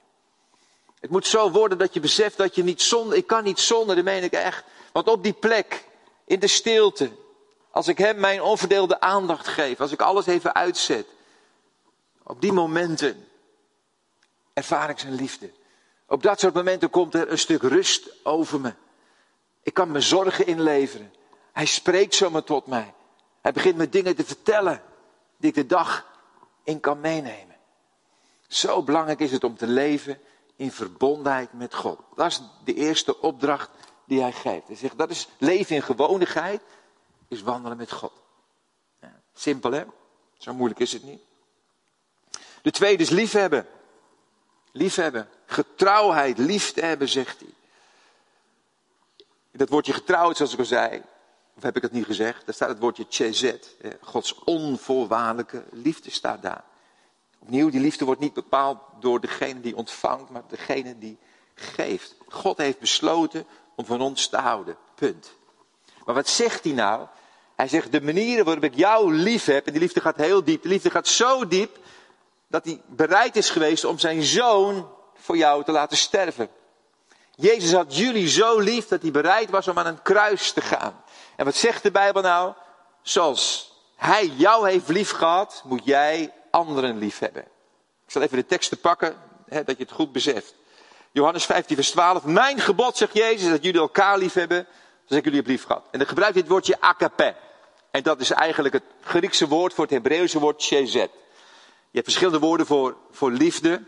Het 0.99 1.09
moet 1.09 1.27
zo 1.27 1.51
worden 1.51 1.77
dat 1.77 1.93
je 1.93 1.99
beseft 1.99 2.37
dat 2.37 2.55
je 2.55 2.63
niet 2.63 2.81
zonder, 2.81 3.17
ik 3.17 3.27
kan 3.27 3.43
niet 3.43 3.59
zonder, 3.59 3.95
dat 3.95 4.03
meen 4.03 4.23
ik 4.23 4.33
echt. 4.33 4.63
Want 4.91 5.07
op 5.07 5.23
die 5.23 5.33
plek, 5.33 5.85
in 6.25 6.39
de 6.39 6.47
stilte, 6.47 7.11
als 7.71 7.87
ik 7.87 7.97
hem 7.97 8.19
mijn 8.19 8.41
onverdeelde 8.41 8.99
aandacht 8.99 9.47
geef, 9.47 9.79
als 9.79 9.91
ik 9.91 10.01
alles 10.01 10.25
even 10.25 10.55
uitzet, 10.55 11.05
op 12.23 12.41
die 12.41 12.51
momenten 12.51 13.27
ervaar 14.53 14.89
ik 14.89 14.99
zijn 14.99 15.15
liefde. 15.15 15.51
Op 16.09 16.23
dat 16.23 16.39
soort 16.39 16.53
momenten 16.53 16.89
komt 16.89 17.13
er 17.13 17.31
een 17.31 17.37
stuk 17.37 17.61
rust 17.61 18.09
over 18.23 18.59
me. 18.59 18.73
Ik 19.63 19.73
kan 19.73 19.91
mijn 19.91 20.03
zorgen 20.03 20.45
inleveren. 20.45 21.13
Hij 21.51 21.65
spreekt 21.65 22.15
zomaar 22.15 22.43
tot 22.43 22.67
mij. 22.67 22.93
Hij 23.41 23.51
begint 23.51 23.77
me 23.77 23.89
dingen 23.89 24.15
te 24.15 24.25
vertellen 24.25 24.81
die 25.37 25.49
ik 25.49 25.55
de 25.55 25.65
dag 25.65 26.05
in 26.63 26.79
kan 26.79 26.99
meenemen. 26.99 27.55
Zo 28.47 28.83
belangrijk 28.83 29.19
is 29.19 29.31
het 29.31 29.43
om 29.43 29.57
te 29.57 29.67
leven 29.67 30.19
in 30.55 30.71
verbondenheid 30.71 31.53
met 31.53 31.73
God. 31.73 31.99
Dat 32.15 32.27
is 32.27 32.41
de 32.63 32.73
eerste 32.73 33.21
opdracht 33.21 33.69
die 34.05 34.21
hij 34.21 34.31
geeft. 34.31 34.67
Hij 34.67 34.75
zegt, 34.75 34.97
dat 34.97 35.09
is 35.09 35.27
leven 35.37 35.75
in 35.75 35.81
gewonigheid, 35.81 36.61
is 37.27 37.41
wandelen 37.41 37.77
met 37.77 37.91
God. 37.91 38.13
Ja, 39.01 39.21
simpel 39.33 39.71
hè? 39.71 39.83
Zo 40.37 40.53
moeilijk 40.53 40.79
is 40.79 40.93
het 40.93 41.03
niet. 41.03 41.21
De 42.61 42.71
tweede 42.71 43.03
is 43.03 43.09
liefhebben. 43.09 43.67
Liefhebben. 44.71 45.29
Getrouwheid, 45.45 46.37
liefde 46.37 46.81
hebben, 46.81 47.09
zegt 47.09 47.39
hij. 47.39 47.49
Dat 49.51 49.69
woordje 49.69 49.93
getrouwd, 49.93 50.37
zoals 50.37 50.53
ik 50.53 50.59
al 50.59 50.65
zei, 50.65 51.01
of 51.55 51.63
heb 51.63 51.75
ik 51.75 51.81
het 51.81 51.91
niet 51.91 52.05
gezegd? 52.05 52.45
Daar 52.45 52.55
staat 52.55 52.69
het 52.69 52.79
woordje 52.79 53.05
chezet. 53.09 53.75
Gods 54.01 54.35
onvoorwaardelijke 54.43 55.63
liefde 55.71 56.11
staat 56.11 56.41
daar. 56.41 56.63
Opnieuw, 57.39 57.69
die 57.69 57.79
liefde 57.79 58.05
wordt 58.05 58.21
niet 58.21 58.33
bepaald 58.33 58.77
door 58.99 59.19
degene 59.19 59.61
die 59.61 59.75
ontvangt, 59.75 60.29
maar 60.29 60.43
degene 60.47 60.97
die 60.97 61.17
geeft. 61.55 62.15
God 62.27 62.57
heeft 62.57 62.79
besloten 62.79 63.45
om 63.75 63.85
van 63.85 64.01
ons 64.01 64.27
te 64.27 64.37
houden. 64.37 64.77
Punt. 64.95 65.31
Maar 66.05 66.15
wat 66.15 66.29
zegt 66.29 66.63
hij 66.63 66.73
nou? 66.73 67.07
Hij 67.55 67.67
zegt, 67.67 67.91
de 67.91 68.01
manieren 68.01 68.45
waarop 68.45 68.63
ik 68.63 68.75
jou 68.75 69.13
lief 69.13 69.45
heb, 69.45 69.65
en 69.65 69.71
die 69.71 69.81
liefde 69.81 70.01
gaat 70.01 70.17
heel 70.17 70.43
diep, 70.43 70.61
de 70.61 70.69
liefde 70.69 70.89
gaat 70.89 71.07
zo 71.07 71.47
diep, 71.47 71.77
dat 72.49 72.65
hij 72.65 72.81
bereid 72.87 73.35
is 73.35 73.49
geweest 73.49 73.83
om 73.83 73.99
zijn 73.99 74.23
zoon 74.23 74.89
voor 75.13 75.37
jou 75.37 75.63
te 75.63 75.71
laten 75.71 75.97
sterven. 75.97 76.49
Jezus 77.35 77.73
had 77.73 77.97
jullie 77.97 78.27
zo 78.27 78.59
lief 78.59 78.87
dat 78.87 79.01
hij 79.01 79.11
bereid 79.11 79.49
was 79.49 79.67
om 79.67 79.77
aan 79.77 79.85
een 79.85 80.01
kruis 80.01 80.51
te 80.51 80.61
gaan. 80.61 81.03
En 81.35 81.45
wat 81.45 81.55
zegt 81.55 81.83
de 81.83 81.91
Bijbel 81.91 82.21
nou? 82.21 82.53
Zoals 83.01 83.73
hij 83.95 84.25
jou 84.25 84.69
heeft 84.69 84.87
lief 84.87 85.11
gehad, 85.11 85.61
moet 85.65 85.85
jij 85.85 86.33
anderen 86.51 86.97
lief 86.97 87.19
hebben. 87.19 87.41
Ik 88.05 88.11
zal 88.11 88.21
even 88.21 88.37
de 88.37 88.45
teksten 88.45 88.79
pakken, 88.79 89.15
hè, 89.45 89.63
dat 89.63 89.77
je 89.77 89.83
het 89.83 89.91
goed 89.91 90.11
beseft. 90.11 90.53
Johannes 91.11 91.45
15, 91.45 91.75
vers 91.75 91.91
12. 91.91 92.23
Mijn 92.23 92.59
gebod, 92.59 92.97
zegt 92.97 93.13
Jezus, 93.13 93.49
dat 93.49 93.63
jullie 93.63 93.81
elkaar 93.81 94.17
lief 94.17 94.33
hebben, 94.33 94.67
zoals 95.05 95.17
ik 95.17 95.23
jullie 95.23 95.39
heb 95.39 95.47
lief 95.47 95.65
gehad. 95.65 95.83
En 95.91 95.99
dan 95.99 96.07
gebruikt 96.07 96.35
dit 96.35 96.47
woordje 96.47 96.81
agape. 96.81 97.35
En 97.91 98.03
dat 98.03 98.19
is 98.19 98.31
eigenlijk 98.31 98.73
het 98.73 98.83
Griekse 99.01 99.47
woord 99.47 99.73
voor 99.73 99.83
het 99.83 99.93
Hebreeuwse 99.93 100.39
woord 100.39 100.61
shezet. 100.61 101.09
Je 101.91 101.97
hebt 101.97 102.05
verschillende 102.05 102.39
woorden 102.39 102.65
voor, 102.65 102.95
voor 103.11 103.31
liefde. 103.31 103.83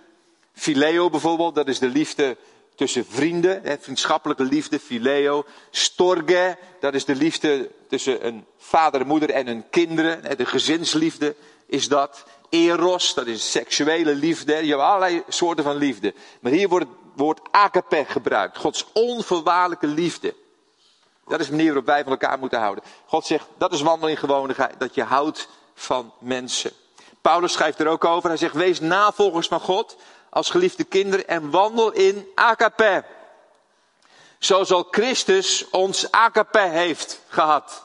Phileo 0.53 1.09
bijvoorbeeld, 1.09 1.55
dat 1.55 1.67
is 1.67 1.79
de 1.79 1.87
liefde 1.87 2.37
tussen 2.75 3.05
vrienden, 3.05 3.63
hè, 3.63 3.77
vriendschappelijke 3.77 4.43
liefde, 4.43 4.79
phileo. 4.79 5.45
Storge, 5.71 6.57
dat 6.79 6.93
is 6.93 7.05
de 7.05 7.15
liefde 7.15 7.71
tussen 7.87 8.25
een 8.27 8.45
vader 8.57 9.05
moeder 9.05 9.29
en 9.29 9.47
hun 9.47 9.69
kinderen, 9.69 10.23
hè, 10.23 10.35
de 10.35 10.45
gezinsliefde 10.45 11.35
is 11.65 11.87
dat. 11.87 12.23
Eros, 12.49 13.13
dat 13.13 13.27
is 13.27 13.51
seksuele 13.51 14.15
liefde. 14.15 14.53
Je 14.53 14.69
hebt 14.69 14.81
allerlei 14.81 15.23
soorten 15.27 15.63
van 15.63 15.75
liefde. 15.75 16.13
Maar 16.39 16.51
hier 16.51 16.69
wordt 16.69 16.85
het 16.85 16.97
woord 17.15 17.39
agape 17.51 18.05
gebruikt. 18.07 18.57
Gods 18.57 18.85
onvoorwaardelijke 18.93 19.87
liefde. 19.87 20.35
Dat 21.27 21.39
is 21.39 21.45
de 21.45 21.51
manier 21.51 21.67
waarop 21.67 21.85
wij 21.85 22.03
van 22.03 22.11
elkaar 22.11 22.39
moeten 22.39 22.59
houden. 22.59 22.83
God 23.05 23.25
zegt, 23.25 23.47
dat 23.57 23.73
is 23.73 23.81
wandeling 23.81 24.19
gewonigheid, 24.19 24.79
dat 24.79 24.95
je 24.95 25.03
houdt 25.03 25.47
van 25.73 26.13
mensen. 26.19 26.71
Paulus 27.21 27.51
schrijft 27.51 27.79
er 27.79 27.87
ook 27.87 28.05
over. 28.05 28.29
Hij 28.29 28.37
zegt, 28.37 28.55
wees 28.55 28.79
navolgers 28.79 29.47
van 29.47 29.59
God 29.59 29.97
als 30.29 30.49
geliefde 30.49 30.83
kinderen 30.83 31.27
en 31.27 31.49
wandel 31.49 31.91
in 31.91 32.27
agape. 32.35 33.03
Zo 34.39 34.63
zal 34.63 34.87
Christus 34.91 35.69
ons 35.69 36.11
agape 36.11 36.59
heeft 36.59 37.21
gehad. 37.27 37.83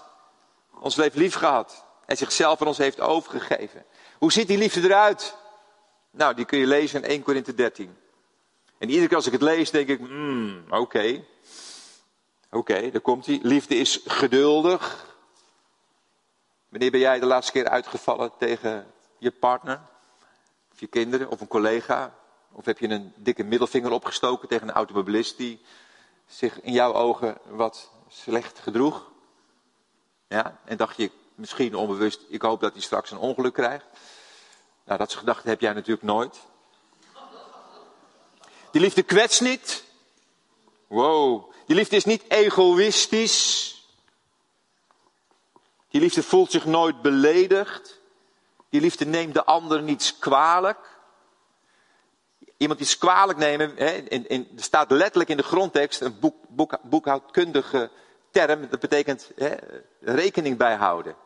Ons 0.81 0.97
leven 0.97 1.19
lief 1.19 1.35
gehad. 1.35 1.85
En 2.07 2.17
zichzelf 2.17 2.61
aan 2.61 2.67
ons 2.67 2.79
heeft 2.79 3.01
overgegeven. 3.01 3.85
Hoe 4.19 4.33
ziet 4.33 4.49
die 4.49 4.59
liefde 4.59 4.83
eruit? 4.83 5.37
Nou, 6.11 6.35
die 6.35 6.45
kun 6.45 6.59
je 6.59 6.67
lezen 6.67 7.03
in 7.03 7.09
1 7.09 7.23
Korinthe 7.23 7.55
13. 7.55 7.97
En 8.79 8.89
iedere 8.89 9.07
keer 9.07 9.17
als 9.17 9.27
ik 9.27 9.33
het 9.33 9.43
lees, 9.43 9.71
denk 9.71 9.89
ik, 9.89 9.99
hmm, 9.99 10.65
oké. 10.69 11.25
Oké, 12.51 12.91
daar 12.91 13.01
komt 13.01 13.27
hij. 13.27 13.39
Liefde 13.43 13.75
is 13.75 14.01
geduldig. 14.05 15.07
Wanneer 16.69 16.91
ben 16.91 17.01
jij 17.01 17.21
de 17.21 17.27
laatste 17.27 17.53
keer 17.53 17.69
uitgevallen 17.69 18.33
tegen 18.39 18.87
je 19.19 19.31
partner? 19.31 19.81
Of 20.73 20.81
je 20.81 20.87
kinderen, 20.87 21.29
of 21.31 21.41
een 21.41 21.49
collega? 21.49 22.15
Of 22.53 22.65
heb 22.65 22.79
je 22.79 22.89
een 22.89 23.13
dikke 23.17 23.45
middelvinger 23.45 23.91
opgestoken 23.91 24.49
tegen 24.49 24.69
een 24.69 24.75
automobilist 24.75 25.37
die 25.37 25.61
zich 26.27 26.61
in 26.61 26.73
jouw 26.73 26.95
ogen 26.95 27.39
wat 27.45 27.91
slecht 28.09 28.59
gedroeg? 28.59 29.11
Ja, 30.29 30.61
en 30.65 30.77
dacht 30.77 30.97
je 30.97 31.11
misschien 31.35 31.75
onbewust, 31.75 32.21
ik 32.29 32.43
hoop 32.43 32.61
dat 32.61 32.73
hij 32.73 32.83
straks 32.83 33.11
een 33.11 33.19
ongeluk 33.19 33.55
krijgt. 33.55 33.87
Nou, 34.85 34.99
dat 34.99 35.15
gedachte 35.15 35.49
heb 35.49 35.61
jij 35.61 35.73
natuurlijk 35.73 36.07
nooit. 36.07 36.39
Die 38.71 38.81
liefde 38.81 39.03
kwetst 39.03 39.41
niet. 39.41 39.85
Wow. 40.87 41.53
Die 41.67 41.77
liefde 41.77 41.97
is 41.97 42.05
niet 42.05 42.23
egoïstisch. 42.29 43.75
Die 45.89 46.01
liefde 46.01 46.23
voelt 46.23 46.51
zich 46.51 46.65
nooit 46.65 47.03
beledigd. 47.03 48.01
Die 48.69 48.81
liefde 48.81 49.07
neemt 49.07 49.35
de 49.35 49.45
ander 49.45 49.83
niets 49.83 50.19
kwalijk. 50.19 50.79
Iemand 52.57 52.81
iets 52.81 52.99
kwalijk 52.99 53.39
nemen, 53.39 53.73
hè, 53.77 53.91
in, 53.91 54.29
in, 54.29 54.49
er 54.57 54.63
staat 54.63 54.91
letterlijk 54.91 55.31
in 55.31 55.37
de 55.37 55.43
grondtekst 55.43 56.01
een 56.01 56.19
boek, 56.21 56.37
boek, 56.49 56.79
boekhoudkundige 56.83 57.91
term, 58.31 58.69
dat 58.71 58.81
betekent 58.81 59.31
hè, 59.37 59.55
rekening 60.01 60.57
bijhouden. 60.57 61.17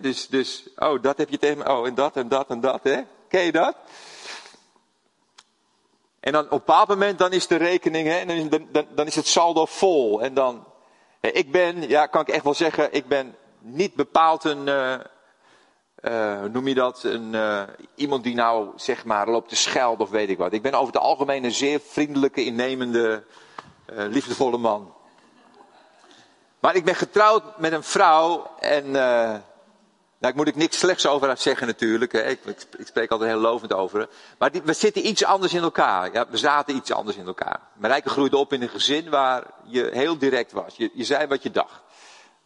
dus, 0.00 0.28
dus, 0.28 0.68
oh, 0.76 1.02
dat 1.02 1.18
heb 1.18 1.28
je 1.28 1.38
tegen 1.38 1.58
me, 1.58 1.68
oh, 1.68 1.86
en 1.86 1.94
dat 1.94 2.16
en 2.16 2.28
dat 2.28 2.48
en 2.48 2.60
dat, 2.60 2.82
hè? 2.82 3.02
Ken 3.28 3.42
je 3.42 3.52
dat? 3.52 3.76
En 6.20 6.32
dan 6.32 6.44
op 6.44 6.50
een 6.50 6.58
bepaald 6.58 6.88
moment, 6.88 7.18
dan 7.18 7.32
is 7.32 7.46
de 7.46 7.56
rekening, 7.56 8.08
hè, 8.08 8.48
dan, 8.48 8.68
dan, 8.70 8.86
dan 8.94 9.06
is 9.06 9.16
het 9.16 9.26
saldo 9.26 9.66
vol. 9.66 10.22
En 10.22 10.34
dan, 10.34 10.66
ik 11.20 11.52
ben, 11.52 11.88
ja, 11.88 12.06
kan 12.06 12.20
ik 12.20 12.28
echt 12.28 12.44
wel 12.44 12.54
zeggen, 12.54 12.92
ik 12.92 13.08
ben 13.08 13.36
niet 13.58 13.94
bepaald 13.94 14.44
een, 14.44 14.66
uh, 14.66 14.98
uh, 16.02 16.42
noem 16.42 16.68
je 16.68 16.74
dat, 16.74 17.02
een, 17.02 17.32
uh, 17.32 17.62
iemand 17.94 18.24
die 18.24 18.34
nou, 18.34 18.68
zeg 18.76 19.04
maar, 19.04 19.28
loopt 19.28 19.48
te 19.48 19.56
schelden 19.56 20.06
of 20.06 20.10
weet 20.10 20.28
ik 20.28 20.38
wat. 20.38 20.52
Ik 20.52 20.62
ben 20.62 20.74
over 20.74 20.92
het 20.92 21.02
algemeen 21.02 21.44
een 21.44 21.52
zeer 21.52 21.80
vriendelijke, 21.84 22.44
innemende, 22.44 23.24
liefdevolle 23.86 24.58
man. 24.58 24.94
Maar 26.60 26.74
ik 26.74 26.84
ben 26.84 26.94
getrouwd 26.94 27.58
met 27.58 27.72
een 27.72 27.82
vrouw 27.82 28.50
en, 28.60 28.94
nou, 30.22 30.34
ik 30.34 30.40
moet 30.40 30.48
ik 30.48 30.56
niks 30.56 30.78
slechts 30.78 31.06
over 31.06 31.26
haar 31.26 31.38
zeggen 31.38 31.66
natuurlijk. 31.66 32.12
Hè. 32.12 32.22
Ik, 32.22 32.40
ik, 32.78 32.86
spreek 32.86 33.10
altijd 33.10 33.30
heel 33.30 33.40
lovend 33.40 33.72
over. 33.72 34.08
Maar 34.38 34.52
die, 34.52 34.62
we 34.62 34.72
zitten 34.72 35.06
iets 35.06 35.24
anders 35.24 35.54
in 35.54 35.62
elkaar. 35.62 36.12
Ja, 36.12 36.26
we 36.28 36.36
zaten 36.36 36.76
iets 36.76 36.92
anders 36.92 37.16
in 37.16 37.26
elkaar. 37.26 37.60
Marijke 37.74 38.08
groeide 38.08 38.36
op 38.36 38.52
in 38.52 38.62
een 38.62 38.68
gezin 38.68 39.10
waar 39.10 39.44
je 39.64 39.90
heel 39.92 40.18
direct 40.18 40.52
was. 40.52 40.76
Je, 40.76 40.90
je 40.94 41.04
zei 41.04 41.26
wat 41.26 41.42
je 41.42 41.50
dacht. 41.50 41.80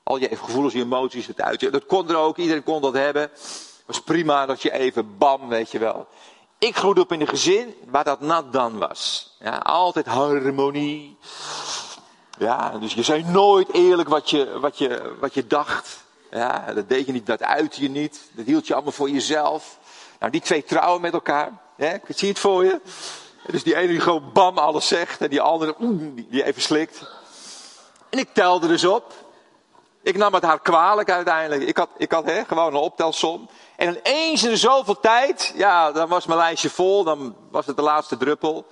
Al 0.07 0.17
je 0.17 0.37
gevoelens, 0.37 0.73
je 0.73 0.83
emoties, 0.83 1.27
het 1.27 1.41
uit. 1.41 1.73
Dat 1.73 1.87
kon 1.87 2.09
er 2.09 2.17
ook, 2.17 2.37
iedereen 2.37 2.63
kon 2.63 2.81
dat 2.81 2.95
hebben. 2.95 3.31
Was 3.87 4.01
prima 4.01 4.47
dat 4.47 4.63
je 4.63 4.73
even 4.73 5.19
bam, 5.19 5.49
weet 5.49 5.71
je 5.71 5.79
wel. 5.79 6.07
Ik 6.59 6.77
groeide 6.77 7.01
op 7.01 7.13
in 7.13 7.21
een 7.21 7.29
gezin 7.29 7.75
waar 7.89 8.05
dat 8.05 8.21
nat 8.21 8.53
dan 8.53 8.79
was. 8.79 9.35
Ja, 9.39 9.57
altijd 9.57 10.07
harmonie. 10.07 11.17
Ja, 12.39 12.79
dus 12.79 12.95
je 12.95 13.03
zei 13.03 13.25
nooit 13.25 13.73
eerlijk 13.73 14.09
wat 14.09 14.31
je, 14.31 14.59
wat 14.59 14.79
je, 14.79 15.17
wat 15.21 15.35
je 15.35 15.47
dacht. 15.47 16.05
Ja, 16.31 16.73
dat 16.75 16.89
deed 16.89 17.07
je 17.07 17.13
niet, 17.13 17.27
dat 17.27 17.43
uitte 17.43 17.83
je 17.83 17.91
niet. 17.91 18.21
Dat 18.33 18.47
hield 18.47 18.67
je 18.67 18.75
allemaal 18.75 18.93
voor 18.93 19.11
jezelf. 19.11 19.79
Nou, 20.19 20.33
die 20.33 20.41
twee 20.41 20.65
trouwen 20.65 21.01
met 21.01 21.13
elkaar. 21.13 21.53
Hè? 21.77 21.97
Zie 22.09 22.29
het 22.29 22.39
voor 22.39 22.65
je? 22.65 22.81
Dus 23.47 23.63
die 23.63 23.77
ene 23.77 23.89
die 23.89 24.01
gewoon 24.01 24.33
bam 24.33 24.59
alles 24.59 24.89
zegt. 24.89 25.21
En 25.21 25.31
die 25.31 25.41
andere 25.41 25.75
die 26.29 26.45
even 26.45 26.63
slikt. 26.63 27.03
En 28.11 28.19
ik 28.19 28.29
telde 28.33 28.67
dus 28.67 28.85
op. 28.85 29.25
Ik 30.07 30.17
nam 30.17 30.35
het 30.35 30.43
haar 30.43 30.61
kwalijk 30.61 31.11
uiteindelijk. 31.11 31.63
Ik 31.63 31.77
had, 31.77 31.89
ik 31.97 32.13
had 32.13 32.25
hè, 32.25 32.45
gewoon 32.45 32.67
een 32.67 32.81
optelsom. 32.81 33.49
En 33.77 33.99
eens 34.03 34.45
in 34.45 34.57
zoveel 34.57 35.01
tijd, 35.01 35.53
ja, 35.57 35.93
dan 35.93 36.09
was 36.09 36.27
mijn 36.27 36.39
lijstje 36.39 36.71
vol. 36.71 37.05
Dan 37.05 37.37
was 37.51 37.67
het 37.67 37.77
de 37.77 37.83
laatste 37.83 38.17
druppel. 38.17 38.67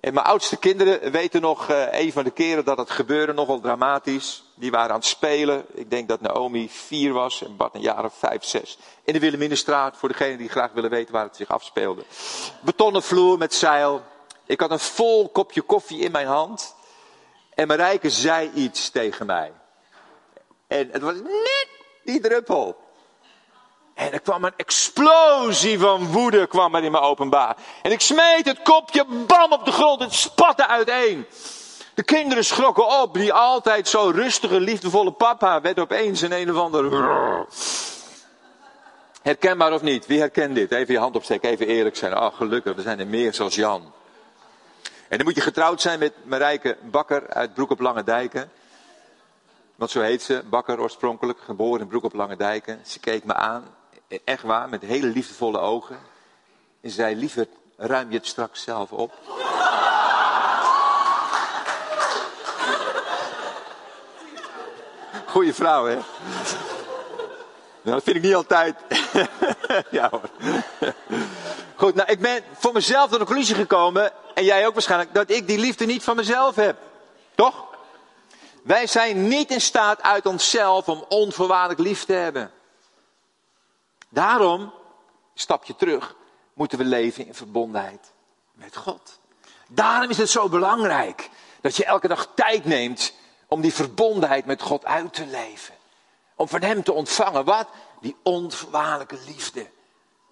En 0.00 0.14
mijn 0.14 0.26
oudste 0.26 0.56
kinderen 0.56 1.10
weten 1.10 1.40
nog 1.40 1.70
uh, 1.70 1.92
een 2.00 2.12
van 2.12 2.24
de 2.24 2.30
keren 2.30 2.64
dat 2.64 2.78
het 2.78 2.90
gebeurde, 2.90 3.32
nogal 3.32 3.60
dramatisch. 3.60 4.44
Die 4.54 4.70
waren 4.70 4.90
aan 4.90 4.96
het 4.96 5.06
spelen. 5.06 5.64
Ik 5.74 5.90
denk 5.90 6.08
dat 6.08 6.20
Naomi 6.20 6.68
vier 6.68 7.12
was 7.12 7.42
en 7.42 7.56
Bart 7.56 7.74
een 7.74 7.80
jaar 7.80 8.04
of 8.04 8.14
vijf, 8.18 8.44
zes. 8.44 8.78
In 9.04 9.12
de 9.12 9.20
Willeminenstraat, 9.20 9.96
voor 9.96 10.08
degenen 10.08 10.38
die 10.38 10.48
graag 10.48 10.72
willen 10.72 10.90
weten 10.90 11.12
waar 11.12 11.24
het 11.24 11.36
zich 11.36 11.48
afspeelde. 11.48 12.02
Betonnen 12.60 13.02
vloer 13.02 13.38
met 13.38 13.54
zeil. 13.54 14.02
Ik 14.46 14.60
had 14.60 14.70
een 14.70 14.78
vol 14.78 15.28
kopje 15.28 15.62
koffie 15.62 16.00
in 16.00 16.12
mijn 16.12 16.26
hand. 16.26 16.74
En 17.54 17.66
Marijke 17.66 18.10
zei 18.10 18.50
iets 18.54 18.90
tegen 18.90 19.26
mij. 19.26 19.52
En 20.68 20.88
het 20.92 21.02
was 21.02 21.14
net 21.14 21.68
die 22.04 22.20
druppel. 22.20 22.76
En 23.94 24.12
er 24.12 24.20
kwam 24.20 24.44
een 24.44 24.52
explosie 24.56 25.78
van 25.78 26.06
woede 26.06 26.46
kwam 26.46 26.74
er 26.74 26.84
in 26.84 26.90
me 26.90 27.00
openbaar. 27.00 27.56
En 27.82 27.92
ik 27.92 28.00
smeet 28.00 28.46
het 28.46 28.62
kopje 28.62 29.04
bam 29.26 29.52
op 29.52 29.64
de 29.64 29.72
grond. 29.72 30.00
Het 30.00 30.12
spatte 30.12 30.66
uiteen. 30.66 31.26
De 31.94 32.02
kinderen 32.02 32.44
schrokken 32.44 33.00
op. 33.00 33.14
Die 33.14 33.32
altijd 33.32 33.88
zo 33.88 34.10
rustige, 34.14 34.60
liefdevolle 34.60 35.12
papa 35.12 35.60
werd 35.60 35.78
opeens 35.78 36.20
een 36.20 36.32
een 36.32 36.50
of 36.50 36.56
ander... 36.56 36.84
Herkenbaar 39.22 39.72
of 39.72 39.82
niet? 39.82 40.06
Wie 40.06 40.18
herkent 40.18 40.54
dit? 40.54 40.72
Even 40.72 40.94
je 40.94 41.00
hand 41.00 41.16
opsteken, 41.16 41.50
even 41.50 41.66
eerlijk 41.66 41.96
zijn. 41.96 42.12
Ach, 42.12 42.36
gelukkig, 42.36 42.74
we 42.74 42.82
zijn 42.82 42.98
er 42.98 43.06
meer 43.06 43.34
zoals 43.34 43.54
Jan. 43.54 43.92
En 45.08 45.16
dan 45.16 45.26
moet 45.26 45.34
je 45.34 45.40
getrouwd 45.40 45.80
zijn 45.80 45.98
met 45.98 46.12
Marijke 46.24 46.76
Bakker 46.82 47.28
uit 47.28 47.54
Broek 47.54 47.70
op 47.70 47.80
Lange 47.80 48.04
Dijken. 48.04 48.50
Want 49.78 49.90
zo 49.90 50.00
heet 50.00 50.22
ze, 50.22 50.42
Bakker 50.50 50.80
oorspronkelijk, 50.80 51.38
geboren 51.40 51.80
in 51.80 51.86
Broek 51.86 52.04
op 52.04 52.14
Lange 52.14 52.36
Dijken. 52.36 52.80
Ze 52.86 53.00
keek 53.00 53.24
me 53.24 53.34
aan 53.34 53.64
echt 54.24 54.42
waar, 54.42 54.68
met 54.68 54.82
hele 54.82 55.06
liefdevolle 55.06 55.58
ogen. 55.58 55.98
En 56.80 56.90
zei, 56.90 57.16
liever 57.16 57.46
ruim 57.76 58.10
je 58.10 58.16
het 58.16 58.26
straks 58.26 58.62
zelf 58.62 58.92
op. 58.92 59.12
Goeie 65.32 65.54
vrouw, 65.54 65.84
hè? 65.84 65.94
Nou, 65.94 66.04
dat 67.82 68.02
vind 68.02 68.16
ik 68.16 68.22
niet 68.22 68.34
altijd. 68.34 68.76
ja 69.90 70.10
hoor. 70.10 70.28
Goed, 71.74 71.94
nou 71.94 72.10
ik 72.10 72.20
ben 72.20 72.42
voor 72.52 72.72
mezelf 72.72 73.10
tot 73.10 73.18
de 73.18 73.24
conclusie 73.24 73.54
gekomen, 73.54 74.12
en 74.34 74.44
jij 74.44 74.66
ook 74.66 74.72
waarschijnlijk, 74.72 75.14
dat 75.14 75.30
ik 75.30 75.46
die 75.46 75.58
liefde 75.58 75.86
niet 75.86 76.02
van 76.02 76.16
mezelf 76.16 76.54
heb. 76.54 76.76
Toch? 77.34 77.67
Wij 78.62 78.86
zijn 78.86 79.28
niet 79.28 79.50
in 79.50 79.60
staat 79.60 80.02
uit 80.02 80.26
onszelf 80.26 80.88
om 80.88 81.04
onvoorwaardelijk 81.08 81.80
lief 81.80 82.04
te 82.04 82.12
hebben. 82.12 82.50
Daarom, 84.08 84.72
stapje 85.34 85.76
terug, 85.76 86.14
moeten 86.54 86.78
we 86.78 86.84
leven 86.84 87.26
in 87.26 87.34
verbondenheid 87.34 88.12
met 88.52 88.76
God. 88.76 89.20
Daarom 89.68 90.10
is 90.10 90.18
het 90.18 90.30
zo 90.30 90.48
belangrijk 90.48 91.30
dat 91.60 91.76
je 91.76 91.84
elke 91.84 92.08
dag 92.08 92.28
tijd 92.34 92.64
neemt 92.64 93.12
om 93.48 93.60
die 93.60 93.74
verbondenheid 93.74 94.44
met 94.44 94.62
God 94.62 94.84
uit 94.84 95.14
te 95.14 95.26
leven. 95.26 95.74
Om 96.34 96.48
van 96.48 96.62
Hem 96.62 96.82
te 96.82 96.92
ontvangen 96.92 97.44
wat? 97.44 97.68
Die 98.00 98.16
onvoorwaardelijke 98.22 99.18
liefde. 99.26 99.70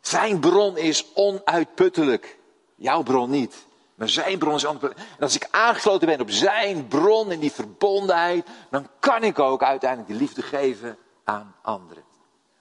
Zijn 0.00 0.40
bron 0.40 0.76
is 0.76 1.06
onuitputtelijk. 1.14 2.38
Jouw 2.74 3.02
bron 3.02 3.30
niet. 3.30 3.65
Maar 3.96 4.08
zijn 4.08 4.38
bron 4.38 4.54
is 4.54 4.64
onuitputtelijk. 4.64 5.10
En 5.16 5.22
als 5.22 5.34
ik 5.34 5.48
aangesloten 5.50 6.06
ben 6.08 6.20
op 6.20 6.30
zijn 6.30 6.88
bron 6.88 7.30
en 7.30 7.40
die 7.40 7.52
verbondenheid, 7.52 8.46
dan 8.70 8.88
kan 9.00 9.22
ik 9.22 9.38
ook 9.38 9.62
uiteindelijk 9.62 10.10
die 10.10 10.18
liefde 10.18 10.42
geven 10.42 10.98
aan 11.24 11.54
anderen. 11.62 12.04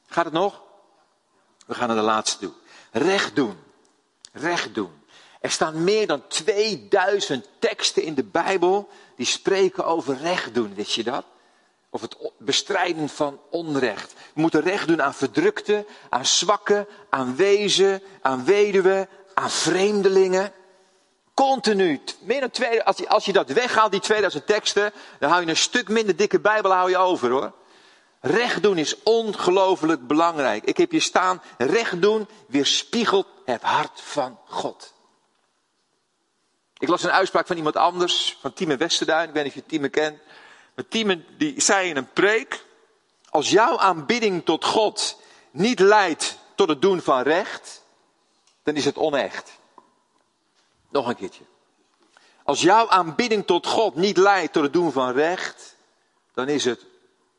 Gaat 0.08 0.26
het 0.26 0.34
nog? 0.34 0.62
We 1.66 1.74
gaan 1.74 1.88
naar 1.88 1.98
de 1.98 2.04
laatste 2.04 2.38
toe. 2.40 2.52
Recht 2.92 3.36
doen. 3.36 3.58
Recht 4.32 4.76
doen. 4.76 5.04
Er 5.42 5.52
staan 5.52 5.84
meer 5.84 6.08
dan 6.08 6.28
2000 6.28 7.50
teksten 7.60 8.04
in 8.04 8.14
de 8.14 8.24
Bijbel 8.24 8.90
die 9.16 9.26
spreken 9.26 9.86
over 9.86 10.18
recht 10.18 10.54
doen. 10.54 10.74
Wist 10.76 10.92
je 10.92 11.04
dat? 11.04 11.26
Of 11.90 12.02
het 12.02 12.18
bestrijden 12.38 13.10
van 13.10 13.40
onrecht. 13.50 14.14
We 14.34 14.42
moeten 14.42 14.62
recht 14.62 14.88
doen 14.88 15.02
aan 15.02 15.14
verdrukten, 15.14 15.86
aan 16.10 16.26
zwakken, 16.26 16.88
aan 17.10 17.36
wezen, 17.36 18.02
aan 18.22 18.46
weduwen, 18.46 19.08
aan 19.34 19.50
vreemdelingen. 19.50 20.54
Continu. 21.36 22.02
Twee, 22.52 22.84
als, 22.84 22.98
je, 22.98 23.10
als 23.10 23.26
je 23.26 23.34
dat 23.34 23.50
weghaalt, 23.50 23.92
die 23.92 24.00
2000 24.00 24.48
teksten, 24.48 24.94
dan 25.20 25.30
hou 25.30 25.42
je 25.42 25.50
een 25.50 25.58
stuk 25.58 25.88
minder 25.88 26.16
dikke 26.16 26.40
Bijbel 26.40 26.72
hou 26.72 26.90
je 26.90 26.98
over 26.98 27.30
hoor. 27.30 27.54
Recht 28.22 28.64
doen 28.64 28.78
is 28.78 29.04
ongelooflijk 29.04 30.08
belangrijk. 30.08 30.64
Ik 30.64 30.78
heb 30.78 30.92
hier 30.92 31.02
staan, 31.02 31.42
recht 31.58 32.02
doen 32.02 32.28
weerspiegelt 32.48 33.28
het 33.46 33.62
hart 33.62 34.02
van 34.02 34.40
God. 34.46 34.94
Ik 36.78 36.88
las 36.88 37.04
een 37.04 37.12
uitspraak 37.12 37.48
van 37.48 37.58
iemand 37.58 37.76
anders, 37.76 38.38
van 38.42 38.54
Tieme 38.54 38.78
Westerduin. 38.78 39.28
Ik 39.28 39.34
weet 39.34 39.44
niet 39.44 39.54
of 39.54 39.60
je 39.60 39.66
Tieme 39.66 39.90
kent. 39.90 40.20
Maar 40.76 40.88
Tieme 40.88 41.24
die 41.38 41.62
zei 41.62 41.90
in 41.90 41.98
een 41.98 42.12
preek, 42.12 42.66
als 43.30 43.50
jouw 43.50 43.78
aanbidding 43.78 44.46
tot 44.46 44.66
God 44.66 45.22
niet 45.52 45.80
leidt 45.80 46.38
tot 46.56 46.70
het 46.70 46.82
doen 46.82 47.02
van 47.02 47.22
recht, 47.22 47.84
dan 48.64 48.76
is 48.76 48.86
het 48.86 48.98
onecht. 48.98 49.52
Nog 50.96 51.08
een 51.08 51.16
keertje. 51.16 51.44
Als 52.44 52.62
jouw 52.62 52.90
aanbidding 52.90 53.46
tot 53.46 53.68
God 53.68 53.96
niet 53.96 54.18
leidt 54.18 54.54
tot 54.54 54.64
het 54.64 54.74
doen 54.74 54.92
van 54.92 55.12
recht, 55.12 55.76
dan 56.34 56.48
is 56.48 56.66
het 56.66 56.86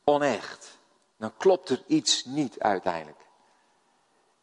onecht 0.05 0.77
dan 1.17 1.33
klopt 1.37 1.69
er 1.69 1.83
iets 1.87 2.25
niet 2.25 2.61
uiteindelijk. 2.61 3.21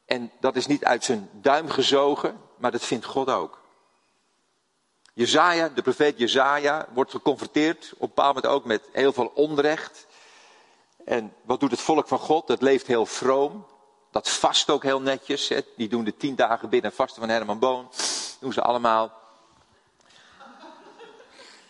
En 0.06 0.32
dat 0.40 0.56
is 0.56 0.68
niet 0.68 0.86
uit 0.86 1.04
zijn 1.04 1.30
duim 1.32 1.70
gezogen, 1.70 2.42
maar 2.58 2.72
dat 2.72 2.84
vindt 2.84 3.06
God 3.06 3.30
ook. 3.30 3.62
Jezaja, 5.14 5.70
de 5.70 5.82
profeet 5.82 6.18
Jezaja, 6.18 6.88
wordt 6.94 7.12
geconfronteerd 7.12 7.92
op 7.94 8.02
een 8.02 8.08
bepaald 8.08 8.36
moment 8.36 8.54
ook 8.54 8.66
met 8.66 8.82
heel 8.92 9.14
veel 9.14 9.32
onrecht. 9.36 10.08
En 11.06 11.34
wat 11.42 11.60
doet 11.60 11.72
het 11.72 11.82
volk 11.82 12.08
van 12.08 12.20
God? 12.20 12.48
Dat 12.48 12.62
leeft 12.62 12.88
heel 12.88 13.06
vroom. 13.06 13.66
Dat 14.12 14.30
vast 14.30 14.70
ook 14.70 14.84
heel 14.84 15.02
netjes. 15.02 15.48
Hè. 15.48 15.62
Die 15.76 15.88
doen 15.88 16.04
de 16.04 16.18
tien 16.18 16.36
dagen 16.36 16.70
binnen 16.70 16.94
vasten 16.94 17.22
van 17.22 17.30
Herman 17.30 17.60
Boon. 17.60 17.90
Doen 18.44 18.54
ze 18.54 18.62
allemaal. 18.62 19.12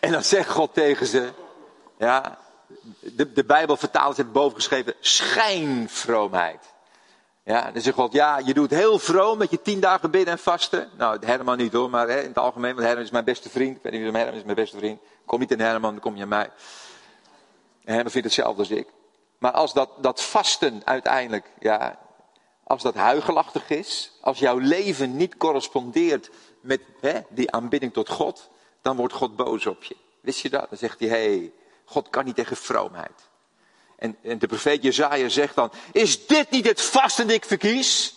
En 0.00 0.12
dan 0.12 0.24
zegt 0.24 0.50
God 0.50 0.74
tegen 0.74 1.06
ze. 1.06 1.32
Ja, 1.98 2.38
de, 3.00 3.32
de 3.32 3.44
Bijbel 3.44 3.78
het 4.16 4.32
boven 4.32 4.56
geschreven. 4.56 4.94
Schijnvroomheid. 5.00 6.72
Ja, 7.44 7.70
dan 7.70 7.82
zegt 7.82 7.96
God, 7.96 8.12
ja, 8.12 8.38
je 8.38 8.54
doet 8.54 8.70
heel 8.70 8.98
vroom 8.98 9.38
met 9.38 9.50
je 9.50 9.62
tien 9.62 9.80
dagen 9.80 10.10
bidden 10.10 10.32
en 10.32 10.38
vasten. 10.38 10.90
Nou, 10.96 11.26
Herman 11.26 11.56
niet 11.56 11.72
hoor, 11.72 11.90
maar 11.90 12.08
hè, 12.08 12.20
in 12.20 12.28
het 12.28 12.38
algemeen, 12.38 12.74
want 12.74 12.86
Herman 12.86 13.04
is 13.04 13.10
mijn 13.10 13.24
beste 13.24 13.48
vriend. 13.48 13.76
Ik 13.76 13.82
weet 13.82 13.92
niet 13.92 14.02
wie 14.02 14.12
Herman 14.12 14.34
is, 14.34 14.44
mijn 14.44 14.56
beste 14.56 14.78
vriend. 14.78 15.00
Kom 15.26 15.40
niet 15.40 15.50
in 15.50 15.60
Herman, 15.60 15.90
dan 15.90 16.00
kom 16.00 16.16
je 16.16 16.22
aan 16.22 16.28
mij. 16.28 16.50
En 17.84 17.94
Herman 17.94 18.10
vindt 18.10 18.26
hetzelfde 18.26 18.58
als 18.58 18.70
ik. 18.70 18.88
Maar 19.38 19.52
als 19.52 19.72
dat, 19.72 19.90
dat 20.00 20.22
vasten 20.22 20.82
uiteindelijk, 20.84 21.50
ja, 21.58 21.98
als 22.64 22.82
dat 22.82 22.94
huigelachtig 22.94 23.70
is, 23.70 24.12
als 24.20 24.38
jouw 24.38 24.58
leven 24.58 25.16
niet 25.16 25.36
correspondeert 25.36 26.30
met 26.64 26.80
hè, 27.00 27.20
die 27.28 27.50
aanbidding 27.50 27.92
tot 27.92 28.08
God, 28.08 28.48
dan 28.82 28.96
wordt 28.96 29.14
God 29.14 29.36
boos 29.36 29.66
op 29.66 29.84
je. 29.84 29.96
Wist 30.20 30.40
je 30.40 30.50
dat? 30.50 30.66
Dan 30.68 30.78
zegt 30.78 31.00
hij, 31.00 31.08
hé, 31.08 31.38
hey, 31.38 31.52
God 31.84 32.10
kan 32.10 32.24
niet 32.24 32.34
tegen 32.34 32.56
vroomheid. 32.56 33.28
En, 33.96 34.16
en 34.22 34.38
de 34.38 34.46
profeet 34.46 34.82
Jezaja 34.82 35.28
zegt 35.28 35.54
dan, 35.54 35.72
is 35.92 36.26
dit 36.26 36.50
niet 36.50 36.66
het 36.66 36.82
vasten 36.82 37.26
dat 37.26 37.36
ik 37.36 37.44
verkies? 37.44 38.14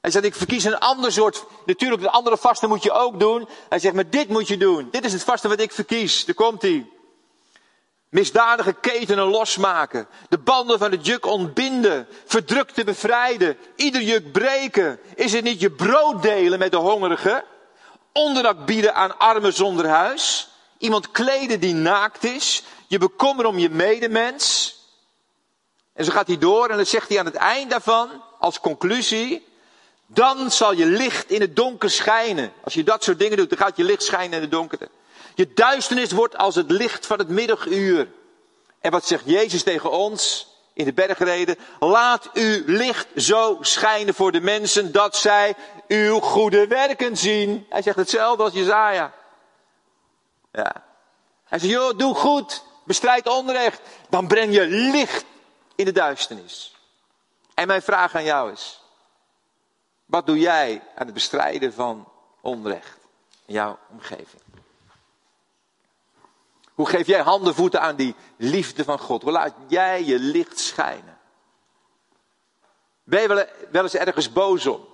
Hij 0.00 0.10
zegt, 0.10 0.24
ik 0.24 0.34
verkies 0.34 0.64
een 0.64 0.78
ander 0.78 1.12
soort, 1.12 1.44
natuurlijk 1.66 2.02
een 2.02 2.08
andere 2.08 2.36
vasten 2.36 2.68
moet 2.68 2.82
je 2.82 2.92
ook 2.92 3.20
doen. 3.20 3.48
Hij 3.68 3.78
zegt, 3.78 3.94
maar 3.94 4.10
dit 4.10 4.28
moet 4.28 4.48
je 4.48 4.56
doen. 4.56 4.88
Dit 4.90 5.04
is 5.04 5.12
het 5.12 5.24
vasten 5.24 5.50
wat 5.50 5.60
ik 5.60 5.72
verkies. 5.72 6.24
Daar 6.24 6.34
komt 6.34 6.62
hij. 6.62 6.86
Misdadige 8.08 8.72
ketenen 8.72 9.24
losmaken. 9.24 10.06
De 10.28 10.38
banden 10.38 10.78
van 10.78 10.90
het 10.90 11.06
juk 11.06 11.26
ontbinden. 11.26 12.06
Verdrukte 12.24 12.84
bevrijden. 12.84 13.56
Ieder 13.76 14.02
juk 14.02 14.32
breken. 14.32 15.00
Is 15.14 15.32
het 15.32 15.44
niet 15.44 15.60
je 15.60 15.70
brood 15.70 16.22
delen 16.22 16.58
met 16.58 16.70
de 16.70 16.76
hongerigen? 16.76 17.44
Onderdak 18.12 18.66
bieden 18.66 18.94
aan 18.94 19.18
armen 19.18 19.52
zonder 19.52 19.88
huis? 19.88 20.48
Iemand 20.78 21.10
kleden 21.10 21.60
die 21.60 21.74
naakt 21.74 22.24
is? 22.24 22.62
Je 22.86 22.98
bekommer 22.98 23.46
om 23.46 23.58
je 23.58 23.70
medemens? 23.70 24.76
En 25.92 26.04
zo 26.04 26.12
gaat 26.12 26.26
hij 26.26 26.38
door 26.38 26.68
en 26.68 26.76
dan 26.76 26.86
zegt 26.86 27.08
hij 27.08 27.18
aan 27.18 27.24
het 27.24 27.34
eind 27.34 27.70
daarvan, 27.70 28.22
als 28.38 28.60
conclusie, 28.60 29.46
dan 30.06 30.50
zal 30.50 30.72
je 30.72 30.86
licht 30.86 31.30
in 31.30 31.40
het 31.40 31.56
donker 31.56 31.90
schijnen. 31.90 32.52
Als 32.64 32.74
je 32.74 32.84
dat 32.84 33.04
soort 33.04 33.18
dingen 33.18 33.36
doet, 33.36 33.48
dan 33.48 33.58
gaat 33.58 33.76
je 33.76 33.84
licht 33.84 34.02
schijnen 34.02 34.34
in 34.34 34.40
het 34.40 34.50
donkerte. 34.50 34.88
Je 35.34 35.52
duisternis 35.54 36.12
wordt 36.12 36.36
als 36.36 36.54
het 36.54 36.70
licht 36.70 37.06
van 37.06 37.18
het 37.18 37.28
middaguur. 37.28 38.08
En 38.80 38.90
wat 38.90 39.06
zegt 39.06 39.22
Jezus 39.26 39.62
tegen 39.62 39.90
ons 39.90 40.51
in 40.72 40.84
de 40.84 40.92
bergreden? 40.92 41.56
Laat 41.80 42.30
uw 42.32 42.62
licht 42.66 43.06
zo 43.16 43.58
schijnen 43.60 44.14
voor 44.14 44.32
de 44.32 44.40
mensen 44.40 44.92
dat 44.92 45.16
zij 45.16 45.54
uw 45.88 46.20
goede 46.20 46.66
werken 46.66 47.16
zien. 47.16 47.66
Hij 47.68 47.82
zegt 47.82 47.96
hetzelfde 47.96 48.42
als 48.42 48.52
Jezaja. 48.52 49.12
Ja. 50.52 50.84
Hij 51.44 51.58
zegt, 51.58 51.72
joh, 51.72 51.98
doe 51.98 52.14
goed, 52.14 52.64
bestrijd 52.84 53.28
onrecht. 53.28 53.80
Dan 54.08 54.26
breng 54.26 54.54
je 54.54 54.66
licht 54.66 55.24
in 55.74 55.84
de 55.84 55.92
duisternis. 55.92 56.76
En 57.54 57.66
mijn 57.66 57.82
vraag 57.82 58.14
aan 58.14 58.24
jou 58.24 58.52
is, 58.52 58.82
wat 60.04 60.26
doe 60.26 60.38
jij 60.38 60.82
aan 60.94 61.04
het 61.04 61.14
bestrijden 61.14 61.72
van 61.72 62.08
onrecht 62.40 62.98
in 63.46 63.54
jouw 63.54 63.78
omgeving? 63.90 64.41
Hoe 66.82 66.90
geef 66.90 67.06
jij 67.06 67.20
handen 67.20 67.54
voeten 67.54 67.80
aan 67.80 67.96
die 67.96 68.14
liefde 68.36 68.84
van 68.84 68.98
God? 68.98 69.22
Hoe 69.22 69.32
laat 69.32 69.54
jij 69.66 70.04
je 70.04 70.18
licht 70.18 70.58
schijnen? 70.58 71.18
Ben 73.04 73.20
je 73.20 73.46
wel, 73.70 73.82
eens 73.82 73.94
ergens 73.94 74.32
boos 74.32 74.66
om? 74.66 74.84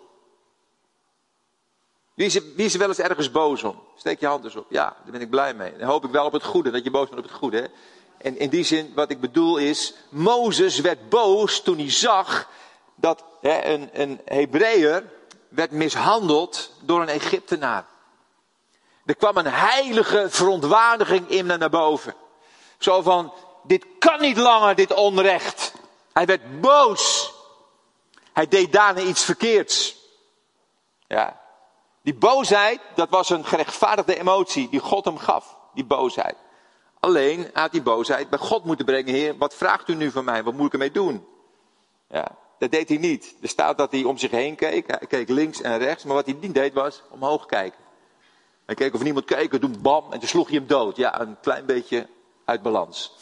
Wie 2.14 2.26
is, 2.26 2.41
wie 2.57 2.78
wel 2.78 2.89
eens 2.89 2.99
ergens 2.99 3.30
boos 3.30 3.62
om? 3.62 3.82
Steek 3.97 4.20
je 4.20 4.26
hand 4.26 4.45
eens 4.45 4.57
op. 4.57 4.66
Ja, 4.68 4.84
daar 5.03 5.12
ben 5.12 5.20
ik 5.20 5.30
blij 5.30 5.55
mee. 5.55 5.76
Dan 5.76 5.89
hoop 5.89 6.05
ik 6.05 6.11
wel 6.11 6.24
op 6.24 6.32
het 6.32 6.45
goede, 6.45 6.70
dat 6.70 6.84
je 6.84 6.91
boos 6.91 7.09
bent 7.09 7.18
op 7.18 7.28
het 7.28 7.39
goede. 7.39 7.70
En 8.18 8.39
in 8.39 8.49
die 8.49 8.64
zin, 8.64 8.93
wat 8.95 9.11
ik 9.11 9.20
bedoel 9.20 9.57
is, 9.57 9.95
Mozes 10.09 10.80
werd 10.80 11.09
boos 11.09 11.62
toen 11.62 11.78
hij 11.78 11.91
zag 11.91 12.49
dat 12.95 13.24
hè, 13.41 13.64
een, 13.64 13.89
een 13.93 14.20
Hebreeër 14.24 15.05
werd 15.49 15.70
mishandeld 15.70 16.70
door 16.80 17.03
een 17.03 17.09
Egyptenaar. 17.09 17.86
Er 19.09 19.16
kwam 19.16 19.36
een 19.36 19.46
heilige 19.46 20.26
verontwaardiging 20.30 21.28
in 21.28 21.46
naar 21.46 21.70
boven. 21.70 22.14
Zo 22.78 23.02
van, 23.02 23.32
dit 23.62 23.86
kan 23.98 24.20
niet 24.20 24.36
langer, 24.36 24.74
dit 24.74 24.94
onrecht. 24.94 25.72
Hij 26.12 26.26
werd 26.26 26.61
boos. 26.61 27.34
Hij 28.32 28.48
deed 28.48 28.72
daarna 28.72 29.00
iets 29.00 29.24
verkeerds. 29.24 29.96
Ja. 31.06 31.40
Die 32.02 32.14
boosheid, 32.14 32.80
dat 32.94 33.09
was 33.09 33.30
een 33.30 33.44
gerechtvaardigde 33.44 34.18
emotie 34.18 34.68
die 34.68 34.80
God 34.80 35.04
hem 35.04 35.18
gaf. 35.18 35.56
Die 35.74 35.84
boosheid. 35.84 36.36
Alleen 37.00 37.50
had 37.52 37.72
die 37.72 37.82
boosheid 37.82 38.30
bij 38.30 38.38
God 38.38 38.64
moeten 38.64 38.84
brengen. 38.84 39.14
Heer, 39.14 39.36
wat 39.36 39.54
vraagt 39.54 39.88
u 39.88 39.94
nu 39.94 40.11
van 40.11 40.24
mij? 40.24 40.42
Wat 40.42 40.54
moet 40.54 40.66
ik 40.66 40.72
ermee 40.72 40.90
doen? 40.90 41.26
Ja, 42.09 42.36
dat 42.59 42.70
deed 42.70 42.88
hij 42.88 42.98
niet. 42.98 43.34
Er 43.42 43.48
staat 43.48 43.78
dat 43.78 43.92
hij 43.92 44.04
om 44.04 44.18
zich 44.18 44.30
heen 44.30 44.54
keek. 44.54 44.86
Hij 44.86 45.06
keek 45.09 45.28
links 45.28 45.61
en 45.61 45.78
rechts. 45.78 46.04
Maar 46.04 46.14
wat 46.14 46.26
hij 46.26 46.36
niet 46.40 46.54
deed 46.54 46.72
was 46.72 47.02
omhoog 47.11 47.46
kijken. 47.46 47.86
Hij 48.68 48.76
keek 48.76 48.94
of 48.94 49.02
niemand 49.02 49.24
keek. 49.24 49.52
En 49.52 49.60
toen 49.60 49.80
bam. 49.80 50.12
En 50.12 50.18
toen 50.18 50.28
sloeg 50.28 50.48
hij 50.48 50.56
hem 50.56 50.66
dood. 50.66 50.96
Ja, 50.96 51.20
een 51.20 51.36
klein 51.40 51.66
beetje 51.66 52.08
uit 52.44 52.62
balans. 52.62 53.12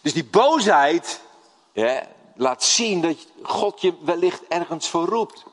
Dus 0.00 0.12
die 0.12 0.24
boosheid 0.24 1.20
laat 2.34 2.62
zien 2.62 3.00
dat 3.00 3.26
God 3.42 3.80
je 3.80 3.94
wellicht 4.04 4.42
ergens 4.48 4.88
voor 4.88 5.06
roept. 5.06 5.44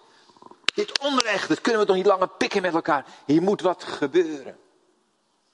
Dit 0.74 1.00
onrecht, 1.00 1.48
dat 1.48 1.62
kunnen 1.62 1.82
we 1.82 1.88
toch 1.88 1.96
niet 1.96 2.06
langer 2.06 2.30
pikken 2.30 2.62
met 2.62 2.74
elkaar. 2.74 3.06
Hier 3.26 3.42
moet 3.42 3.62
wat 3.62 3.84
gebeuren. 3.84 4.58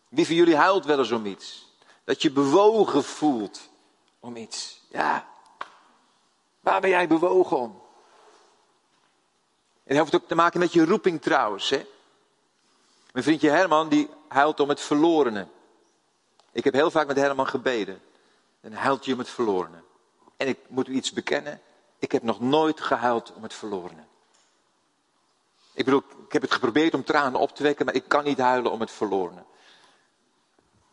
Wie 0.09 0.25
van 0.25 0.35
jullie 0.35 0.55
huilt 0.55 0.85
wel 0.85 0.99
eens 0.99 1.11
om 1.11 1.25
iets? 1.25 1.71
Dat 2.03 2.21
je 2.21 2.31
bewogen 2.31 3.03
voelt 3.03 3.69
om 4.19 4.35
iets. 4.35 4.81
Ja. 4.89 5.27
Waar 6.59 6.81
ben 6.81 6.89
jij 6.89 7.07
bewogen 7.07 7.57
om? 7.57 7.81
Dat 9.83 9.97
heeft 9.97 10.15
ook 10.15 10.27
te 10.27 10.35
maken 10.35 10.59
met 10.59 10.73
je 10.73 10.85
roeping 10.85 11.21
trouwens. 11.21 11.69
Hè? 11.69 11.85
Mijn 13.11 13.25
vriendje 13.25 13.49
Herman 13.49 13.89
die 13.89 14.09
huilt 14.27 14.59
om 14.59 14.69
het 14.69 14.79
verlorene. 14.81 15.47
Ik 16.51 16.63
heb 16.63 16.73
heel 16.73 16.91
vaak 16.91 17.07
met 17.07 17.17
Herman 17.17 17.47
gebeden. 17.47 18.01
En 18.61 18.73
huilt 18.73 19.05
je 19.05 19.13
om 19.13 19.19
het 19.19 19.29
verlorene. 19.29 19.83
En 20.37 20.47
ik 20.47 20.59
moet 20.67 20.87
u 20.87 20.93
iets 20.93 21.11
bekennen. 21.11 21.61
Ik 21.99 22.11
heb 22.11 22.23
nog 22.23 22.39
nooit 22.39 22.81
gehuild 22.81 23.33
om 23.33 23.43
het 23.43 23.53
verlorene. 23.53 24.03
Ik 25.73 25.85
bedoel, 25.85 26.03
ik 26.25 26.33
heb 26.33 26.41
het 26.41 26.51
geprobeerd 26.51 26.93
om 26.93 27.03
tranen 27.03 27.39
op 27.39 27.55
te 27.55 27.63
wekken, 27.63 27.85
maar 27.85 27.95
ik 27.95 28.07
kan 28.07 28.23
niet 28.23 28.37
huilen 28.37 28.71
om 28.71 28.79
het 28.79 28.91
verlorene. 28.91 29.43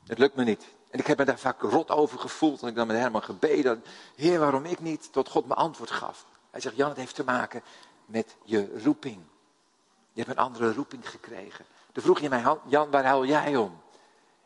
Het 0.07 0.19
lukt 0.19 0.35
me 0.35 0.45
niet. 0.45 0.67
En 0.91 0.99
ik 0.99 1.07
heb 1.07 1.19
me 1.19 1.25
daar 1.25 1.39
vaak 1.39 1.61
rot 1.61 1.91
over 1.91 2.19
gevoeld. 2.19 2.63
En 2.63 2.69
ik 2.69 2.75
dan 2.75 2.87
met 2.87 2.97
Herman 2.97 3.23
gebeden. 3.23 3.85
Heer, 4.17 4.39
waarom 4.39 4.65
ik 4.65 4.81
niet? 4.81 5.13
Tot 5.13 5.29
God 5.29 5.47
me 5.47 5.55
antwoord 5.55 5.91
gaf. 5.91 6.27
Hij 6.51 6.61
zegt, 6.61 6.77
Jan, 6.77 6.89
het 6.89 6.99
heeft 6.99 7.15
te 7.15 7.25
maken 7.25 7.63
met 8.11 8.37
je 8.45 8.83
roeping. 8.83 9.23
Je 10.13 10.23
hebt 10.23 10.29
een 10.29 10.45
andere 10.45 10.73
roeping 10.73 11.11
gekregen. 11.11 11.65
Toen 11.93 12.03
vroeg 12.03 12.21
je 12.21 12.29
mij, 12.29 12.59
Jan, 12.67 12.91
waar 12.91 13.05
huil 13.05 13.25
jij 13.25 13.57
om? 13.57 13.83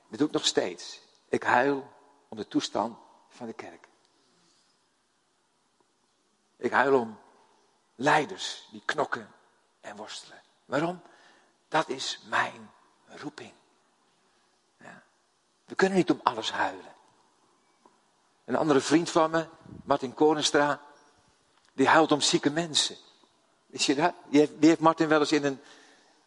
Dat 0.09 0.19
doe 0.19 0.27
ik 0.27 0.35
nog 0.35 0.47
steeds. 0.47 1.01
Ik 1.29 1.43
huil 1.43 1.93
om 2.29 2.37
de 2.37 2.49
toestand 2.49 2.99
van 3.29 3.47
de 3.47 3.53
kerk. 3.53 3.89
Ik 6.57 6.73
huil 6.73 7.01
om 7.01 7.19
leiders 7.95 8.69
die 8.71 8.83
knokken 8.85 9.31
en 9.81 9.97
worstelen. 9.97 10.43
Waarom? 10.65 11.03
Dat 11.69 11.89
is 11.89 12.21
mijn 12.29 12.71
roeping. 13.07 13.53
We 15.65 15.75
kunnen 15.75 15.99
niet 15.99 16.11
om 16.11 16.21
alles 16.23 16.53
huilen. 16.53 16.95
Een 18.45 18.57
andere 18.57 18.81
vriend 18.81 19.11
van 19.11 19.31
me, 19.31 19.49
Martin 19.85 20.15
Korenstra, 20.15 20.81
die 21.73 21.89
huilt 21.89 22.13
om 22.13 22.21
zieke 22.21 22.51
mensen. 22.51 22.97
Is 23.75 23.87
je 23.87 23.95
dat? 23.95 24.13
Die 24.29 24.49
heeft, 24.61 24.81
Martin 24.81 25.09
wel 25.09 25.21
eens 25.21 25.33
in 25.33 25.45
een, 25.45 25.61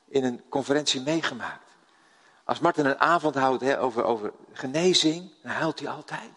in 0.07 0.23
een 0.23 0.43
conferentie 0.49 1.01
meegemaakt. 1.01 1.69
Als 2.43 2.59
Martin 2.59 2.85
een 2.85 2.99
avond 2.99 3.35
houdt 3.35 3.77
over, 3.77 4.03
over 4.03 4.33
genezing, 4.53 5.31
dan 5.43 5.51
huilt 5.51 5.79
hij 5.79 5.89
altijd. 5.89 6.29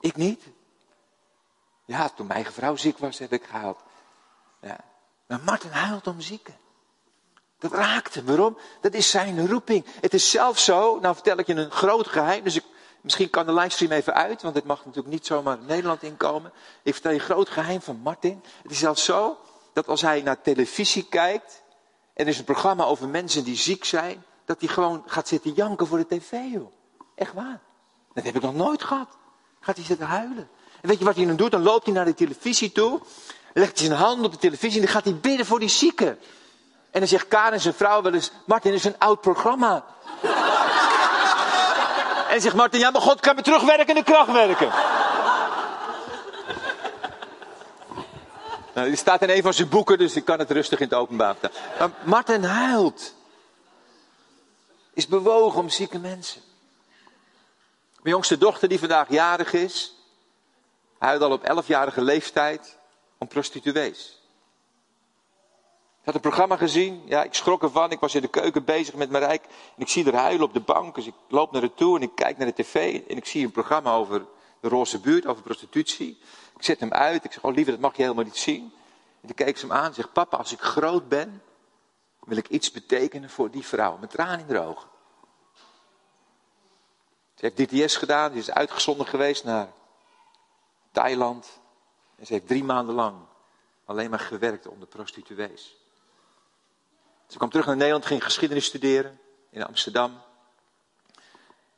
Ik 0.00 0.16
niet. 0.16 0.42
Ja, 1.84 2.08
toen 2.08 2.26
mijn 2.26 2.38
eigen 2.38 2.54
vrouw 2.54 2.76
ziek 2.76 2.98
was, 2.98 3.18
heb 3.18 3.32
ik 3.32 3.44
gehuild. 3.44 3.78
Ja. 4.60 4.80
Maar 5.26 5.40
Martin 5.44 5.70
huilt 5.70 6.06
om 6.06 6.20
zieken. 6.20 6.56
Dat 7.58 7.72
raakt 7.72 8.14
hem. 8.14 8.24
Waarom? 8.24 8.58
Dat 8.80 8.94
is 8.94 9.10
zijn 9.10 9.46
roeping. 9.46 9.84
Het 10.00 10.14
is 10.14 10.30
zelfs 10.30 10.64
zo, 10.64 10.98
nou 11.00 11.14
vertel 11.14 11.38
ik 11.38 11.46
je 11.46 11.54
een 11.54 11.70
groot 11.70 12.08
geheim, 12.08 12.44
dus 12.44 12.56
ik, 12.56 12.64
misschien 13.00 13.30
kan 13.30 13.46
de 13.46 13.52
livestream 13.52 13.92
even 13.92 14.14
uit, 14.14 14.42
want 14.42 14.54
het 14.54 14.64
mag 14.64 14.84
natuurlijk 14.84 15.14
niet 15.14 15.26
zomaar 15.26 15.58
Nederland 15.58 16.02
inkomen. 16.02 16.52
Ik 16.82 16.92
vertel 16.92 17.12
je 17.12 17.18
een 17.18 17.24
groot 17.24 17.48
geheim 17.48 17.80
van 17.80 17.96
Martin. 17.96 18.42
Het 18.62 18.70
is 18.70 18.78
zelfs 18.78 19.04
zo 19.04 19.38
dat 19.76 19.88
als 19.88 20.00
hij 20.00 20.22
naar 20.22 20.40
televisie 20.40 21.06
kijkt, 21.08 21.62
en 22.14 22.24
er 22.24 22.30
is 22.30 22.38
een 22.38 22.44
programma 22.44 22.84
over 22.84 23.08
mensen 23.08 23.44
die 23.44 23.56
ziek 23.56 23.84
zijn, 23.84 24.24
dat 24.44 24.60
hij 24.60 24.68
gewoon 24.68 25.02
gaat 25.06 25.28
zitten 25.28 25.52
janken 25.52 25.86
voor 25.86 25.98
de 25.98 26.06
tv, 26.06 26.30
joh. 26.52 26.72
Echt 27.14 27.32
waar. 27.32 27.60
Dat 28.14 28.24
heb 28.24 28.36
ik 28.36 28.42
nog 28.42 28.54
nooit 28.54 28.84
gehad. 28.84 29.08
Gaat 29.60 29.76
hij 29.76 29.84
zitten 29.84 30.06
huilen. 30.06 30.48
En 30.80 30.88
weet 30.88 30.98
je 30.98 31.04
wat 31.04 31.16
hij 31.16 31.26
dan 31.26 31.36
doet? 31.36 31.50
Dan 31.50 31.62
loopt 31.62 31.84
hij 31.84 31.94
naar 31.94 32.04
de 32.04 32.14
televisie 32.14 32.72
toe. 32.72 33.00
Legt 33.52 33.78
hij 33.78 33.86
zijn 33.86 33.98
hand 33.98 34.24
op 34.24 34.32
de 34.32 34.38
televisie 34.38 34.80
en 34.80 34.84
dan 34.84 34.94
gaat 34.94 35.04
hij 35.04 35.16
bidden 35.16 35.46
voor 35.46 35.60
die 35.60 35.68
zieken. 35.68 36.18
En 36.90 37.00
dan 37.00 37.08
zegt 37.08 37.28
Karen 37.28 37.60
zijn 37.60 37.74
vrouw 37.74 38.02
wel 38.02 38.14
eens, 38.14 38.30
Martin, 38.46 38.72
is 38.72 38.84
een 38.84 38.98
oud 38.98 39.20
programma. 39.20 39.84
en 42.32 42.40
zegt 42.40 42.54
Martin, 42.54 42.80
ja 42.80 42.90
maar 42.90 43.00
God 43.00 43.20
kan 43.20 43.34
me 43.34 43.42
terugwerken 43.42 43.86
en 43.86 43.94
de 43.94 44.02
kracht 44.02 44.32
werken. 44.32 44.70
Nou, 48.76 48.90
dit 48.90 48.98
staat 48.98 49.22
in 49.22 49.30
een 49.30 49.42
van 49.42 49.54
zijn 49.54 49.68
boeken, 49.68 49.98
dus 49.98 50.16
ik 50.16 50.24
kan 50.24 50.38
het 50.38 50.50
rustig 50.50 50.80
in 50.80 50.88
het 50.88 50.98
openbaar 50.98 51.36
vertellen. 51.36 51.70
Maar 51.78 51.90
Martin 52.04 52.42
huilt. 52.42 53.14
Is 54.94 55.06
bewogen 55.06 55.60
om 55.60 55.68
zieke 55.68 55.98
mensen. 55.98 56.40
Mijn 58.02 58.14
jongste 58.14 58.38
dochter 58.38 58.68
die 58.68 58.78
vandaag 58.78 59.08
jarig 59.08 59.52
is, 59.52 59.94
huilde 60.98 61.24
al 61.24 61.32
op 61.32 61.42
elfjarige 61.42 62.00
leeftijd 62.00 62.78
om 63.18 63.28
prostituees. 63.28 64.20
Ik 66.00 66.04
had 66.04 66.14
een 66.14 66.30
programma 66.30 66.56
gezien, 66.56 67.02
ja, 67.06 67.22
ik 67.22 67.34
schrok 67.34 67.62
ervan. 67.62 67.90
Ik 67.90 68.00
was 68.00 68.14
in 68.14 68.20
de 68.20 68.28
keuken 68.28 68.64
bezig 68.64 68.94
met 68.94 69.10
mijn 69.10 69.24
rijk 69.24 69.42
en 69.44 69.82
ik 69.82 69.88
zie 69.88 70.04
haar 70.04 70.22
huilen 70.22 70.46
op 70.46 70.52
de 70.52 70.60
bank. 70.60 70.94
Dus 70.94 71.06
ik 71.06 71.14
loop 71.28 71.52
naar 71.52 71.60
haar 71.60 71.74
toe 71.74 71.96
en 71.96 72.02
ik 72.02 72.14
kijk 72.14 72.38
naar 72.38 72.46
de 72.46 72.62
tv 72.62 73.00
en 73.08 73.16
ik 73.16 73.26
zie 73.26 73.44
een 73.44 73.50
programma 73.50 73.94
over 73.94 74.26
de 74.60 74.68
roze 74.68 75.00
buurt, 75.00 75.26
over 75.26 75.42
prostitutie. 75.42 76.18
Ik 76.56 76.62
zet 76.62 76.80
hem 76.80 76.92
uit, 76.92 77.24
ik 77.24 77.32
zeg, 77.32 77.42
oh 77.42 77.54
lieve, 77.54 77.70
dat 77.70 77.80
mag 77.80 77.96
je 77.96 78.02
helemaal 78.02 78.24
niet 78.24 78.36
zien. 78.36 78.72
En 79.20 79.26
toen 79.26 79.46
keek 79.46 79.58
ze 79.58 79.66
hem 79.66 79.76
aan 79.76 79.84
en 79.84 79.94
zegt, 79.94 80.12
papa, 80.12 80.36
als 80.36 80.52
ik 80.52 80.60
groot 80.60 81.08
ben, 81.08 81.42
wil 82.24 82.36
ik 82.36 82.48
iets 82.48 82.70
betekenen 82.70 83.30
voor 83.30 83.50
die 83.50 83.66
vrouw. 83.66 83.96
Met 83.96 84.10
tranen 84.10 84.40
in 84.40 84.46
de 84.46 84.60
ogen. 84.60 84.88
Ze 87.34 87.52
heeft 87.52 87.70
DTS 87.70 87.96
gedaan, 87.96 88.32
ze 88.32 88.38
is 88.38 88.50
uitgezonden 88.50 89.06
geweest 89.06 89.44
naar 89.44 89.72
Thailand. 90.92 91.60
En 92.16 92.26
ze 92.26 92.32
heeft 92.32 92.46
drie 92.46 92.64
maanden 92.64 92.94
lang 92.94 93.16
alleen 93.84 94.10
maar 94.10 94.20
gewerkt 94.20 94.66
onder 94.66 94.88
prostituees. 94.88 95.76
Ze 97.26 97.36
kwam 97.36 97.50
terug 97.50 97.66
naar 97.66 97.76
Nederland, 97.76 98.06
ging 98.06 98.24
geschiedenis 98.24 98.64
studeren 98.64 99.20
in 99.50 99.64
Amsterdam. 99.64 100.20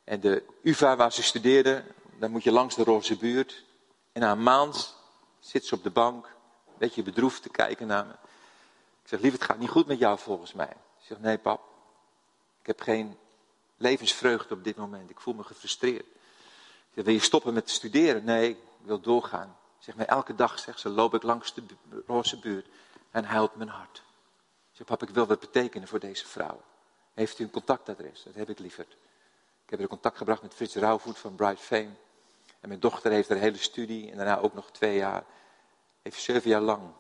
En 0.05 0.21
de 0.21 0.45
UvA 0.63 0.97
waar 0.97 1.13
ze 1.13 1.23
studeerde, 1.23 1.85
daar 2.19 2.31
moet 2.31 2.43
je 2.43 2.53
langs 2.53 2.75
de 2.75 2.85
roze 2.85 3.17
buurt. 3.17 3.65
En 4.13 4.21
na 4.21 4.33
een 4.33 4.43
maand 4.43 4.97
zit 5.39 5.67
ze 5.67 5.75
op 5.75 5.83
de 5.83 5.91
bank, 5.91 6.27
een 6.67 6.75
beetje 6.79 7.03
bedroefd 7.03 7.43
te 7.43 7.49
kijken 7.49 7.87
naar 7.87 8.07
me. 8.07 8.13
Ik 9.03 9.09
zeg, 9.09 9.21
lief, 9.21 9.33
het 9.33 9.43
gaat 9.43 9.59
niet 9.59 9.69
goed 9.69 9.87
met 9.87 9.99
jou 9.99 10.19
volgens 10.19 10.53
mij. 10.53 10.73
Ze 10.99 11.07
zegt, 11.07 11.21
nee 11.21 11.39
pap, 11.39 11.61
ik 12.61 12.67
heb 12.67 12.81
geen 12.81 13.19
levensvreugde 13.77 14.55
op 14.55 14.65
dit 14.65 14.77
moment. 14.77 15.11
Ik 15.11 15.21
voel 15.21 15.35
me 15.35 15.43
gefrustreerd. 15.45 16.07
Ik 16.07 16.95
zeg, 16.95 17.05
wil 17.05 17.15
je 17.15 17.21
stoppen 17.21 17.55
met 17.55 17.71
studeren? 17.71 18.25
Nee, 18.25 18.51
ik 18.51 18.59
wil 18.83 19.01
doorgaan. 19.01 19.57
Zeg 19.79 19.97
maar, 19.97 20.07
elke 20.07 20.35
dag, 20.35 20.59
zegt 20.59 20.81
ze, 20.81 20.89
loop 20.89 21.15
ik 21.15 21.23
langs 21.23 21.55
de 21.55 21.63
roze 22.07 22.39
buurt 22.39 22.67
en 23.11 23.25
huilt 23.25 23.57
mijn 23.57 23.69
hart. 23.69 24.03
Zeg, 24.73 24.87
pap, 24.87 25.03
ik 25.03 25.09
wil 25.09 25.27
wat 25.27 25.41
betekenen 25.41 25.89
voor 25.89 26.01
deze 26.01 26.27
vrouw. 26.27 26.63
Heeft 27.15 27.39
u 27.39 27.45
een 27.45 27.51
contactadres? 27.51 28.23
Dat 28.23 28.35
heb 28.35 28.49
ik 28.49 28.59
lieverd. 28.59 28.97
Ik 29.65 29.71
heb 29.71 29.81
er 29.81 29.89
contact 29.89 30.17
gebracht 30.17 30.43
met 30.43 30.55
Frits 30.55 30.75
Rauwvoet 30.75 31.19
van 31.19 31.35
Bright 31.35 31.61
Fame. 31.61 31.95
En 32.61 32.69
mijn 32.69 32.81
dochter 32.81 33.11
heeft 33.11 33.31
een 33.31 33.39
hele 33.39 33.59
studie 33.59 34.11
en 34.11 34.17
daarna 34.17 34.39
ook 34.39 34.55
nog 34.55 34.71
twee 34.71 34.97
jaar. 34.97 35.25
Heeft 36.03 36.21
zeven 36.21 36.51
jaar 36.51 36.61
lang 36.61 36.93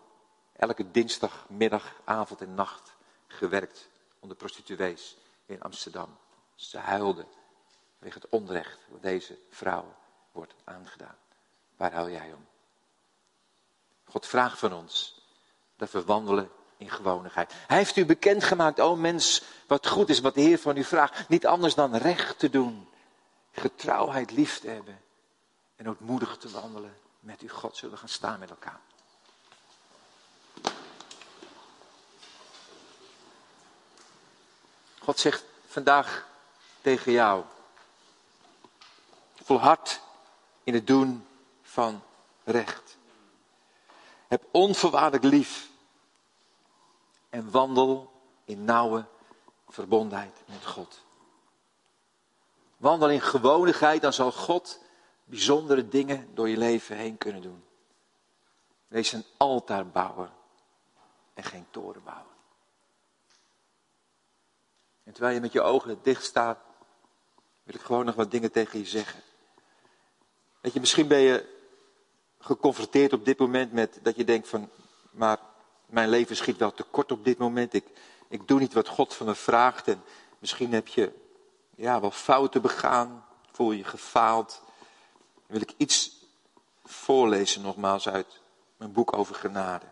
elke 0.56 0.90
dinsdag, 0.90 1.46
middag, 1.48 2.00
avond 2.04 2.40
en 2.40 2.54
nacht 2.54 2.96
gewerkt 3.26 3.88
onder 4.18 4.36
prostituees 4.36 5.16
in 5.46 5.62
Amsterdam. 5.62 6.16
Ze 6.54 6.78
huilden 6.78 7.26
vanwege 7.96 8.18
het 8.18 8.30
onrecht 8.30 8.78
wat 8.88 9.02
deze 9.02 9.38
vrouw 9.50 9.94
wordt 10.32 10.54
aangedaan. 10.64 11.16
Waar 11.76 11.92
huil 11.92 12.10
jij 12.10 12.32
om? 12.32 12.46
God 14.04 14.26
vraagt 14.26 14.58
van 14.58 14.72
ons 14.72 15.22
dat 15.76 15.90
we 15.90 16.04
wandelen 16.04 16.50
in 16.76 16.90
gewonigheid. 16.90 17.52
Hij 17.66 17.76
heeft 17.76 17.96
u 17.96 18.06
bekendgemaakt, 18.06 18.80
o 18.80 18.96
mens, 18.96 19.42
wat 19.66 19.86
goed 19.86 20.08
is, 20.08 20.20
wat 20.20 20.34
de 20.34 20.40
Heer 20.40 20.58
van 20.58 20.76
u 20.76 20.84
vraagt. 20.84 21.28
Niet 21.28 21.46
anders 21.46 21.74
dan 21.74 21.96
recht 21.96 22.38
te 22.38 22.50
doen, 22.50 22.88
getrouwheid 23.52 24.30
lief 24.30 24.58
te 24.58 24.68
hebben 24.68 25.00
en 25.78 25.88
ootmoedig 25.88 26.36
te 26.36 26.50
wandelen 26.50 26.98
met 27.20 27.40
uw 27.40 27.48
God. 27.48 27.76
Zullen 27.76 27.94
we 27.94 28.00
gaan 28.00 28.08
staan 28.08 28.38
met 28.38 28.50
elkaar. 28.50 28.80
God 34.98 35.18
zegt 35.18 35.44
vandaag 35.66 36.26
tegen 36.80 37.12
jou. 37.12 37.44
Volhard 39.42 40.00
in 40.64 40.74
het 40.74 40.86
doen 40.86 41.26
van 41.62 42.02
recht. 42.44 42.96
Heb 44.28 44.44
onvoorwaardelijk 44.50 45.24
lief. 45.24 45.68
En 47.30 47.50
wandel 47.50 48.12
in 48.44 48.64
nauwe 48.64 49.04
verbondenheid 49.68 50.42
met 50.44 50.66
God. 50.66 51.00
Wandel 52.76 53.10
in 53.10 53.20
gewonigheid, 53.20 54.02
dan 54.02 54.12
zal 54.12 54.32
God 54.32 54.78
bijzondere 55.28 55.88
dingen 55.88 56.28
door 56.34 56.48
je 56.48 56.56
leven 56.56 56.96
heen 56.96 57.18
kunnen 57.18 57.42
doen. 57.42 57.64
Wees 58.88 59.12
een 59.12 59.24
altaarbouwer 59.36 60.30
en 61.34 61.44
geen 61.44 61.66
torenbouwer. 61.70 62.36
En 65.04 65.12
terwijl 65.12 65.34
je 65.34 65.40
met 65.40 65.52
je 65.52 65.60
ogen 65.60 65.98
dicht 66.02 66.24
staat, 66.24 66.58
wil 67.62 67.74
ik 67.74 67.80
gewoon 67.80 68.04
nog 68.04 68.14
wat 68.14 68.30
dingen 68.30 68.52
tegen 68.52 68.78
je 68.78 68.84
zeggen. 68.84 69.22
Weet 70.60 70.72
je, 70.72 70.80
misschien 70.80 71.08
ben 71.08 71.18
je 71.18 71.56
geconfronteerd 72.38 73.12
op 73.12 73.24
dit 73.24 73.38
moment 73.38 73.72
met 73.72 73.98
dat 74.02 74.16
je 74.16 74.24
denkt 74.24 74.48
van, 74.48 74.70
maar 75.10 75.38
mijn 75.86 76.08
leven 76.08 76.36
schiet 76.36 76.56
wel 76.56 76.72
tekort 76.72 77.12
op 77.12 77.24
dit 77.24 77.38
moment. 77.38 77.74
Ik, 77.74 77.86
ik 78.28 78.48
doe 78.48 78.58
niet 78.58 78.72
wat 78.72 78.88
God 78.88 79.14
van 79.14 79.26
me 79.26 79.34
vraagt 79.34 79.88
en 79.88 80.02
misschien 80.38 80.72
heb 80.72 80.88
je 80.88 81.12
ja, 81.76 82.00
wel 82.00 82.10
fouten 82.10 82.62
begaan, 82.62 83.24
voel 83.52 83.72
je 83.72 83.84
gefaald. 83.84 84.62
Wil 85.48 85.60
ik 85.60 85.74
iets 85.76 86.16
voorlezen 86.84 87.62
nogmaals 87.62 88.08
uit 88.08 88.40
mijn 88.76 88.92
boek 88.92 89.12
over 89.16 89.34
genade. 89.34 89.86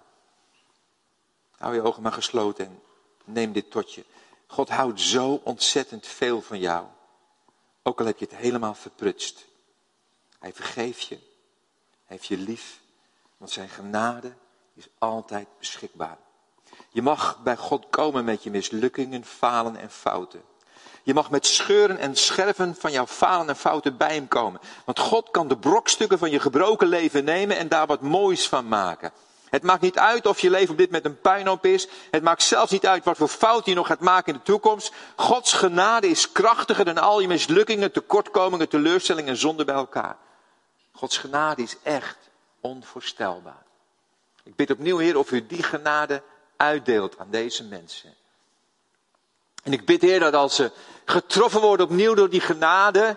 Hou 1.56 1.74
je 1.74 1.82
ogen 1.82 2.02
maar 2.02 2.12
gesloten 2.12 2.66
en 2.66 2.82
neem 3.24 3.52
dit 3.52 3.70
tot 3.70 3.92
je. 3.92 4.04
God 4.46 4.68
houdt 4.68 5.00
zo 5.00 5.40
ontzettend 5.44 6.06
veel 6.06 6.40
van 6.40 6.58
jou. 6.58 6.86
Ook 7.82 8.00
al 8.00 8.06
heb 8.06 8.18
je 8.18 8.24
het 8.24 8.34
helemaal 8.34 8.74
verprutst. 8.74 9.44
Hij 10.38 10.52
vergeeft 10.52 11.06
je. 11.06 11.14
Hij 11.14 12.16
heeft 12.16 12.26
je 12.26 12.38
lief. 12.38 12.80
Want 13.36 13.50
zijn 13.50 13.68
genade 13.68 14.34
is 14.74 14.88
altijd 14.98 15.48
beschikbaar. 15.58 16.18
Je 16.90 17.02
mag 17.02 17.42
bij 17.42 17.56
God 17.56 17.90
komen 17.90 18.24
met 18.24 18.42
je 18.42 18.50
mislukkingen, 18.50 19.24
falen 19.24 19.76
en 19.76 19.90
fouten. 19.90 20.42
Je 21.06 21.14
mag 21.14 21.30
met 21.30 21.46
scheuren 21.46 21.98
en 21.98 22.16
scherven 22.16 22.74
van 22.78 22.92
jouw 22.92 23.06
falen 23.06 23.48
en 23.48 23.56
fouten 23.56 23.96
bij 23.96 24.14
hem 24.14 24.28
komen. 24.28 24.60
Want 24.84 24.98
God 24.98 25.30
kan 25.30 25.48
de 25.48 25.56
brokstukken 25.56 26.18
van 26.18 26.30
je 26.30 26.40
gebroken 26.40 26.88
leven 26.88 27.24
nemen 27.24 27.56
en 27.56 27.68
daar 27.68 27.86
wat 27.86 28.00
moois 28.00 28.48
van 28.48 28.68
maken. 28.68 29.12
Het 29.50 29.62
maakt 29.62 29.80
niet 29.80 29.98
uit 29.98 30.26
of 30.26 30.40
je 30.40 30.50
leven 30.50 30.70
op 30.70 30.78
dit 30.78 30.86
moment 30.86 31.04
een 31.04 31.20
puinhoop 31.20 31.64
is. 31.64 31.88
Het 32.10 32.22
maakt 32.22 32.42
zelfs 32.42 32.72
niet 32.72 32.86
uit 32.86 33.04
wat 33.04 33.16
voor 33.16 33.28
fout 33.28 33.66
je 33.66 33.74
nog 33.74 33.86
gaat 33.86 34.00
maken 34.00 34.32
in 34.32 34.38
de 34.38 34.44
toekomst. 34.44 34.92
Gods 35.16 35.52
genade 35.52 36.08
is 36.08 36.32
krachtiger 36.32 36.84
dan 36.84 36.98
al 36.98 37.20
je 37.20 37.28
mislukkingen, 37.28 37.92
tekortkomingen, 37.92 38.68
teleurstellingen 38.68 39.30
en 39.30 39.36
zonde 39.36 39.64
bij 39.64 39.74
elkaar. 39.74 40.16
Gods 40.92 41.18
genade 41.18 41.62
is 41.62 41.76
echt 41.82 42.18
onvoorstelbaar. 42.60 43.64
Ik 44.44 44.56
bid 44.56 44.70
opnieuw, 44.70 44.98
Heer, 44.98 45.18
of 45.18 45.30
u 45.30 45.46
die 45.46 45.62
genade 45.62 46.22
uitdeelt 46.56 47.18
aan 47.18 47.30
deze 47.30 47.64
mensen. 47.64 48.14
En 49.66 49.72
ik 49.72 49.84
bid, 49.84 50.02
Heer, 50.02 50.20
dat 50.20 50.34
als 50.34 50.54
ze 50.54 50.70
getroffen 51.04 51.60
worden 51.60 51.86
opnieuw 51.86 52.14
door 52.14 52.30
die 52.30 52.40
genade, 52.40 53.16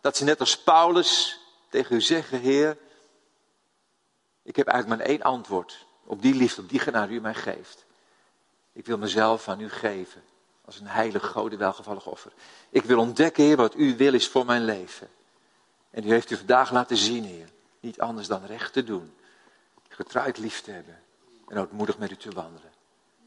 dat 0.00 0.16
ze 0.16 0.24
net 0.24 0.40
als 0.40 0.58
Paulus 0.58 1.40
tegen 1.68 1.96
u 1.96 2.00
zeggen, 2.00 2.40
Heer, 2.40 2.76
ik 4.42 4.56
heb 4.56 4.66
eigenlijk 4.66 5.00
maar 5.00 5.10
één 5.10 5.22
antwoord 5.22 5.86
op 6.04 6.22
die 6.22 6.34
liefde, 6.34 6.60
op 6.60 6.68
die 6.68 6.78
genade 6.78 7.08
die 7.08 7.18
u 7.18 7.20
mij 7.20 7.34
geeft. 7.34 7.84
Ik 8.72 8.86
wil 8.86 8.98
mezelf 8.98 9.48
aan 9.48 9.60
u 9.60 9.70
geven 9.70 10.22
als 10.64 10.80
een 10.80 10.86
heilig, 10.86 11.26
gode, 11.26 11.56
welgevallig 11.56 12.06
offer. 12.06 12.32
Ik 12.70 12.84
wil 12.84 12.98
ontdekken, 12.98 13.44
Heer, 13.44 13.56
wat 13.56 13.74
u 13.74 13.96
wil 13.96 14.14
is 14.14 14.28
voor 14.28 14.44
mijn 14.44 14.64
leven. 14.64 15.08
En 15.90 16.06
u 16.06 16.10
heeft 16.10 16.30
u 16.30 16.36
vandaag 16.36 16.70
laten 16.70 16.96
zien, 16.96 17.24
Heer, 17.24 17.48
niet 17.80 18.00
anders 18.00 18.26
dan 18.26 18.44
recht 18.44 18.72
te 18.72 18.84
doen. 18.84 19.14
Getrouwd 19.88 20.38
lief 20.38 20.60
te 20.60 20.70
hebben 20.70 21.02
en 21.46 21.58
ootmoedig 21.58 21.98
met 21.98 22.10
u 22.10 22.16
te 22.16 22.30
wandelen. 22.30 22.72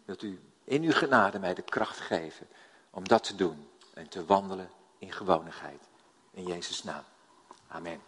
Wilt 0.05 0.21
u 0.21 0.50
in 0.63 0.83
uw 0.83 0.91
genade 0.91 1.39
mij 1.39 1.53
de 1.53 1.61
kracht 1.61 1.99
geven 1.99 2.47
om 2.89 3.07
dat 3.07 3.23
te 3.23 3.35
doen 3.35 3.67
en 3.93 4.09
te 4.09 4.25
wandelen 4.25 4.69
in 4.99 5.11
gewonigheid. 5.11 5.89
In 6.33 6.43
Jezus' 6.43 6.83
naam. 6.83 7.03
Amen. 7.67 7.99